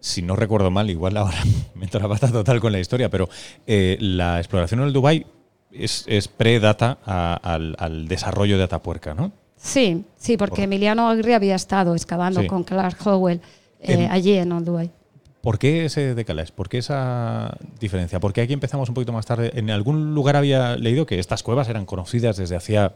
si 0.00 0.22
no 0.22 0.36
recuerdo 0.36 0.70
mal, 0.70 0.90
igual 0.90 1.16
ahora 1.16 1.38
me 1.74 1.86
pata 1.88 2.30
total 2.30 2.60
con 2.60 2.72
la 2.72 2.78
historia, 2.80 3.08
pero 3.08 3.28
eh, 3.66 3.96
la 4.00 4.38
exploración 4.38 4.80
en 4.80 4.86
el 4.88 4.92
Dubai 4.92 5.24
es, 5.72 6.04
es 6.06 6.28
pre-data 6.28 6.98
a- 7.04 7.34
al, 7.42 7.76
al 7.78 8.08
desarrollo 8.08 8.58
de 8.58 8.64
Atapuerca, 8.64 9.14
¿no? 9.14 9.32
Sí, 9.56 10.04
sí, 10.16 10.36
porque 10.36 10.56
Por- 10.56 10.64
Emiliano 10.64 11.08
Aguirre 11.08 11.34
había 11.34 11.54
estado 11.54 11.94
excavando 11.94 12.40
Sí. 12.42 12.46
con 12.46 12.62
Clark 12.64 12.96
Howell 13.06 13.40
eh, 13.80 13.92
Em- 13.94 14.10
allí 14.10 14.32
en 14.34 14.52
Old 14.52 14.66
Dubai. 14.66 14.90
¿Por 15.40 15.58
qué 15.58 15.84
ese 15.84 16.14
decalage? 16.14 16.52
¿Por 16.52 16.68
qué 16.68 16.78
esa 16.78 17.56
diferencia? 17.78 18.18
Porque 18.18 18.40
aquí 18.40 18.52
empezamos 18.52 18.88
un 18.88 18.94
poquito 18.96 19.12
más 19.12 19.26
tarde. 19.26 19.52
En 19.54 19.70
algún 19.70 20.12
lugar 20.14 20.34
había 20.36 20.76
leído 20.76 21.06
que 21.06 21.18
estas 21.20 21.42
cuevas 21.44 21.68
eran 21.68 21.86
conocidas 21.86 22.36
desde 22.36 22.56
hacía 22.56 22.94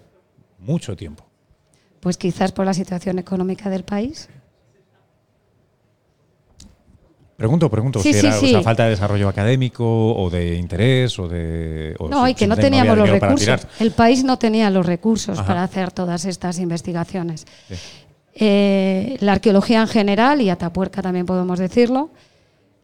mucho 0.59 0.97
tiempo. 0.97 1.25
Pues 2.01 2.17
quizás 2.17 2.51
por 2.51 2.67
la 2.67 2.75
situación 2.75 3.19
económica 3.21 3.71
del 3.71 3.85
país. 3.85 4.29
Pregunto, 7.41 7.71
pregunto, 7.71 8.01
Sí, 8.03 8.13
si 8.13 8.21
sí, 8.21 8.27
era 8.27 8.37
o 8.37 8.41
sí. 8.41 8.51
sea, 8.51 8.61
falta 8.63 8.85
de 8.85 8.91
desarrollo 8.91 9.27
académico 9.27 9.83
o 10.15 10.29
de 10.29 10.57
interés 10.57 11.19
o 11.19 11.27
de... 11.27 11.97
o 11.99 12.07
No, 12.07 12.27
si- 12.27 12.33
y 12.33 12.35
que 12.35 12.47
no 12.47 12.55
teníamos 12.55 12.99
los 12.99 13.09
recursos. 13.09 13.67
El 13.79 13.93
país 13.93 14.23
no 14.25 14.39
tenía 14.39 14.69
los 14.69 14.85
recursos 14.85 15.39
Ajá. 15.39 15.49
para 15.49 15.63
hacer 15.63 15.91
todas 15.91 16.27
estas 16.27 16.59
investigaciones. 16.59 17.47
Eh, 18.35 19.17
la 19.21 19.33
arqueología 19.33 19.81
en 19.81 19.89
general, 19.89 20.43
y 20.43 20.51
Atapuerca 20.51 21.01
también 21.01 21.25
podemos 21.25 21.59
decirlo, 21.59 22.11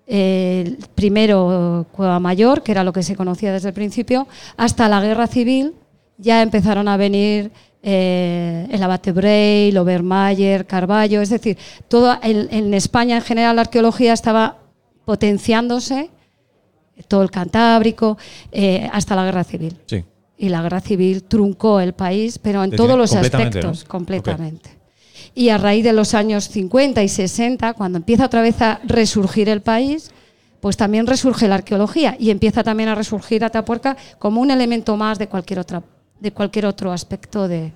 eh, 0.06 0.76
primero 0.94 1.84
Cueva 1.92 2.18
Mayor, 2.18 2.62
que 2.62 2.72
era 2.72 2.82
lo 2.82 2.94
que 2.94 3.02
se 3.02 3.14
conocía 3.14 3.52
desde 3.52 3.68
el 3.68 3.74
principio, 3.74 4.26
hasta 4.56 4.88
la 4.88 5.02
guerra 5.02 5.26
civil 5.26 5.74
ya 6.16 6.40
empezaron 6.40 6.88
a 6.88 6.96
venir 6.96 7.50
eh, 7.82 8.66
el 8.70 8.82
abate 8.82 9.12
Braille, 9.12 9.78
Obermayer, 9.78 10.66
Carballo, 10.66 11.20
es 11.22 11.30
decir, 11.30 11.56
todo 11.88 12.18
en, 12.22 12.48
en 12.50 12.74
España 12.74 13.16
en 13.16 13.22
general 13.22 13.56
la 13.56 13.62
arqueología 13.62 14.12
estaba 14.12 14.58
potenciándose, 15.04 16.10
todo 17.08 17.22
el 17.22 17.30
Cantábrico, 17.30 18.18
eh, 18.52 18.88
hasta 18.92 19.14
la 19.14 19.24
guerra 19.24 19.44
civil 19.44 19.76
Sí. 19.86 20.04
y 20.38 20.48
la 20.48 20.62
guerra 20.62 20.80
civil 20.80 21.22
truncó 21.24 21.80
el 21.80 21.92
país, 21.92 22.38
pero 22.38 22.64
en 22.64 22.70
todos 22.72 22.98
los 22.98 23.10
completamente, 23.10 23.58
aspectos, 23.58 23.84
¿no? 23.84 23.88
completamente. 23.88 24.70
Y 25.34 25.50
a 25.50 25.58
raíz 25.58 25.84
de 25.84 25.92
los 25.92 26.14
años 26.14 26.48
50 26.48 27.02
y 27.02 27.08
60, 27.08 27.74
cuando 27.74 27.98
empieza 27.98 28.24
otra 28.26 28.40
vez 28.42 28.60
a 28.62 28.80
resurgir 28.84 29.48
el 29.48 29.60
país, 29.60 30.10
pues 30.60 30.76
también 30.76 31.06
resurge 31.06 31.46
la 31.46 31.56
arqueología 31.56 32.16
y 32.18 32.30
empieza 32.30 32.64
también 32.64 32.88
a 32.88 32.94
resurgir 32.94 33.44
Atapuerca 33.44 33.96
como 34.18 34.40
un 34.40 34.50
elemento 34.50 34.96
más 34.96 35.18
de 35.18 35.28
cualquier 35.28 35.60
otra 35.60 35.82
de 36.20 36.32
cualquier 36.32 36.66
otro 36.66 36.92
aspecto 36.92 37.48
de, 37.48 37.72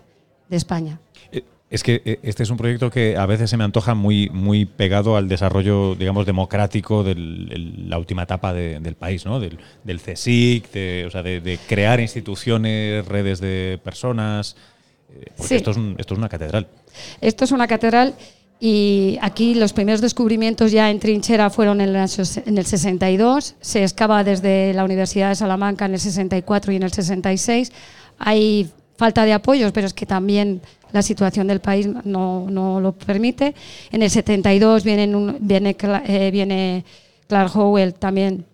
de 0.49 0.57
España. 0.57 0.99
Eh, 1.32 1.43
Es 1.70 1.84
que 1.84 2.03
eh, 2.05 2.18
este 2.24 2.43
es 2.43 2.51
un 2.51 2.57
proyecto 2.57 2.91
que 2.91 3.16
a 3.16 3.26
veces 3.26 3.49
se 3.49 3.57
me 3.57 3.62
antoja 3.62 3.95
muy, 3.95 4.28
muy 4.30 4.64
pegado 4.64 5.16
al 5.16 5.28
desarrollo, 5.28 5.95
digamos, 5.95 6.26
democrático 6.26 7.05
de 7.05 7.14
la 7.16 7.97
última 7.97 8.24
etapa 8.24 8.53
de- 8.53 8.80
del 8.80 8.97
país, 8.97 9.24
¿no? 9.24 9.38
Del, 9.38 9.57
del 9.84 10.01
CSIC, 10.01 10.72
de, 10.72 11.05
o 11.07 11.11
sea, 11.11 11.22
de, 11.22 11.41
de 11.41 11.59
crear 11.68 12.01
instituciones, 12.01 13.07
redes 13.07 13.38
de 13.41 13.78
personas. 13.84 14.57
eh, 15.14 15.26
Porque 15.36 15.49
Sí. 15.49 15.55
esto, 15.57 15.70
es 15.70 15.76
un- 15.76 15.95
esto 15.99 16.14
es 16.14 16.18
una 16.18 16.28
catedral. 16.28 16.66
Esto 17.20 17.45
es 17.45 17.53
una 17.53 17.68
catedral 17.68 18.14
y 18.59 19.16
aquí 19.22 19.55
los 19.55 19.72
primeros 19.72 20.01
descubrimientos 20.01 20.72
ya 20.72 20.91
en 20.91 20.99
trinchera 20.99 21.51
fueron 21.51 21.80
en, 21.80 21.95
en 21.95 22.59
el 22.59 22.66
62, 22.66 23.55
se 23.61 23.82
excava 23.84 24.22
desde 24.24 24.74
la 24.74 24.84
Universidad 24.84 25.28
de 25.30 25.36
Salamanca 25.36 25.86
en 25.86 25.95
el 25.95 26.01
64 26.01 26.72
y 26.72 26.76
en 26.76 26.82
el 26.82 26.93
66. 26.93 27.72
Hay 28.20 28.70
falta 28.96 29.24
de 29.24 29.32
apoyos, 29.32 29.72
pero 29.72 29.86
es 29.88 29.94
que 29.94 30.06
también 30.06 30.60
la 30.92 31.02
situación 31.02 31.46
del 31.48 31.60
país 31.60 31.88
no, 32.04 32.46
no 32.48 32.80
lo 32.80 32.92
permite. 32.92 33.54
En 33.90 34.02
el 34.02 34.10
72 34.10 34.84
vienen 34.84 35.14
un- 35.14 35.36
viene, 35.40 35.76
eh, 36.06 36.30
viene 36.30 36.84
Clark 37.26 37.56
Howell 37.56 37.94
también 37.94 38.44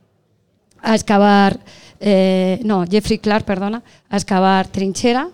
a 0.82 0.94
excavar, 0.94 1.58
eh, 1.98 2.60
no, 2.62 2.84
Jeffrey 2.88 3.18
Clark, 3.18 3.44
perdona, 3.44 3.82
a 4.08 4.16
excavar 4.16 4.68
trinchera. 4.68 5.28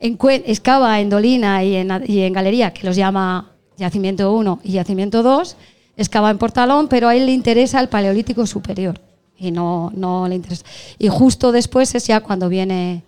Encue- 0.00 0.42
excava 0.46 1.00
en 1.00 1.10
Dolina 1.10 1.64
y 1.64 1.74
en, 1.76 1.90
y 2.06 2.20
en 2.20 2.32
Galería, 2.32 2.72
que 2.72 2.86
los 2.86 2.96
llama 2.96 3.50
Yacimiento 3.78 4.32
1 4.32 4.60
y 4.62 4.72
Yacimiento 4.72 5.22
2. 5.22 5.56
Excava 5.96 6.30
en 6.30 6.38
Portalón, 6.38 6.88
pero 6.88 7.08
a 7.08 7.16
él 7.16 7.26
le 7.26 7.32
interesa 7.32 7.80
el 7.80 7.88
Paleolítico 7.88 8.46
Superior 8.46 9.00
y 9.38 9.50
no, 9.50 9.90
no 9.94 10.28
le 10.28 10.36
interesa. 10.36 10.64
Y 10.98 11.08
justo 11.08 11.50
después 11.52 11.94
es 11.94 12.06
ya 12.06 12.20
cuando 12.20 12.48
viene, 12.48 13.02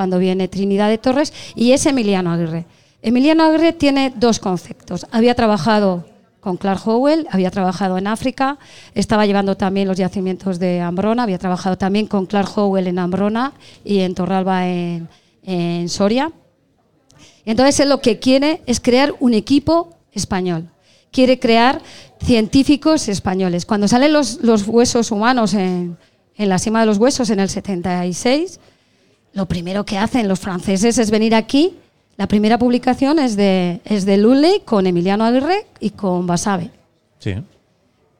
cuando 0.00 0.18
viene 0.18 0.48
Trinidad 0.48 0.88
de 0.88 0.96
Torres 0.96 1.30
y 1.54 1.72
es 1.72 1.84
Emiliano 1.84 2.32
Aguirre. 2.32 2.64
Emiliano 3.02 3.44
Aguirre 3.44 3.74
tiene 3.74 4.14
dos 4.16 4.38
conceptos. 4.38 5.06
Había 5.10 5.34
trabajado 5.34 6.06
con 6.40 6.56
Clark 6.56 6.80
Howell, 6.88 7.26
había 7.30 7.50
trabajado 7.50 7.98
en 7.98 8.06
África, 8.06 8.58
estaba 8.94 9.26
llevando 9.26 9.58
también 9.58 9.86
los 9.86 9.98
yacimientos 9.98 10.58
de 10.58 10.80
Ambrona, 10.80 11.24
había 11.24 11.36
trabajado 11.36 11.76
también 11.76 12.06
con 12.06 12.24
Clark 12.24 12.48
Howell 12.56 12.86
en 12.86 12.98
Ambrona 12.98 13.52
y 13.84 13.98
en 13.98 14.14
Torralba 14.14 14.66
en, 14.66 15.06
en 15.42 15.90
Soria. 15.90 16.32
Entonces 17.44 17.78
él 17.80 17.90
lo 17.90 18.00
que 18.00 18.18
quiere 18.18 18.62
es 18.64 18.80
crear 18.80 19.14
un 19.20 19.34
equipo 19.34 19.98
español. 20.12 20.70
Quiere 21.12 21.38
crear 21.38 21.82
científicos 22.24 23.06
españoles. 23.08 23.66
Cuando 23.66 23.86
salen 23.86 24.14
los, 24.14 24.40
los 24.40 24.66
huesos 24.66 25.10
humanos 25.10 25.52
en, 25.52 25.98
en 26.36 26.48
la 26.48 26.58
cima 26.58 26.80
de 26.80 26.86
los 26.86 26.96
huesos 26.96 27.28
en 27.28 27.40
el 27.40 27.50
76, 27.50 28.60
lo 29.32 29.46
primero 29.46 29.84
que 29.84 29.98
hacen 29.98 30.28
los 30.28 30.40
franceses 30.40 30.98
es 30.98 31.10
venir 31.10 31.34
aquí. 31.34 31.76
La 32.16 32.26
primera 32.26 32.58
publicación 32.58 33.18
es 33.18 33.36
de, 33.36 33.80
es 33.84 34.04
de 34.04 34.16
Lully 34.18 34.62
con 34.64 34.86
Emiliano 34.86 35.24
Aguirre 35.24 35.66
y 35.78 35.90
con 35.90 36.26
Basabe. 36.26 36.70
Sí. 37.18 37.34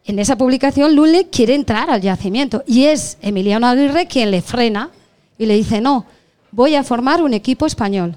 En 0.05 0.19
esa 0.19 0.37
publicación, 0.37 0.95
Lully 0.95 1.27
quiere 1.31 1.55
entrar 1.55 1.91
al 1.91 2.01
yacimiento 2.01 2.63
y 2.67 2.85
es 2.85 3.19
Emiliano 3.21 3.67
Aguirre 3.67 4.07
quien 4.07 4.31
le 4.31 4.41
frena 4.41 4.91
y 5.37 5.47
le 5.47 5.55
dice: 5.55 5.81
No, 5.81 6.07
voy 6.51 6.75
a 6.75 6.83
formar 6.83 7.23
un 7.23 7.35
equipo 7.35 7.67
español. 7.67 8.17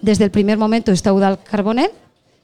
desde 0.00 0.24
el 0.24 0.30
primer 0.30 0.58
momento 0.58 0.92
está 0.92 1.12
Udal 1.12 1.38
Carbonell 1.42 1.90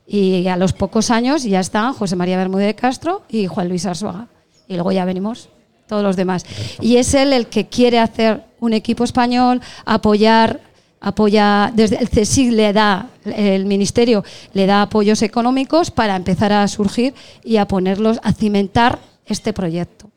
y 0.07 0.47
a 0.49 0.57
los 0.57 0.73
pocos 0.73 1.11
años 1.11 1.45
ya 1.45 1.61
están 1.61 1.93
José 1.93 2.17
María 2.17 2.37
Bermúdez 2.39 2.67
de 2.67 2.75
Castro 2.75 3.23
y 3.29 3.47
Juan 3.47 3.69
Luis 3.69 3.87
Arzuaga. 3.87 4.27
Y 4.67 4.75
luego 4.75 4.93
ya 4.93 5.05
venimos 5.05 5.51
todos 5.91 6.03
los 6.03 6.17
demás. 6.17 6.47
Y 6.81 6.97
es 6.97 7.13
él 7.13 7.35
el 7.35 7.49
que 7.49 7.67
quiere 7.67 7.99
hacer 7.99 8.45
un 8.61 8.73
equipo 8.73 9.05
español, 9.05 9.61
apoyar 9.85 10.61
apoya 11.03 11.73
desde 11.75 11.97
el 11.97 12.11
CSIC 12.11 12.53
le 12.53 12.75
da 12.75 13.09
el 13.25 13.65
ministerio 13.65 14.23
le 14.53 14.67
da 14.67 14.83
apoyos 14.83 15.23
económicos 15.23 15.91
para 15.91 16.15
empezar 16.15 16.53
a 16.53 16.69
surgir 16.69 17.15
y 17.43 17.57
a 17.57 17.67
ponerlos 17.67 18.21
a 18.23 18.35
cimentar 18.35 18.99
este 19.25 19.55
proyecto. 19.55 20.11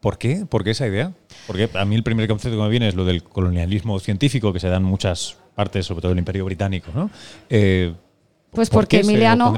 ¿Por 0.00 0.16
qué? 0.16 0.46
¿Por 0.48 0.64
qué 0.64 0.70
esa 0.70 0.86
idea? 0.86 1.12
Porque 1.46 1.68
a 1.74 1.84
mí 1.84 1.96
el 1.96 2.02
primer 2.02 2.28
concepto 2.28 2.56
que 2.56 2.62
me 2.62 2.70
viene 2.70 2.88
es 2.88 2.94
lo 2.94 3.04
del 3.04 3.22
colonialismo 3.24 3.98
científico 4.00 4.54
que 4.54 4.60
se 4.60 4.68
da 4.68 4.78
en 4.78 4.84
muchas 4.84 5.36
partes, 5.54 5.84
sobre 5.84 6.00
todo 6.00 6.12
el 6.12 6.18
Imperio 6.18 6.44
Británico, 6.44 6.90
¿no? 6.94 7.10
Eh, 7.50 7.92
pues 8.52 8.70
porque 8.70 9.00
Emiliano 9.00 9.54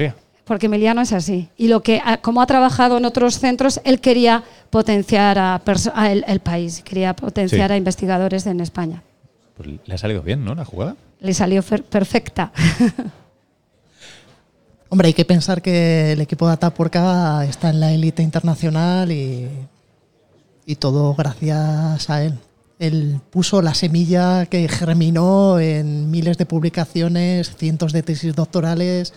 porque 0.49 0.67
Emiliano 0.67 1.03
es 1.03 1.13
así. 1.13 1.51
Y 1.57 1.69
lo 1.69 1.83
que, 1.83 2.03
como 2.23 2.41
ha 2.41 2.47
trabajado 2.47 2.97
en 2.97 3.05
otros 3.05 3.39
centros, 3.39 3.81
él 3.85 4.01
quería 4.01 4.43
potenciar 4.71 5.39
a, 5.39 5.63
el, 6.11 6.41
país, 6.41 6.83
quería 6.83 7.15
potenciar 7.15 7.71
a 7.71 7.77
investigadores 7.77 8.47
en 8.47 8.61
España. 8.61 9.03
Pues 9.57 9.69
le 9.85 9.95
ha 9.95 9.99
salido 9.99 10.23
bien, 10.23 10.45
¿no? 10.45 10.55
La 10.55 10.65
jugada. 10.65 10.97
Le 11.21 11.35
salió 11.35 11.63
perfecta. 11.63 12.51
Hombre, 14.89 15.09
hay 15.09 15.15
que 15.15 15.27
pensar 15.27 15.61
que 15.61 16.13
el 16.13 16.21
equipo 16.23 16.47
de 16.47 16.55
Atapuerca 16.55 17.45
está 17.45 17.69
en 17.69 17.81
la 17.81 17.93
élite 17.93 18.23
internacional 18.23 19.13
y, 19.13 19.49
y 20.65 20.77
todo 20.77 21.15
gracias 21.15 22.09
a 22.09 22.25
él. 22.25 22.39
Él 22.79 23.21
puso 23.31 23.61
la 23.61 23.75
semilla 23.75 24.47
que 24.47 24.67
germinó 24.67 25.59
en 25.59 26.11
miles 26.11 26.39
de 26.39 26.47
publicaciones, 26.47 27.55
cientos 27.57 27.93
de 27.93 28.03
tesis 28.03 28.35
doctorales, 28.35 29.13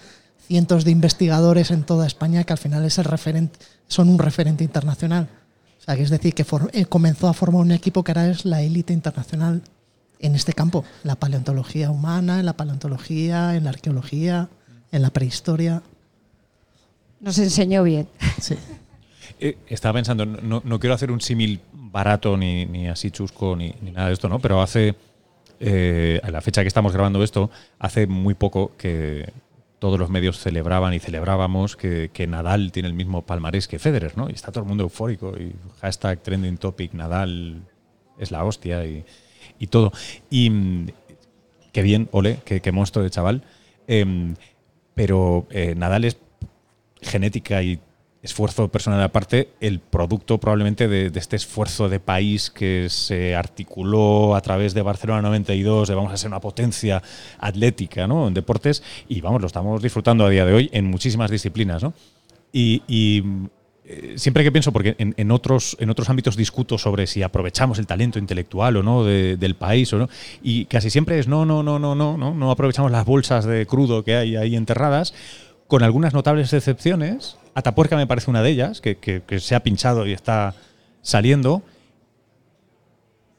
cientos 0.48 0.84
de 0.84 0.92
investigadores 0.92 1.72
en 1.72 1.84
toda 1.84 2.08
España 2.08 2.44
que 2.44 2.54
al 2.54 2.60
final 2.60 2.86
es 2.86 2.98
el 2.98 3.06
referente, 3.06 3.60
son 3.88 4.10
un 4.10 4.20
referente 4.20 4.64
internacional. 4.64 5.30
O 5.80 5.84
sea, 5.84 5.96
que 5.96 6.04
es 6.04 6.10
decir, 6.10 6.34
que 6.34 6.46
eh, 6.74 6.86
comenzó 6.86 7.28
a 7.28 7.34
formar 7.34 7.62
un 7.62 7.72
equipo 7.72 8.04
que 8.04 8.12
ahora 8.12 8.30
es 8.30 8.46
la 8.46 8.62
élite 8.62 8.94
internacional 8.94 9.64
en 10.20 10.36
este 10.36 10.54
campo, 10.54 10.86
la 11.04 11.16
paleontología 11.16 11.90
humana, 11.90 12.40
en 12.40 12.46
la 12.46 12.54
paleontología, 12.54 13.56
en 13.56 13.64
la 13.64 13.72
arqueología, 13.72 14.50
en 14.92 15.02
la 15.02 15.10
prehistoria. 15.10 15.82
Nos 17.20 17.38
enseñó 17.40 17.84
bien. 17.84 18.08
Sí. 18.40 18.56
Eh, 19.44 19.58
estaba 19.70 19.94
pensando, 19.94 20.24
no, 20.24 20.80
quiero 20.80 20.94
hacer 20.94 21.10
un 21.10 21.20
símil 21.20 21.62
barato 21.74 22.38
ni, 22.38 22.68
ni 22.68 22.88
así 22.88 23.10
chusco 23.10 23.56
ni, 23.56 23.74
nada 23.92 24.08
de 24.08 24.14
esto, 24.14 24.30
¿no? 24.30 24.38
Pero 24.38 24.62
hace, 24.62 24.94
eh, 25.60 26.20
a 26.22 26.30
la 26.30 26.42
fecha 26.42 26.62
que 26.62 26.68
estamos 26.68 26.94
grabando 26.94 27.24
esto, 27.24 27.50
hace 27.80 28.06
muy 28.06 28.36
poco 28.36 28.74
que, 28.78 29.34
todos 29.82 29.98
los 29.98 30.12
medios 30.12 30.38
celebraban 30.38 30.94
y 30.94 31.00
celebrábamos 31.00 31.76
que, 31.76 32.28
Nadal 32.30 32.72
tiene 32.72 32.88
el 32.88 32.94
mismo 32.94 33.26
palmarés 33.26 33.68
que 33.68 33.80
Federer, 33.80 34.16
¿no? 34.16 34.30
Y 34.30 34.34
está 34.34 34.52
todo 34.52 34.64
el 34.64 34.68
mundo 34.68 34.84
eufórico 34.84 35.36
y 35.36 35.56
hashtag 35.82 36.22
trending 36.22 36.58
topic 36.58 36.94
Nadal 36.94 37.64
es 38.20 38.30
la 38.30 38.46
hostia 38.46 38.86
y, 38.86 39.04
todo. 39.72 39.92
Y 40.30 40.52
mm, 40.52 40.88
qué 41.72 41.82
bien, 41.82 42.10
ole, 42.12 42.38
qué, 42.46 42.72
monstruo 42.72 43.04
de 43.04 43.10
chaval. 43.10 43.42
Em, 43.88 44.36
pero 44.94 45.48
eh, 45.50 45.74
Nadal 45.76 46.06
es 46.06 46.18
genética 47.02 47.64
y 47.64 47.80
esfuerzo 48.22 48.68
personal 48.68 49.02
aparte, 49.02 49.50
el 49.60 49.80
producto 49.80 50.38
probablemente 50.38 50.88
de, 50.88 51.12
este 51.16 51.36
esfuerzo 51.36 51.90
de 51.90 52.00
país 52.00 52.52
que 52.52 52.88
se 52.90 53.36
articuló 53.36 54.36
a 54.36 54.42
través 54.42 54.74
de 54.74 54.82
Barcelona 54.82 55.22
92, 55.24 55.88
de 55.88 55.96
vamos 55.96 56.14
a 56.14 56.18
ser 56.18 56.28
una 56.28 56.40
potencia 56.40 57.02
atlética 57.40 58.08
¿no? 58.08 58.28
en 58.28 58.34
deportes, 58.34 58.84
y 59.08 59.22
vamos, 59.22 59.42
lo 59.42 59.48
estamos 59.48 59.82
disfrutando 59.82 60.26
a 60.26 60.30
día 60.30 60.46
de 60.46 60.54
hoy 60.54 60.70
en 60.72 60.86
muchísimas 60.86 61.32
disciplinas. 61.32 61.82
¿no? 61.82 61.94
Y, 62.54 63.24
eh, 63.84 64.14
siempre 64.18 64.44
que 64.44 64.52
pienso, 64.52 64.72
porque 64.72 64.96
en, 65.00 65.32
otros, 65.32 65.76
en 65.80 65.90
otros 65.90 66.10
ámbitos 66.10 66.38
discuto 66.38 66.78
sobre 66.78 67.08
si 67.08 67.24
aprovechamos 67.24 67.80
el 67.80 67.88
talento 67.88 68.20
intelectual 68.20 68.78
o 68.78 68.84
no 68.84 69.04
del 69.04 69.56
país 69.56 69.92
no, 69.94 70.08
y 70.44 70.66
casi 70.66 70.92
siempre 70.92 71.18
es 71.18 71.28
no, 71.28 71.46
no, 71.46 71.64
no, 71.64 71.80
no, 71.80 71.96
no, 71.96 72.16
no, 72.16 72.34
no 72.34 72.52
aprovechamos 72.52 72.92
las 72.92 73.06
bolsas 73.06 73.46
de 73.46 73.66
crudo 73.66 74.04
que 74.04 74.16
hay 74.16 74.36
ahí 74.36 74.56
enterradas, 74.56 75.14
con 75.68 75.84
algunas 75.84 76.14
notables 76.14 76.54
excepciones, 76.54 77.38
Atapuerca 77.54 77.96
me 77.98 78.08
parece 78.08 78.30
una 78.30 78.42
de 78.42 78.50
ellas, 78.50 78.82
que, 78.82 79.24
se 79.40 79.56
ha 79.56 79.64
pinchado 79.64 80.08
y 80.08 80.14
está 80.14 80.56
saliendo. 81.02 81.62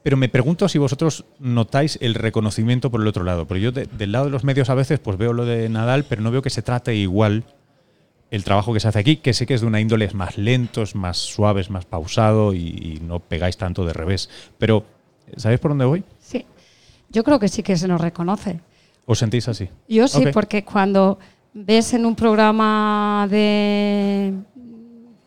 Pero 0.02 0.16
me 0.16 0.28
pregunto 0.28 0.68
si 0.68 0.78
vosotros 0.78 1.24
notáis 1.38 1.98
el 2.00 2.14
reconocimiento 2.14 2.90
por 2.90 3.00
el 3.00 3.06
otro 3.06 3.24
lado. 3.24 3.46
Porque 3.46 3.62
yo 3.62 3.72
del 3.72 4.12
lado 4.12 4.26
de 4.26 4.30
los 4.30 4.44
medios 4.44 4.68
a 4.68 4.74
veces 4.74 4.98
pues 4.98 5.16
veo 5.16 5.32
lo 5.32 5.44
de 5.44 5.68
Nadal, 5.68 6.04
pero 6.04 6.22
no 6.22 6.30
veo 6.30 6.42
que 6.42 6.50
se 6.50 6.62
trate 6.62 6.94
igual 6.94 7.44
el 8.32 8.44
trabajo 8.44 8.72
que 8.72 8.80
se 8.80 8.88
hace 8.88 8.98
aquí, 8.98 9.16
que 9.16 9.34
sé 9.34 9.44
que 9.46 9.52
es 9.52 9.60
de 9.60 9.66
una 9.66 9.78
índole 9.78 10.10
más 10.14 10.38
lento, 10.38 10.82
es 10.82 10.94
más 10.94 11.18
suave, 11.18 11.60
es 11.60 11.68
más 11.68 11.84
pausado 11.84 12.54
y, 12.54 12.98
no 13.02 13.20
pegáis 13.20 13.58
tanto 13.58 13.84
de 13.84 13.92
revés. 13.92 14.30
Pero, 14.58 14.86
¿sabéis 15.36 15.60
por 15.60 15.70
dónde 15.70 15.84
voy? 15.84 16.02
Sí, 16.18 16.46
yo 17.10 17.24
creo 17.24 17.38
que 17.38 17.48
sí 17.48 17.62
que 17.62 17.76
se 17.76 17.86
nos 17.86 18.00
reconoce. 18.00 18.60
¿Os 19.04 19.18
sentís 19.18 19.48
así? 19.48 19.68
Yo 19.86 20.08
sí, 20.08 20.24
porque 20.32 20.64
cuando 20.64 21.18
ves 21.54 21.92
en 21.94 22.06
un 22.06 22.14
programa 22.14 23.26
de 23.30 24.34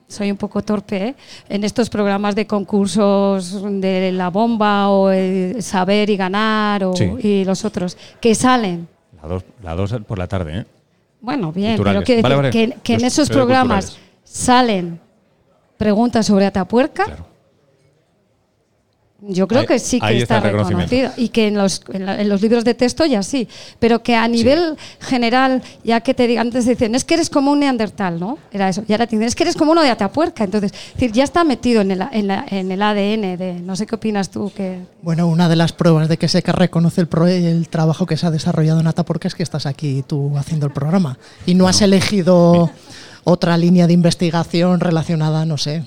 soy 0.08 0.32
un 0.32 0.38
poco 0.38 0.62
torpe, 0.62 1.08
¿eh? 1.08 1.16
en 1.50 1.64
estos 1.64 1.90
programas 1.90 2.36
de 2.36 2.46
concursos 2.48 3.62
de 3.82 4.12
la 4.12 4.30
bomba 4.30 4.90
o 4.90 5.12
saber 5.60 6.10
y 6.10 6.16
ganar 6.16 6.84
o, 6.86 6.94
y 7.20 7.44
los 7.44 7.66
otros, 7.66 7.98
que 8.22 8.36
salen. 8.36 8.88
La 9.64 9.76
dos, 9.76 9.94
por 10.08 10.20
la 10.20 10.28
tarde, 10.28 10.60
¿eh? 10.60 10.66
Bueno, 11.22 11.52
bien, 11.52 11.76
pero 11.82 12.04
que, 12.04 12.76
que, 12.84 12.94
en 12.94 13.04
esos 13.04 13.30
programas 13.30 13.98
salen 14.24 15.00
preguntas 15.78 16.28
sobre 16.28 16.46
Atapuerca. 16.46 17.06
Yo 19.22 19.48
creo 19.48 19.66
que 19.66 19.80
sí 19.80 20.00
que 20.00 20.18
está, 20.18 20.42
reconocido. 20.42 21.12
Y 21.16 21.30
que 21.30 21.48
en 21.48 21.56
los, 21.56 21.82
en, 21.92 22.30
los, 22.30 22.42
libros 22.42 22.66
de 22.66 22.74
texto 22.74 23.06
ya 23.06 23.24
sí, 23.24 23.48
pero 23.80 24.04
que 24.04 24.14
a 24.14 24.28
nivel 24.28 24.76
general, 25.00 25.64
ya 25.84 26.02
que 26.02 26.14
te 26.14 26.28
digan, 26.28 26.48
antes 26.48 26.66
decían, 26.66 26.94
es 26.96 27.06
que 27.06 27.14
eres 27.14 27.30
como 27.30 27.52
un 27.52 27.62
neandertal, 27.62 28.20
¿no? 28.20 28.38
Era 28.52 28.68
eso, 28.68 28.84
y 28.88 28.92
ahora 28.92 29.08
te 29.08 29.16
dicen, 29.16 29.28
es 29.28 29.34
que 29.34 29.44
eres 29.44 29.56
como 29.56 29.72
uno 29.72 29.82
de 29.82 29.90
Atapuerca, 29.90 30.44
entonces, 30.44 30.74
decir, 30.94 31.14
ya 31.14 31.24
está 31.24 31.46
metido 31.46 31.82
en 31.82 31.92
el, 31.92 32.04
en, 32.12 32.72
el 32.72 32.82
ADN 32.82 33.38
de, 33.38 33.62
no 33.64 33.76
sé 33.78 33.88
qué 33.88 33.96
opinas 33.96 34.30
tú. 34.30 34.52
que 34.54 34.80
Bueno, 35.02 35.28
una 35.28 35.48
de 35.48 35.56
las 35.56 35.72
pruebas 35.72 36.10
de 36.10 36.18
que 36.18 36.28
se 36.28 36.42
reconoce 36.42 37.02
el, 37.02 37.08
el 37.28 37.70
trabajo 37.70 38.06
que 38.06 38.18
se 38.18 38.28
ha 38.28 38.32
desarrollado 38.32 38.82
en 38.82 38.88
Atapuerca 38.88 39.30
es 39.30 39.36
que 39.36 39.44
estás 39.44 39.66
aquí 39.66 40.04
tú 40.06 40.38
haciendo 40.38 40.66
el 40.66 40.74
programa. 40.74 41.18
Y 41.46 41.56
no 41.56 41.68
has 41.70 41.82
elegido 41.82 42.70
otra 43.24 43.58
línea 43.58 43.88
de 43.88 43.94
investigación 43.94 44.82
relacionada, 44.82 45.46
no 45.46 45.58
sé, 45.58 45.84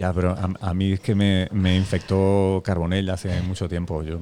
ya, 0.00 0.14
pero 0.14 0.34
a, 0.60 0.72
mí 0.72 0.92
es 0.92 1.00
que 1.00 1.14
me, 1.14 1.76
infectó 1.76 2.62
Carbonell 2.64 3.10
hace 3.10 3.42
mucho 3.42 3.68
tiempo. 3.68 4.02
Yo, 4.02 4.18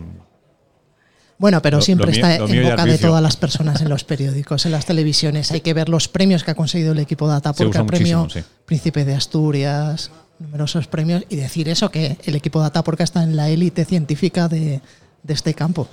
bueno, 1.38 1.62
pero 1.62 1.80
siempre 1.80 2.10
está 2.10 2.34
en 2.34 2.64
boca 2.64 2.84
de 2.84 2.98
todas 2.98 3.22
las 3.22 3.36
personas 3.36 3.80
en 3.80 3.88
los 3.88 4.02
periódicos, 4.02 4.66
en 4.66 4.72
las 4.72 4.86
televisiones. 4.86 5.52
Hay 5.52 5.60
que 5.60 5.74
ver 5.74 5.88
los 5.88 6.08
premios 6.08 6.42
que 6.42 6.50
ha 6.50 6.56
conseguido 6.56 6.90
el 6.90 6.98
equipo 6.98 7.30
de 7.30 7.36
Atapuerca, 7.36 7.86
premio 7.86 8.26
Príncipe 8.66 9.04
de 9.04 9.14
Asturias, 9.14 10.10
numerosos 10.40 10.88
premios, 10.88 11.22
y 11.28 11.36
decir 11.36 11.68
eso, 11.68 11.92
que 11.92 12.16
el 12.24 12.34
equipo 12.34 12.60
de 12.60 12.66
Atapuerca 12.66 13.04
está 13.04 13.22
en 13.22 13.36
la 13.36 13.48
élite 13.48 13.84
científica 13.84 14.48
de, 14.48 14.80
este 15.28 15.54
campo. 15.54 15.86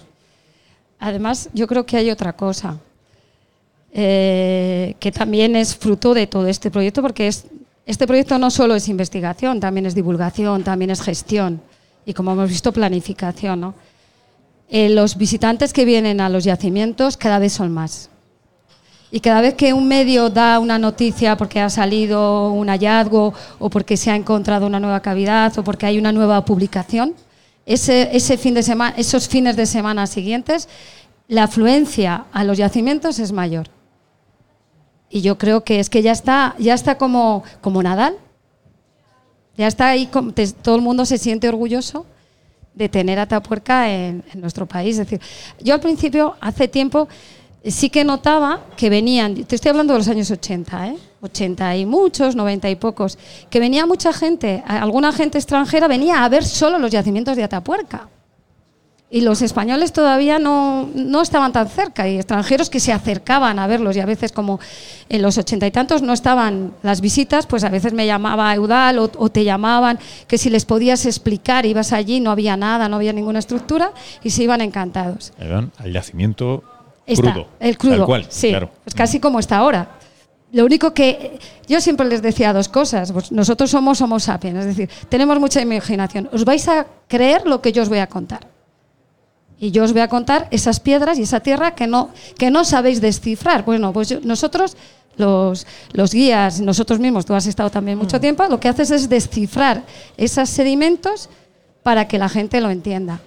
Además, 0.98 1.50
yo 1.54 1.68
creo 1.68 1.86
que 1.86 1.98
hay 1.98 2.10
otra 2.10 2.34
cosa, 2.34 2.80
eh, 3.94 4.96
que 5.00 5.12
también 5.12 5.56
es 5.56 5.76
fruto 5.76 6.16
de 6.16 6.26
todo 6.26 6.48
este 6.48 6.72
proyecto, 6.72 7.04
porque 7.04 7.28
es 7.28 7.46
este 7.86 8.08
proyecto 8.08 8.38
no 8.40 8.50
solo 8.50 8.76
es 8.76 8.88
investigación, 8.88 9.60
también 9.60 9.86
es 9.86 9.94
divulgación, 9.94 10.64
también 10.64 10.92
es 10.92 11.02
gestión 11.02 11.62
y, 12.06 12.14
como 12.14 12.32
hemos 12.32 12.50
visto, 12.50 12.72
planificación. 12.72 13.74
Eh, 14.70 14.90
los 14.90 15.18
visitantes 15.18 15.74
que 15.74 15.86
vienen 15.86 16.20
a 16.22 16.30
los 16.30 16.44
yacimientos 16.44 17.18
cada 17.18 17.40
vez 17.40 17.54
son 17.54 17.72
más. 17.72 18.10
Y 19.12 19.20
cada 19.20 19.42
vez 19.42 19.54
que 19.54 19.72
un 19.72 19.88
medio 19.88 20.30
da 20.30 20.60
una 20.60 20.80
noticia 20.80 21.38
porque 21.38 21.62
ha 21.62 21.70
salido 21.70 22.52
un 22.52 22.68
hallazgo 22.68 23.34
o 23.60 23.70
porque 23.70 23.98
se 23.98 24.10
ha 24.12 24.16
encontrado 24.16 24.66
una 24.66 24.80
nueva 24.80 25.02
cavidad 25.02 25.58
o 25.58 25.64
porque 25.64 25.86
hay 25.86 25.98
una 26.00 26.12
nueva 26.12 26.44
publicación, 26.44 27.14
ese, 27.66 28.38
fin 28.38 28.54
de 28.54 28.94
esos 28.98 29.28
fines 29.28 29.56
de 29.56 29.66
semana 29.66 30.06
siguientes, 30.08 30.68
la 31.28 31.44
afluencia 31.44 32.26
a 32.32 32.44
los 32.44 32.58
yacimientos 32.58 33.20
es 33.20 33.32
mayor. 33.32 33.70
Y 35.10 35.22
yo 35.22 35.38
creo 35.38 35.64
que 35.64 35.80
es 35.80 35.89
que 35.89 36.01
ya 36.01 36.12
está, 36.12 36.56
ya 36.60 36.74
está 36.74 36.97
como, 36.97 37.43
como 37.62 37.82
Nadal. 37.82 38.16
Ya 39.58 39.68
está 39.68 39.88
ahí, 39.88 40.10
todo 40.62 40.76
el 40.76 40.82
mundo 40.82 41.06
se 41.06 41.18
siente 41.18 41.47
orgulloso 41.47 42.06
de 42.74 42.89
tener 42.89 43.20
a 43.20 43.26
Tapuerca 43.26 43.89
en, 43.89 44.24
nuestro 44.36 44.66
país. 44.66 44.97
Es 44.97 45.08
decir, 45.08 45.22
yo 45.62 45.74
al 45.74 45.80
principio, 45.80 46.36
hace 46.41 46.68
tiempo, 46.68 47.08
sí 47.64 47.89
que 47.89 48.03
notaba 48.03 48.66
que 48.76 48.89
venían, 48.89 49.45
te 49.45 49.56
estoy 49.56 49.70
hablando 49.70 49.93
de 49.93 49.99
los 49.99 50.08
años 50.10 50.30
80, 50.30 50.89
¿eh? 50.89 50.97
80 51.22 51.78
y 51.78 51.86
muchos, 51.86 52.36
90 52.36 52.70
y 52.70 52.76
pocos, 52.76 53.18
que 53.49 53.60
venía 53.60 53.86
mucha 53.86 54.14
gente, 54.14 54.62
alguna 54.68 55.12
gente 55.12 55.38
extranjera 55.38 55.88
venía 55.88 56.24
a 56.24 56.30
ver 56.30 56.43
solo 56.43 56.78
los 56.78 56.91
yacimientos 56.91 57.36
de 57.36 57.43
Atapuerca. 57.43 58.10
Y 59.10 59.22
los 59.22 59.41
españoles 59.41 59.93
todavía 59.93 60.39
no, 60.39 60.89
no, 60.95 61.22
estaban 61.22 61.53
tan 61.53 61.70
cerca 61.70 62.08
y 62.10 62.18
extranjeros 62.18 62.70
que 62.70 62.80
se 62.80 62.91
acercaban 62.91 63.60
a 63.60 63.68
verlos 63.68 63.95
y 63.95 63.99
a 63.99 64.06
veces 64.06 64.32
como 64.32 64.60
en 65.10 65.22
los 65.22 65.38
ochenta 65.38 65.68
y 65.68 65.72
tantos 65.72 66.01
no 66.01 66.12
estaban 66.12 66.74
las 66.82 67.01
visitas, 67.01 67.45
pues 67.45 67.64
a 67.64 67.70
veces 67.70 67.93
me 67.93 68.08
llamaba 68.08 68.53
Eudal 68.56 68.97
o, 68.97 69.12
o, 69.18 69.30
te 69.30 69.43
llamaban 69.43 69.99
que 70.28 70.38
si 70.38 70.49
les 70.49 70.66
podías 70.66 71.06
explicar, 71.06 71.66
ibas 71.66 71.93
allí, 71.93 72.20
no 72.20 72.32
había 72.32 72.58
nada, 72.58 72.89
no 72.89 72.95
había 72.95 73.14
ninguna 73.14 73.39
estructura 73.39 73.91
y 74.24 74.32
se 74.32 74.43
iban 74.43 74.62
encantados. 74.62 75.34
Al 75.78 75.93
yacimiento 75.93 76.64
está, 77.06 77.32
crudo. 77.34 77.47
El 77.60 77.78
crudo, 77.78 78.06
cual, 78.08 78.26
sí, 78.30 78.49
claro. 78.49 78.72
es 78.86 78.95
casi 78.95 79.20
como 79.20 79.39
está 79.39 79.58
ahora. 79.58 79.99
Lo 80.51 80.66
único 80.66 80.93
que 80.93 81.38
yo 81.68 81.82
siempre 81.82 82.08
les 82.08 82.22
decía 82.22 82.53
dos 82.53 82.70
cosas. 82.70 83.12
Pues 83.12 83.32
nosotros 83.32 83.70
somos 83.70 83.99
Homo 84.01 84.20
sapiens, 84.20 84.60
es 84.60 84.66
decir, 84.66 84.89
tenemos 85.10 85.39
mucha 85.39 85.62
imaginación. 85.62 86.30
Os 86.32 86.45
vais 86.45 86.68
a 86.68 86.88
creer 87.08 87.45
lo 87.45 87.62
que 87.62 87.72
yo 87.72 87.84
os 87.84 87.89
voy 87.89 87.99
a 87.99 88.08
contar. 88.08 88.55
Y 89.60 89.72
yo 89.72 89.84
os 89.84 89.93
voy 89.93 90.01
a 90.01 90.08
contar 90.08 90.47
esas 90.51 90.80
piedras 90.80 91.18
y 91.18 91.24
esa 91.24 91.39
tierra 91.39 91.76
que 91.76 91.88
no, 91.88 92.10
que 92.38 92.51
no 92.51 92.66
sabéis 92.66 93.01
descifrar. 93.01 93.64
Bueno, 93.64 93.93
pues 93.93 94.10
yo, 94.10 94.20
nosotros, 94.22 94.76
los, 95.18 95.66
los, 95.93 96.12
guías, 96.14 96.60
nosotros 96.60 96.99
mismos, 96.99 97.26
tú 97.26 97.34
has 97.34 97.47
estado 97.47 97.70
también 97.70 97.97
mucho 97.97 98.20
tiempo, 98.20 98.45
lo 98.47 98.60
que 98.60 98.68
haces 98.68 98.91
es 98.91 99.08
descifrar 99.08 99.84
esos 100.18 100.49
sedimentos 100.49 101.30
para 101.84 102.08
que 102.08 102.18
la 102.18 102.28
gente 102.30 102.60
lo 102.60 102.70
entienda. 102.70 103.22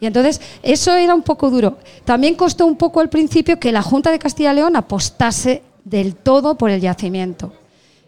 Y 0.00 0.06
entonces 0.06 0.40
eso 0.62 0.94
era 0.94 1.14
un 1.14 1.22
poco 1.22 1.48
duro. 1.48 1.78
También 2.04 2.34
costó 2.34 2.66
un 2.66 2.76
poco 2.76 3.00
al 3.00 3.08
principio 3.08 3.60
que 3.60 3.70
la 3.70 3.82
Junta 3.82 4.10
de 4.10 4.18
Castilla 4.18 4.52
y 4.52 4.56
León 4.56 4.74
apostase 4.74 5.62
del 5.84 6.16
todo 6.16 6.56
por 6.56 6.70
el 6.70 6.80
yacimiento. 6.80 7.52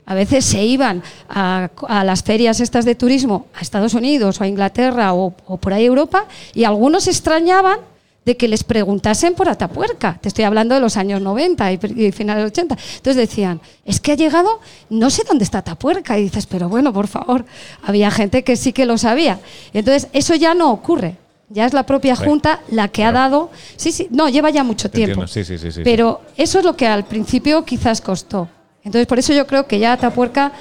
A 0.07 0.14
veces 0.14 0.44
se 0.44 0.62
iban 0.64 1.02
a, 1.28 1.70
a, 1.88 2.05
las 2.05 2.22
ferias 2.22 2.61
estas 2.61 2.84
de 2.84 2.94
turismo 2.94 3.46
a 3.55 3.61
Estados 3.61 3.94
Unidos 3.94 4.40
o 4.40 4.44
a 4.44 4.48
Inglaterra 4.48 5.14
o, 5.14 5.34
o, 5.46 5.57
por 5.57 5.72
ahí 5.72 5.86
Europa 5.86 6.26
y 6.55 6.64
algunos 6.64 7.07
extrañaban 7.07 7.78
de 8.24 8.36
que 8.36 8.48
les 8.48 8.64
preguntasen 8.64 9.34
por 9.34 9.48
Atapuerca. 9.48 10.18
Te 10.20 10.28
estoy 10.28 10.44
hablando 10.44 10.74
de 10.74 10.80
los 10.80 10.96
años 10.96 11.20
90 11.20 11.72
y, 11.72 11.78
y 11.96 12.12
finales 12.12 12.42
de 12.42 12.48
80. 12.48 12.76
Entonces 12.96 13.16
decían, 13.16 13.61
es 13.84 14.00
que 14.00 14.12
ha 14.12 14.14
llegado, 14.14 14.61
no 14.88 15.11
sé 15.11 15.24
dónde 15.28 15.44
está 15.44 15.59
Atapuerca. 15.59 16.18
Y 16.18 16.24
dices, 16.24 16.46
pero 16.46 16.68
bueno, 16.68 16.92
por 16.92 17.07
favor, 17.07 17.44
había 17.82 18.11
gente 18.11 18.42
que 18.42 18.57
sí 18.57 18.72
que 18.72 18.86
lo 18.86 18.98
sabía. 18.98 19.40
Entonces 19.72 20.09
eso 20.12 20.34
ya 20.34 20.55
no 20.55 20.72
ocurre. 20.72 21.16
Ya 21.50 21.66
es 21.66 21.72
la 21.74 21.84
propia 21.84 22.16
Junta 22.16 22.61
la 22.70 22.88
que 22.88 23.02
claro. 23.02 23.18
ha 23.18 23.20
dado. 23.20 23.50
Sí, 23.76 23.92
sí, 23.92 24.09
no, 24.11 24.28
lleva 24.28 24.50
ya 24.50 24.64
mucho 24.64 24.90
tiempo. 24.90 25.26
Sí, 25.26 25.44
sí, 25.44 25.59
sí, 25.59 25.70
sí, 25.70 25.82
pero 25.84 26.22
eso 26.36 26.59
es 26.59 26.64
lo 26.64 26.74
que 26.74 26.86
al 26.86 27.05
principio 27.05 27.64
quizás 27.64 28.00
costó. 28.00 28.48
Entonces, 28.85 29.07
por 29.07 29.18
eso 29.18 29.32
yo 29.32 29.47
creo 29.47 29.66
que 29.66 29.78
ya 29.78 29.95
Atapuerca 29.95 30.53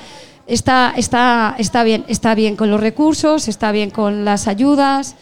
está, 0.47 0.93
está, 0.95 1.55
está, 1.57 1.83
bien, 1.83 2.05
está 2.07 2.35
bien 2.35 2.55
con 2.55 2.71
los 2.71 2.79
recursos, 2.79 3.47
está 3.47 3.71
bien 3.71 3.89
con 3.89 4.25
las 4.25 4.47
ayudas. 4.47 5.15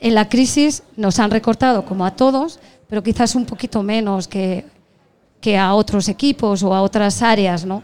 En 0.00 0.14
la 0.14 0.28
crisis 0.28 0.82
nos 0.96 1.18
han 1.18 1.30
recortado 1.30 1.84
como 1.84 2.04
a 2.04 2.10
todos, 2.10 2.58
pero 2.88 3.02
quizás 3.02 3.34
un 3.34 3.46
poquito 3.46 3.82
menos 3.82 4.28
que, 4.28 4.66
que 5.40 5.56
a 5.56 5.74
otros 5.74 6.08
equipos 6.08 6.62
o 6.62 6.74
a 6.74 6.82
otras 6.82 7.22
áreas, 7.22 7.64
¿no? 7.64 7.82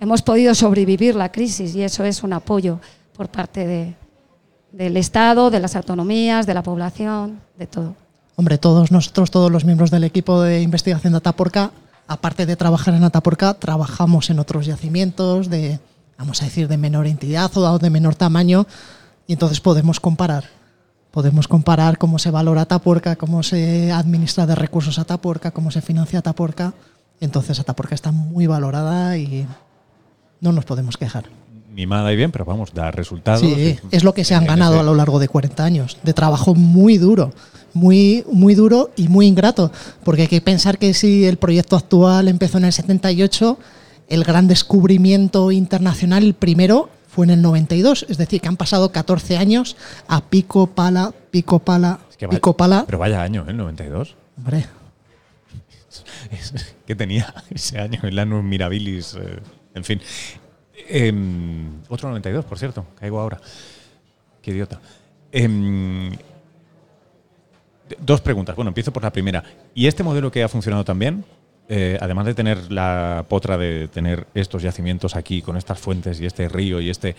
Hemos 0.00 0.20
podido 0.20 0.54
sobrevivir 0.54 1.14
la 1.14 1.30
crisis 1.30 1.74
y 1.74 1.82
eso 1.82 2.04
es 2.04 2.22
un 2.22 2.32
apoyo 2.32 2.80
por 3.16 3.28
parte 3.28 3.66
de, 3.66 3.94
del 4.72 4.96
Estado, 4.96 5.50
de 5.50 5.60
las 5.60 5.76
autonomías, 5.76 6.46
de 6.46 6.54
la 6.54 6.62
población, 6.62 7.40
de 7.56 7.66
todo. 7.66 7.94
Hombre, 8.36 8.58
todos 8.58 8.90
nosotros, 8.90 9.30
todos 9.30 9.50
los 9.50 9.64
miembros 9.64 9.90
del 9.90 10.02
equipo 10.02 10.42
de 10.42 10.60
investigación 10.60 11.12
de 11.12 11.18
Ataporca, 11.18 11.70
aparte 12.06 12.46
de 12.46 12.56
trabajar 12.56 12.94
en 12.94 13.04
Ataporca, 13.04 13.54
trabajamos 13.54 14.30
en 14.30 14.38
otros 14.38 14.66
yacimientos 14.66 15.50
de, 15.50 15.80
vamos 16.18 16.42
a 16.42 16.46
decir, 16.46 16.68
de 16.68 16.76
menor 16.76 17.06
entidad 17.06 17.50
o 17.56 17.78
de 17.78 17.90
menor 17.90 18.14
tamaño, 18.14 18.66
y 19.26 19.32
entonces 19.32 19.60
podemos 19.60 20.00
comparar. 20.00 20.44
Podemos 21.10 21.46
comparar 21.46 21.96
cómo 21.96 22.18
se 22.18 22.30
valora 22.30 22.62
Atapuerca, 22.62 23.16
cómo 23.16 23.42
se 23.42 23.92
administra 23.92 24.46
de 24.46 24.56
recursos 24.56 24.98
Atapuerca, 24.98 25.52
cómo 25.52 25.70
se 25.70 25.80
financia 25.80 26.18
Atapuerca. 26.18 26.74
Entonces 27.20 27.60
Atapuerca 27.60 27.94
está 27.94 28.10
muy 28.10 28.46
valorada 28.48 29.16
y 29.16 29.46
no 30.40 30.52
nos 30.52 30.64
podemos 30.64 30.96
quejar 30.96 31.43
mimada 31.74 32.12
y 32.12 32.16
bien, 32.16 32.30
pero 32.30 32.44
vamos, 32.44 32.72
da 32.72 32.90
resultados. 32.90 33.40
Sí, 33.40 33.78
es 33.90 34.04
lo 34.04 34.14
que 34.14 34.24
se 34.24 34.34
han 34.34 34.46
ganado 34.46 34.80
a 34.80 34.82
lo 34.82 34.94
largo 34.94 35.18
de 35.18 35.28
40 35.28 35.64
años, 35.64 35.98
de 36.02 36.14
trabajo 36.14 36.54
muy 36.54 36.96
duro, 36.98 37.32
muy, 37.72 38.24
muy 38.30 38.54
duro 38.54 38.90
y 38.96 39.08
muy 39.08 39.26
ingrato, 39.26 39.72
porque 40.04 40.22
hay 40.22 40.28
que 40.28 40.40
pensar 40.40 40.78
que 40.78 40.94
si 40.94 41.26
el 41.26 41.36
proyecto 41.36 41.76
actual 41.76 42.28
empezó 42.28 42.58
en 42.58 42.64
el 42.64 42.72
78, 42.72 43.58
el 44.08 44.24
gran 44.24 44.46
descubrimiento 44.46 45.50
internacional, 45.50 46.22
el 46.22 46.34
primero, 46.34 46.90
fue 47.08 47.26
en 47.26 47.30
el 47.30 47.42
92, 47.42 48.06
es 48.08 48.18
decir, 48.18 48.40
que 48.40 48.48
han 48.48 48.56
pasado 48.56 48.90
14 48.90 49.36
años 49.36 49.76
a 50.08 50.20
pico, 50.20 50.66
pala, 50.66 51.12
pico, 51.30 51.60
pala, 51.60 52.00
es 52.10 52.16
que 52.16 52.28
pico, 52.28 52.50
vaya, 52.52 52.56
pala. 52.56 52.84
Pero 52.86 52.98
vaya 52.98 53.22
año, 53.22 53.44
¿eh? 53.46 53.50
el 53.50 53.56
92. 53.56 54.16
Hombre. 54.36 54.66
¿Qué 56.86 56.94
tenía 56.96 57.32
ese 57.50 57.78
año? 57.78 58.00
El 58.02 58.18
Anus 58.18 58.42
Mirabilis, 58.42 59.14
eh, 59.14 59.38
en 59.74 59.84
fin. 59.84 60.00
Eh, 60.76 61.12
otro 61.88 62.08
92, 62.08 62.44
por 62.44 62.58
cierto, 62.58 62.86
caigo 62.98 63.20
ahora. 63.20 63.40
Qué 64.42 64.50
idiota. 64.50 64.80
Eh, 65.32 66.10
dos 67.98 68.20
preguntas. 68.20 68.56
Bueno, 68.56 68.70
empiezo 68.70 68.92
por 68.92 69.02
la 69.02 69.10
primera. 69.10 69.42
¿Y 69.74 69.86
este 69.86 70.02
modelo 70.02 70.30
que 70.30 70.42
ha 70.42 70.48
funcionado 70.48 70.84
también? 70.84 71.24
Eh, 71.68 71.96
además 72.00 72.26
de 72.26 72.34
tener 72.34 72.70
la 72.70 73.24
potra 73.28 73.56
de 73.56 73.88
tener 73.88 74.26
estos 74.34 74.62
yacimientos 74.62 75.16
aquí 75.16 75.40
con 75.40 75.56
estas 75.56 75.78
fuentes 75.78 76.20
y 76.20 76.26
este 76.26 76.48
río 76.48 76.80
y 76.80 76.90
este... 76.90 77.16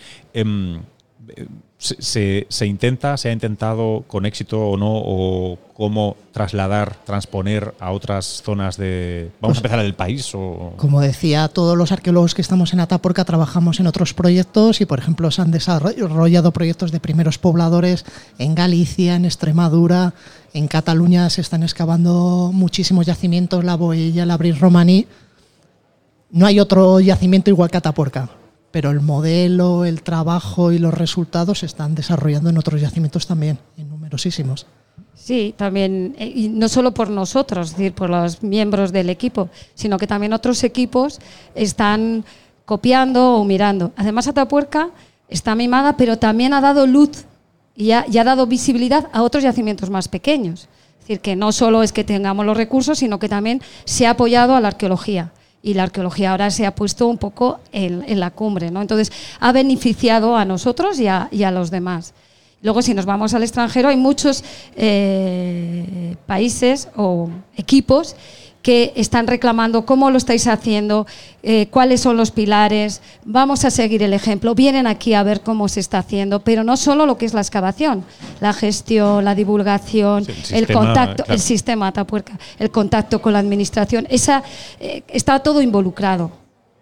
se, 1.78 2.02
se, 2.02 2.48
se, 2.50 2.66
intenta, 2.66 3.18
se 3.18 3.30
ha 3.30 3.32
intentado 3.32 4.04
con 4.08 4.26
éxito 4.26 4.70
o 4.70 4.78
no, 4.78 4.92
o 4.92 5.58
cómo 5.74 6.16
trasladar, 6.32 6.96
transponer 7.06 7.74
a 7.80 7.92
otras 7.92 8.42
zonas 8.44 8.78
de. 8.78 9.32
¿Vamos 9.42 9.58
pues, 9.58 9.58
a 9.58 9.60
empezar 9.60 9.84
del 9.84 9.94
país? 9.94 10.34
O? 10.34 10.74
Como 10.78 11.02
decía, 11.02 11.48
todos 11.48 11.78
los 11.78 11.92
arqueólogos 11.92 12.34
que 12.34 12.42
estamos 12.42 12.74
en 12.74 12.80
Ataporca 12.80 13.26
trabajamos 13.26 13.80
en 13.80 13.88
otros 13.88 14.14
proyectos 14.14 14.82
y, 14.82 14.86
por 14.86 15.00
ejemplo, 15.00 15.30
se 15.32 15.42
han 15.42 15.52
desarrollado 15.52 16.52
proyectos 16.52 16.92
de 16.92 17.00
primeros 17.00 17.38
pobladores 17.38 18.06
en 18.38 18.56
Galicia, 18.56 19.16
en 19.16 19.26
Extremadura, 19.26 20.14
en 20.54 20.68
Cataluña 20.68 21.30
se 21.30 21.42
están 21.42 21.64
excavando 21.64 22.52
muchísimos 22.54 23.06
yacimientos, 23.06 23.64
la 23.64 23.76
Boella, 23.76 24.26
la 24.26 24.38
Bris 24.38 24.60
Romaní. 24.60 25.08
No 26.32 26.46
hay 26.46 26.60
otro 26.60 27.00
yacimiento 27.00 27.50
igual 27.50 27.70
que 27.70 27.78
Ataporca 27.78 28.30
pero 28.76 28.92
el 28.92 29.00
modelo, 29.00 29.86
el 29.86 30.02
trabajo 30.02 30.74
y 30.74 30.80
los 30.80 30.94
resultados 30.94 31.60
se 31.60 31.66
están 31.66 31.96
desarrollando 31.96 32.50
en 32.50 32.58
otros 32.58 32.82
yacimientos 32.82 33.26
también, 33.26 33.58
en 33.78 33.88
numerosísimos. 33.88 34.68
Sí, 35.14 35.56
también, 35.56 36.14
y 36.20 36.50
no 36.50 36.68
solo 36.68 36.94
por 36.94 37.10
nosotros, 37.10 37.70
es 37.70 37.78
decir, 37.78 37.94
por 37.94 38.10
los 38.10 38.44
miembros 38.44 38.92
del 38.92 39.10
equipo, 39.10 39.48
sino 39.76 39.98
que 39.98 40.08
también 40.08 40.34
otros 40.34 40.62
equipos 40.66 41.22
están 41.56 42.26
copiando 42.66 43.36
o 43.36 43.46
mirando. 43.46 43.94
Además, 43.96 44.28
Atapuerca 44.28 44.90
está 45.30 45.56
mimada, 45.56 45.96
pero 45.96 46.20
también 46.20 46.54
ha 46.54 46.60
dado 46.60 46.86
luz 46.86 47.24
y 47.78 47.92
ha, 47.92 48.06
y 48.12 48.18
ha 48.18 48.26
dado 48.26 48.46
visibilidad 48.46 49.08
a 49.14 49.24
otros 49.24 49.46
yacimientos 49.46 49.90
más 49.90 50.10
pequeños. 50.10 50.68
Es 51.00 51.08
decir, 51.08 51.22
que 51.22 51.38
no 51.38 51.54
solo 51.54 51.82
es 51.82 51.94
que 51.94 52.04
tengamos 52.04 52.46
los 52.46 52.58
recursos, 52.58 53.00
sino 53.00 53.20
que 53.20 53.30
también 53.30 53.62
se 53.86 54.06
ha 54.06 54.10
apoyado 54.10 54.54
a 54.54 54.60
la 54.60 54.68
arqueología 54.68 55.32
y 55.66 55.74
la 55.74 55.84
arqueología 55.84 56.30
ahora 56.30 56.52
se 56.52 56.68
ha 56.68 56.76
puesto 56.76 57.08
un 57.08 57.18
poco 57.18 57.60
en, 57.72 58.06
en 58.08 58.20
la 58.20 58.30
cumbre. 58.30 58.70
¿no? 58.70 58.82
Entonces, 58.82 59.12
ha 59.40 59.52
beneficiado 59.52 60.38
a 60.38 60.46
nosotros 60.46 61.00
y 61.00 61.08
a, 61.08 61.28
y 61.32 61.42
a, 61.42 61.50
los 61.50 61.72
demás. 61.72 62.14
Luego, 62.62 62.84
si 62.84 62.94
nos 62.94 63.08
vamos 63.08 63.34
al 63.34 63.42
extranjero, 63.42 63.90
hay 63.90 63.98
muchos 63.98 64.44
eh, 64.76 66.16
países 66.28 66.88
o 66.96 67.32
equipos 67.58 68.16
que 68.66 68.94
están 68.96 69.28
reclamando 69.28 69.86
cómo 69.86 70.10
lo 70.10 70.18
estáis 70.18 70.48
haciendo, 70.48 71.06
eh, 71.44 71.68
cuáles 71.70 72.02
son 72.02 72.18
los 72.18 72.32
pilares, 72.32 73.00
vamos 73.24 73.64
a 73.64 73.70
seguir 73.70 74.02
el 74.02 74.12
ejemplo, 74.12 74.56
vienen 74.56 74.88
aquí 74.88 75.14
a 75.14 75.22
ver 75.22 75.42
cómo 75.42 75.68
se 75.68 75.80
está 75.80 76.00
haciendo, 76.00 76.40
pero 76.40 76.64
no 76.64 76.76
solo 76.76 77.06
lo 77.06 77.16
que 77.16 77.28
es 77.28 77.36
la 77.36 77.42
excavación, 77.42 78.04
la 78.42 78.54
gestión, 78.54 79.24
la 79.24 79.36
divulgación, 79.36 80.26
sí, 80.26 80.32
el, 80.32 80.38
sistema, 80.38 80.58
el, 80.58 80.74
contacto, 80.74 81.24
claro. 81.26 81.34
el 81.34 81.40
sistema 81.40 81.88
Atapuerca, 81.90 82.40
el 82.58 82.72
contacto 82.72 83.22
con 83.22 83.34
la 83.34 83.40
administración, 83.40 84.08
esa, 84.10 84.42
eh, 84.80 85.04
está 85.10 85.38
todo 85.38 85.62
involucrado. 85.62 86.32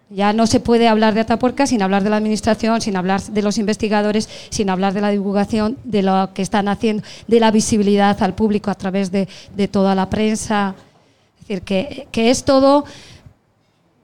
Ya 0.08 0.32
no 0.32 0.46
se 0.46 0.60
puede 0.60 0.88
hablar 0.88 1.12
de 1.12 1.20
Atapuerca 1.20 1.66
sin 1.66 1.82
hablar 1.82 2.02
de 2.02 2.08
la 2.08 2.16
administración, 2.16 2.80
sin 2.80 2.96
hablar 2.96 3.20
de 3.20 3.42
los 3.42 3.58
investigadores, 3.58 4.30
sin 4.48 4.70
hablar 4.70 4.94
de 4.94 5.02
la 5.02 5.10
divulgación, 5.10 5.76
de 5.84 6.02
lo 6.02 6.30
que 6.32 6.40
están 6.40 6.68
haciendo, 6.68 7.02
de 7.26 7.40
la 7.40 7.50
visibilidad 7.50 8.22
al 8.22 8.34
público 8.34 8.70
a 8.70 8.74
través 8.74 9.12
de, 9.12 9.28
de 9.54 9.68
toda 9.68 9.94
la 9.94 10.08
prensa. 10.08 10.74
Es 11.44 11.48
decir, 11.48 12.08
que, 12.10 12.30
es 12.30 12.44
todo 12.44 12.86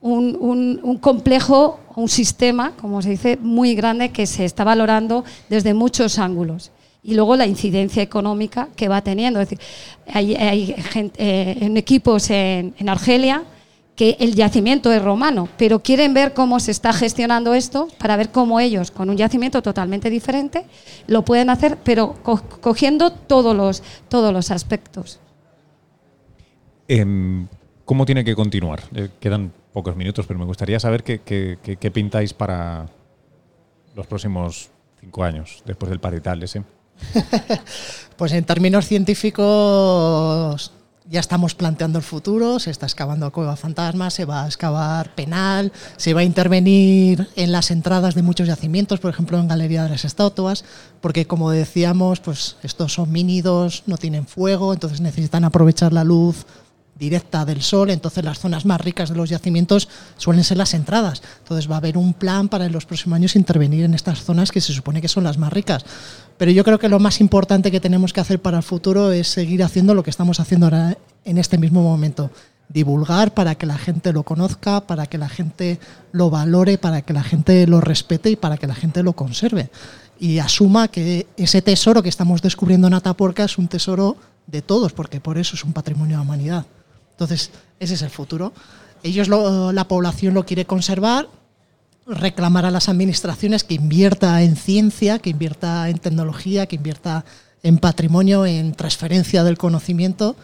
un, 0.01 0.99
complejo, 1.01 1.79
un 1.95 2.07
sistema, 2.07 2.73
como 2.79 3.01
se 3.01 3.09
dice, 3.09 3.37
muy 3.41 3.73
grande 3.73 4.11
que 4.11 4.27
se 4.27 4.45
está 4.45 4.63
valorando 4.63 5.23
desde 5.49 5.73
muchos 5.73 6.19
ángulos. 6.19 6.71
Y 7.03 7.15
luego 7.15 7.35
la 7.35 7.47
incidencia 7.47 8.03
económica 8.03 8.67
que 8.75 8.87
va 8.87 9.01
teniendo. 9.01 9.41
Es 9.41 9.49
decir, 9.49 9.65
hay, 10.13 10.75
eh, 11.17 11.71
equipos 11.75 12.29
en, 12.29 12.75
Argelia 12.87 13.43
que 13.95 14.17
el 14.19 14.35
yacimiento 14.35 14.91
es 14.91 15.01
romano, 15.01 15.49
pero 15.57 15.81
quieren 15.81 16.13
ver 16.13 16.35
cómo 16.35 16.59
se 16.59 16.69
está 16.69 16.93
gestionando 16.93 17.55
esto 17.55 17.87
para 17.97 18.17
ver 18.17 18.29
cómo 18.29 18.59
ellos, 18.59 18.91
con 18.91 19.09
un 19.09 19.17
yacimiento 19.17 19.63
totalmente 19.63 20.11
diferente, 20.11 20.65
lo 21.07 21.25
pueden 21.25 21.49
hacer, 21.49 21.79
pero 21.83 22.15
co- 22.21 22.41
cogiendo 22.61 23.11
todos 23.11 23.55
los, 23.55 23.81
todos 24.09 24.31
los 24.31 24.51
aspectos. 24.51 25.19
¿Cómo 27.85 28.05
tiene 28.05 28.25
que 28.25 28.35
continuar? 28.35 28.83
Eh, 28.95 29.09
quedan 29.19 29.53
pocos 29.71 29.95
minutos, 29.95 30.25
pero 30.27 30.39
me 30.39 30.45
gustaría 30.45 30.79
saber 30.79 31.03
qué, 31.03 31.91
pintáis 31.93 32.33
para 32.33 32.87
los 33.95 34.07
próximos 34.07 34.69
cinco 34.99 35.23
años, 35.23 35.63
después 35.65 35.89
del 35.89 35.99
parital 35.99 36.43
ese. 36.43 36.63
Pues 38.17 38.33
en 38.33 38.43
términos 38.43 38.85
científicos 38.85 40.71
ya 41.09 41.19
estamos 41.19 41.55
planteando 41.55 41.97
el 41.97 42.03
futuro, 42.03 42.59
se 42.59 42.69
está 42.69 42.85
excavando 42.85 43.31
cueva 43.31 43.55
fantasma, 43.55 44.11
se 44.11 44.25
va 44.25 44.43
a 44.43 44.47
excavar 44.47 45.15
penal, 45.15 45.71
se 45.97 46.13
va 46.13 46.21
a 46.21 46.23
intervenir 46.23 47.27
en 47.35 47.51
las 47.51 47.71
entradas 47.71 48.13
de 48.13 48.21
muchos 48.21 48.47
yacimientos, 48.47 48.99
por 48.99 49.11
ejemplo 49.11 49.39
en 49.39 49.47
Galería 49.47 49.83
de 49.83 49.89
las 49.89 50.05
Estatuas, 50.05 50.63
porque 51.01 51.25
como 51.25 51.49
decíamos, 51.49 52.19
pues 52.19 52.57
estos 52.61 52.93
son 52.93 53.11
mínidos, 53.11 53.83
no 53.87 53.97
tienen 53.97 54.27
fuego, 54.27 54.71
entonces 54.71 55.01
necesitan 55.01 55.43
aprovechar 55.43 55.91
la 55.91 56.03
luz 56.03 56.45
directa 57.01 57.45
del 57.45 57.63
sol, 57.63 57.89
entonces 57.89 58.23
las 58.23 58.37
zonas 58.37 58.63
más 58.63 58.79
ricas 58.79 59.09
de 59.09 59.15
los 59.15 59.27
yacimientos 59.27 59.89
suelen 60.17 60.43
ser 60.43 60.57
las 60.57 60.75
entradas. 60.75 61.23
Entonces 61.39 61.69
va 61.69 61.73
a 61.73 61.77
haber 61.79 61.97
un 61.97 62.13
plan 62.13 62.47
para 62.47 62.67
en 62.67 62.71
los 62.71 62.85
próximos 62.85 63.15
años 63.15 63.35
intervenir 63.35 63.85
en 63.85 63.95
estas 63.95 64.23
zonas 64.23 64.51
que 64.51 64.61
se 64.61 64.71
supone 64.71 65.01
que 65.01 65.07
son 65.07 65.23
las 65.23 65.39
más 65.39 65.51
ricas. 65.51 65.83
Pero 66.37 66.51
yo 66.51 66.63
creo 66.63 66.77
que 66.77 66.89
lo 66.89 66.99
más 66.99 67.19
importante 67.19 67.71
que 67.71 67.79
tenemos 67.79 68.13
que 68.13 68.19
hacer 68.19 68.39
para 68.39 68.57
el 68.57 68.63
futuro 68.63 69.11
es 69.11 69.27
seguir 69.27 69.63
haciendo 69.63 69.95
lo 69.95 70.03
que 70.03 70.11
estamos 70.11 70.39
haciendo 70.39 70.67
ahora 70.67 70.95
en 71.25 71.39
este 71.39 71.57
mismo 71.57 71.81
momento. 71.81 72.29
Divulgar 72.69 73.33
para 73.33 73.55
que 73.55 73.65
la 73.65 73.79
gente 73.79 74.13
lo 74.13 74.21
conozca, 74.21 74.81
para 74.81 75.07
que 75.07 75.17
la 75.17 75.27
gente 75.27 75.79
lo 76.11 76.29
valore, 76.29 76.77
para 76.77 77.01
que 77.01 77.13
la 77.13 77.23
gente 77.23 77.65
lo 77.65 77.81
respete 77.81 78.29
y 78.29 78.35
para 78.35 78.57
que 78.57 78.67
la 78.67 78.75
gente 78.75 79.01
lo 79.01 79.13
conserve. 79.13 79.71
Y 80.19 80.37
asuma 80.37 80.87
que 80.87 81.25
ese 81.35 81.63
tesoro 81.63 82.03
que 82.03 82.09
estamos 82.09 82.43
descubriendo 82.43 82.85
en 82.85 82.93
Atapuerca 82.93 83.43
es 83.43 83.57
un 83.57 83.67
tesoro 83.67 84.17
de 84.45 84.61
todos, 84.61 84.93
porque 84.93 85.19
por 85.19 85.39
eso 85.39 85.55
es 85.55 85.63
un 85.63 85.73
patrimonio 85.73 86.17
de 86.17 86.17
la 86.17 86.21
humanidad. 86.21 86.65
Entonces, 87.21 87.51
ese 87.79 87.93
es 87.93 88.01
el 88.01 88.09
futuro. 88.09 88.51
Ellos, 89.03 89.27
lo- 89.27 89.71
la 89.71 89.87
población 89.87 90.33
lo 90.33 90.43
quiere 90.43 90.65
conservar, 90.65 91.27
reclamar 92.07 92.65
a 92.65 92.71
las 92.71 92.89
administraciones 92.89 93.63
que 93.63 93.75
invierta 93.75 94.41
en 94.41 94.55
ciencia, 94.55 95.19
que 95.19 95.29
invierta 95.29 95.87
en 95.89 95.99
tecnología, 95.99 96.65
que 96.65 96.77
invierta 96.77 97.23
en 97.61 97.77
patrimonio, 97.77 98.47
en 98.47 98.73
transferencia 98.73 99.43
del 99.43 99.59
conocimiento, 99.59 100.35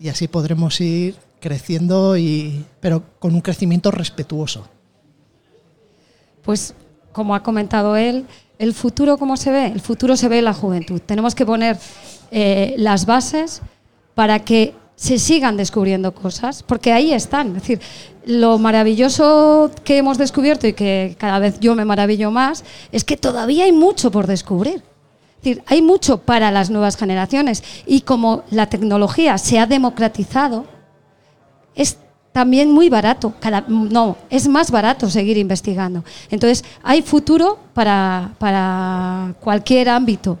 y 0.00 0.08
así 0.08 0.26
podremos 0.26 0.80
ir 0.80 1.14
creciendo, 1.40 2.16
y, 2.16 2.64
pero 2.80 3.04
con 3.20 3.32
un 3.36 3.40
crecimiento 3.40 3.92
respetuoso. 3.92 4.66
Pues 6.42 6.74
como 7.12 7.36
ha 7.36 7.44
comentado 7.44 7.94
él, 7.96 8.26
el 8.58 8.74
futuro, 8.74 9.18
¿cómo 9.18 9.36
se 9.36 9.52
ve? 9.52 9.66
El 9.66 9.80
futuro 9.80 10.16
se 10.16 10.26
ve 10.26 10.40
en 10.40 10.46
la 10.46 10.52
juventud. 10.54 11.00
Tenemos 11.00 11.36
que 11.36 11.46
poner 11.46 11.78
eh, 12.32 12.74
las 12.76 13.06
bases 13.06 13.62
para 14.16 14.40
que 14.40 14.74
se 14.98 15.20
sigan 15.20 15.56
descubriendo 15.56 16.12
cosas, 16.12 16.64
porque 16.64 16.92
ahí 16.92 17.14
están. 17.14 17.48
Es 17.48 17.62
decir, 17.62 17.80
lo 18.26 18.58
maravilloso 18.58 19.70
que 19.84 19.98
hemos 19.98 20.18
descubierto 20.18 20.66
y 20.66 20.72
que 20.72 21.14
cada 21.20 21.38
vez 21.38 21.60
yo 21.60 21.76
me 21.76 21.84
maravillo 21.84 22.32
más 22.32 22.64
es 22.90 23.04
que 23.04 23.16
todavía 23.16 23.64
hay 23.64 23.70
mucho 23.70 24.10
por 24.10 24.26
descubrir. 24.26 24.82
Es 25.36 25.44
decir, 25.44 25.62
hay 25.66 25.82
mucho 25.82 26.18
para 26.18 26.50
las 26.50 26.68
nuevas 26.68 26.96
generaciones 26.96 27.62
y 27.86 28.00
como 28.00 28.42
la 28.50 28.68
tecnología 28.68 29.38
se 29.38 29.60
ha 29.60 29.66
democratizado, 29.66 30.66
es 31.76 31.98
también 32.32 32.72
muy 32.72 32.88
barato. 32.88 33.34
No, 33.68 34.16
es 34.30 34.48
más 34.48 34.72
barato 34.72 35.08
seguir 35.08 35.38
investigando. 35.38 36.02
Entonces, 36.28 36.64
hay 36.82 37.02
futuro 37.02 37.60
para, 37.72 38.32
para 38.38 39.32
cualquier 39.38 39.90
ámbito, 39.90 40.40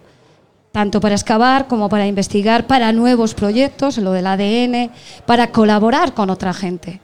tanto 0.78 1.00
para 1.00 1.16
excavar 1.16 1.66
como 1.66 1.88
para 1.88 2.06
investigar, 2.06 2.68
para 2.68 2.92
nuevos 2.92 3.34
proyectos, 3.34 3.98
lo 3.98 4.12
del 4.12 4.28
ADN, 4.28 4.92
para 5.26 5.50
colaborar 5.50 6.14
con 6.14 6.30
otra 6.30 6.54
gente 6.54 7.00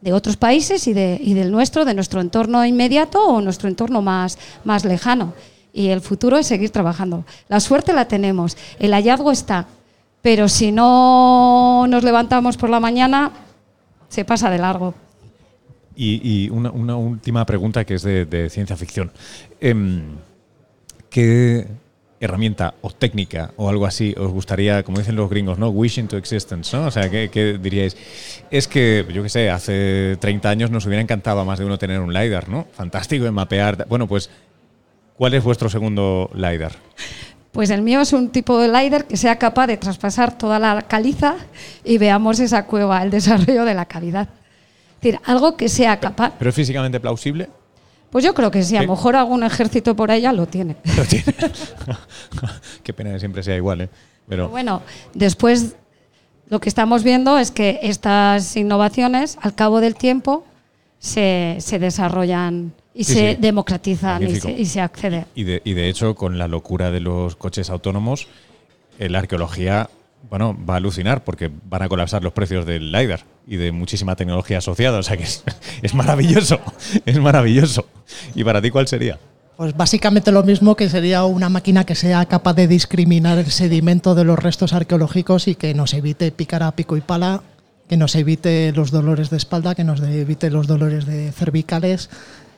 de 0.00 0.12
otros 0.12 0.36
países 0.36 0.86
y, 0.86 0.92
de, 0.92 1.18
del 1.18 1.50
nuestro, 1.50 1.84
de 1.84 1.94
nuestro 1.94 2.20
entorno 2.20 2.64
inmediato 2.64 3.20
o 3.26 3.40
nuestro 3.40 3.68
entorno 3.68 4.02
más, 4.02 4.38
más 4.62 4.84
lejano. 4.84 5.34
Y 5.72 5.88
el 5.88 6.00
futuro 6.00 6.38
es 6.38 6.46
seguir 6.46 6.70
trabajando. 6.70 7.24
La 7.48 7.58
suerte 7.58 7.92
la 7.92 8.06
tenemos, 8.06 8.56
el 8.78 8.92
hallazgo 8.92 9.32
está, 9.32 9.66
pero 10.22 10.48
si 10.48 10.70
no 10.70 11.86
nos 11.88 12.04
levantamos 12.04 12.56
por 12.56 12.70
la 12.70 12.78
mañana, 12.78 13.32
se 14.08 14.24
pasa 14.24 14.48
de 14.48 14.58
largo. 14.58 14.94
Y, 15.96 16.48
una, 16.50 16.70
última 16.94 17.44
pregunta 17.44 17.84
que 17.84 17.94
es 17.94 18.02
de, 18.04 18.26
de 18.26 18.48
ciencia 18.48 18.76
ficción. 18.76 19.10
Em, 19.60 20.04
¿Qué 21.10 21.66
herramienta 22.20 22.74
o 22.82 22.90
técnica 22.90 23.52
o 23.56 23.68
algo 23.68 23.86
así 23.86 24.14
os 24.18 24.30
gustaría, 24.30 24.82
como 24.82 24.98
dicen 24.98 25.16
los 25.16 25.30
gringos, 25.30 25.58
¿no? 25.58 25.68
Wish 25.70 25.98
into 25.98 26.16
existence, 26.16 26.76
¿no? 26.76 26.86
O 26.86 26.90
sea, 26.90 27.08
¿qué, 27.10 27.30
qué 27.30 27.58
diríais? 27.58 27.96
Es 28.50 28.66
que, 28.66 29.06
yo 29.12 29.22
qué 29.22 29.28
sé, 29.28 29.50
hace 29.50 30.16
30 30.20 30.48
años 30.48 30.70
nos 30.70 30.86
hubiera 30.86 31.02
encantado 31.02 31.40
a 31.40 31.44
más 31.44 31.58
de 31.58 31.64
uno 31.64 31.78
tener 31.78 32.00
un 32.00 32.12
LiDAR, 32.12 32.48
¿no? 32.48 32.66
Fantástico 32.72 33.26
en 33.26 33.34
mapear. 33.34 33.86
Bueno, 33.88 34.06
pues, 34.06 34.30
¿cuál 35.16 35.34
es 35.34 35.44
vuestro 35.44 35.68
segundo 35.68 36.30
LiDAR? 36.34 36.72
Pues 37.52 37.70
el 37.70 37.82
mío 37.82 38.00
es 38.00 38.12
un 38.12 38.30
tipo 38.30 38.60
de 38.60 38.68
LiDAR 38.68 39.06
que 39.06 39.16
sea 39.16 39.38
capaz 39.38 39.66
de 39.66 39.76
traspasar 39.76 40.36
toda 40.36 40.58
la 40.58 40.82
caliza 40.82 41.36
y 41.84 41.98
veamos 41.98 42.40
esa 42.40 42.66
cueva, 42.66 43.02
el 43.02 43.10
desarrollo 43.10 43.64
de 43.64 43.74
la 43.74 43.86
cavidad. 43.86 44.28
Es 44.96 45.02
decir, 45.02 45.20
algo 45.24 45.56
que 45.56 45.68
sea 45.68 45.98
capaz. 46.00 46.34
¿Pero 46.38 46.50
es 46.50 46.56
físicamente 46.56 47.00
plausible? 47.00 47.48
Pues 48.10 48.24
yo 48.24 48.34
creo 48.34 48.50
que 48.50 48.62
sí, 48.62 48.76
a 48.76 48.82
lo 48.82 48.90
mejor 48.94 49.16
algún 49.16 49.42
ejército 49.42 49.94
por 49.94 50.14
ya 50.14 50.32
lo 50.32 50.46
tiene. 50.46 50.76
Lo 50.96 51.04
tiene. 51.04 51.34
Qué 52.82 52.92
pena 52.92 53.12
que 53.12 53.18
siempre 53.18 53.42
sea 53.42 53.56
igual, 53.56 53.82
¿eh? 53.82 53.88
Pero 54.28 54.44
Pero, 54.44 54.48
bueno, 54.48 54.82
después 55.14 55.76
lo 56.48 56.60
que 56.60 56.68
estamos 56.68 57.02
viendo 57.02 57.38
es 57.38 57.50
que 57.50 57.80
estas 57.82 58.56
innovaciones, 58.56 59.38
al 59.42 59.54
cabo 59.54 59.80
del 59.80 59.94
tiempo, 59.94 60.44
se, 60.98 61.56
se 61.60 61.78
desarrollan 61.78 62.72
y 62.94 63.04
Sí, 63.04 63.12
se 63.14 63.30
sí. 63.34 63.36
democratizan 63.40 64.22
y 64.22 64.36
se, 64.36 64.50
y 64.52 64.64
se 64.66 64.80
accede. 64.80 65.26
y, 65.34 65.44
de, 65.44 65.62
y 65.64 65.74
de 65.74 65.88
hecho, 65.88 66.14
con 66.14 66.36
la 66.38 66.48
locura 66.48 66.90
de 66.90 67.00
los 67.00 67.36
coches 67.36 67.70
autónomos, 67.70 68.26
eh, 68.98 69.08
la 69.08 69.20
arqueología 69.20 69.88
bueno, 70.28 70.56
va 70.68 70.74
a 70.74 70.76
alucinar 70.78 71.22
porque 71.22 71.50
van 71.68 71.82
a 71.82 71.88
colapsar 71.88 72.22
los 72.24 72.32
precios 72.32 72.66
del 72.66 72.90
LiDAR 72.90 73.20
y 73.48 73.56
de 73.56 73.72
muchísima 73.72 74.14
tecnología 74.14 74.58
asociada. 74.58 74.98
O 74.98 75.02
sea 75.02 75.16
que 75.16 75.24
es, 75.24 75.42
es 75.82 75.94
maravilloso, 75.94 76.60
es 77.06 77.18
maravilloso. 77.18 77.86
¿Y 78.34 78.44
para 78.44 78.60
ti 78.60 78.70
cuál 78.70 78.86
sería? 78.86 79.18
Pues 79.56 79.76
básicamente 79.76 80.30
lo 80.30 80.44
mismo 80.44 80.76
que 80.76 80.88
sería 80.88 81.24
una 81.24 81.48
máquina 81.48 81.84
que 81.84 81.96
sea 81.96 82.24
capaz 82.26 82.54
de 82.54 82.68
discriminar 82.68 83.38
el 83.38 83.50
sedimento 83.50 84.14
de 84.14 84.22
los 84.22 84.38
restos 84.38 84.72
arqueológicos 84.72 85.48
y 85.48 85.56
que 85.56 85.74
nos 85.74 85.94
evite 85.94 86.30
picar 86.30 86.62
a 86.62 86.70
pico 86.72 86.96
y 86.96 87.00
pala, 87.00 87.42
que 87.88 87.96
nos 87.96 88.14
evite 88.14 88.70
los 88.72 88.92
dolores 88.92 89.30
de 89.30 89.36
espalda, 89.36 89.74
que 89.74 89.82
nos 89.82 90.00
evite 90.00 90.50
los 90.50 90.68
dolores 90.68 91.06
de 91.06 91.32
cervicales 91.32 92.08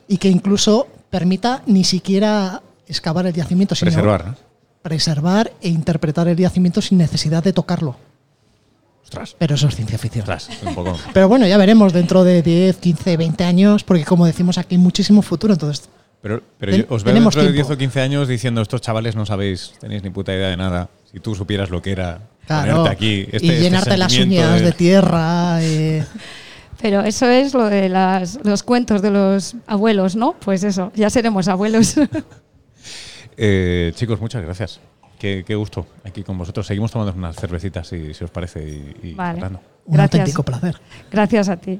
y 0.08 0.18
que 0.18 0.28
incluso 0.28 0.88
permita 1.08 1.62
ni 1.64 1.84
siquiera 1.84 2.60
excavar 2.86 3.26
el 3.26 3.32
yacimiento, 3.32 3.74
sino 3.74 3.90
Preservar. 3.90 4.26
¿no? 4.26 4.50
preservar 4.82 5.52
e 5.60 5.68
interpretar 5.68 6.28
el 6.28 6.36
yacimiento 6.36 6.82
sin 6.82 6.98
necesidad 6.98 7.42
de 7.42 7.52
tocarlo. 7.52 7.96
Ostras, 9.10 9.34
Pero 9.38 9.56
eso 9.56 9.66
es 9.66 9.74
ciencia 9.74 9.98
ficción. 9.98 10.22
ostras, 10.22 10.48
un 10.64 10.72
poco. 10.74 10.96
Pero 11.12 11.28
bueno, 11.28 11.44
ya 11.46 11.56
veremos 11.58 11.92
dentro 11.92 12.22
de 12.22 12.42
10, 12.42 12.76
15, 12.76 13.16
20 13.16 13.42
años, 13.42 13.82
porque 13.82 14.04
como 14.04 14.24
decimos 14.24 14.56
aquí 14.56 14.76
hay 14.76 14.80
muchísimo 14.80 15.20
futuro, 15.22 15.52
entonces 15.54 15.88
Pero, 16.22 16.42
pero 16.58 16.70
Ten- 16.72 16.82
yo 16.88 16.94
os 16.94 17.02
veo 17.02 17.14
dentro 17.14 17.30
de 17.42 17.48
tiempo. 17.52 17.68
10 17.68 17.70
o 17.70 17.76
15 17.78 18.00
años 18.02 18.28
diciendo, 18.28 18.60
estos 18.62 18.80
chavales 18.82 19.16
no 19.16 19.26
sabéis, 19.26 19.72
tenéis 19.80 20.02
ni 20.04 20.10
puta 20.10 20.32
idea 20.32 20.48
de 20.48 20.56
nada. 20.56 20.90
Si 21.10 21.18
tú 21.18 21.34
supieras 21.34 21.70
lo 21.70 21.82
que 21.82 21.90
era 21.92 22.20
Claro, 22.46 22.70
ponerte 22.76 22.90
aquí, 22.90 23.20
este, 23.32 23.46
y 23.46 23.50
este 23.50 23.60
llenarte 23.62 23.96
las 23.96 24.16
uñas 24.16 24.60
de, 24.60 24.72
tierra. 24.72 25.58
eh, 25.62 26.04
Pero 26.80 27.00
eso 27.02 27.26
es 27.26 27.52
lo 27.52 27.64
de 27.68 27.88
las- 27.88 28.38
los 28.44 28.62
cuentos 28.62 29.02
de 29.02 29.10
los 29.10 29.56
abuelos, 29.66 30.14
¿no? 30.14 30.34
Pues 30.38 30.62
eso, 30.62 30.92
ya 30.94 31.10
seremos 31.10 31.48
abuelos. 31.48 31.94
Eh, 33.42 33.92
chicos, 33.94 34.20
muchas 34.20 34.42
gracias. 34.42 34.80
Qué, 35.20 35.44
qué 35.46 35.54
gusto 35.54 35.86
aquí 36.02 36.22
con 36.24 36.38
vosotros. 36.38 36.66
Seguimos 36.66 36.90
tomando 36.90 37.12
unas 37.12 37.36
cervecitas, 37.36 37.86
si, 37.86 38.14
si 38.14 38.24
os 38.24 38.30
parece, 38.30 38.66
y, 38.66 39.08
y 39.10 39.14
Vale. 39.14 39.44
un 39.44 39.58
Gracias. 39.86 40.00
auténtico 40.20 40.42
placer. 40.42 40.76
Gracias 41.12 41.48
a 41.50 41.56
ti. 41.58 41.78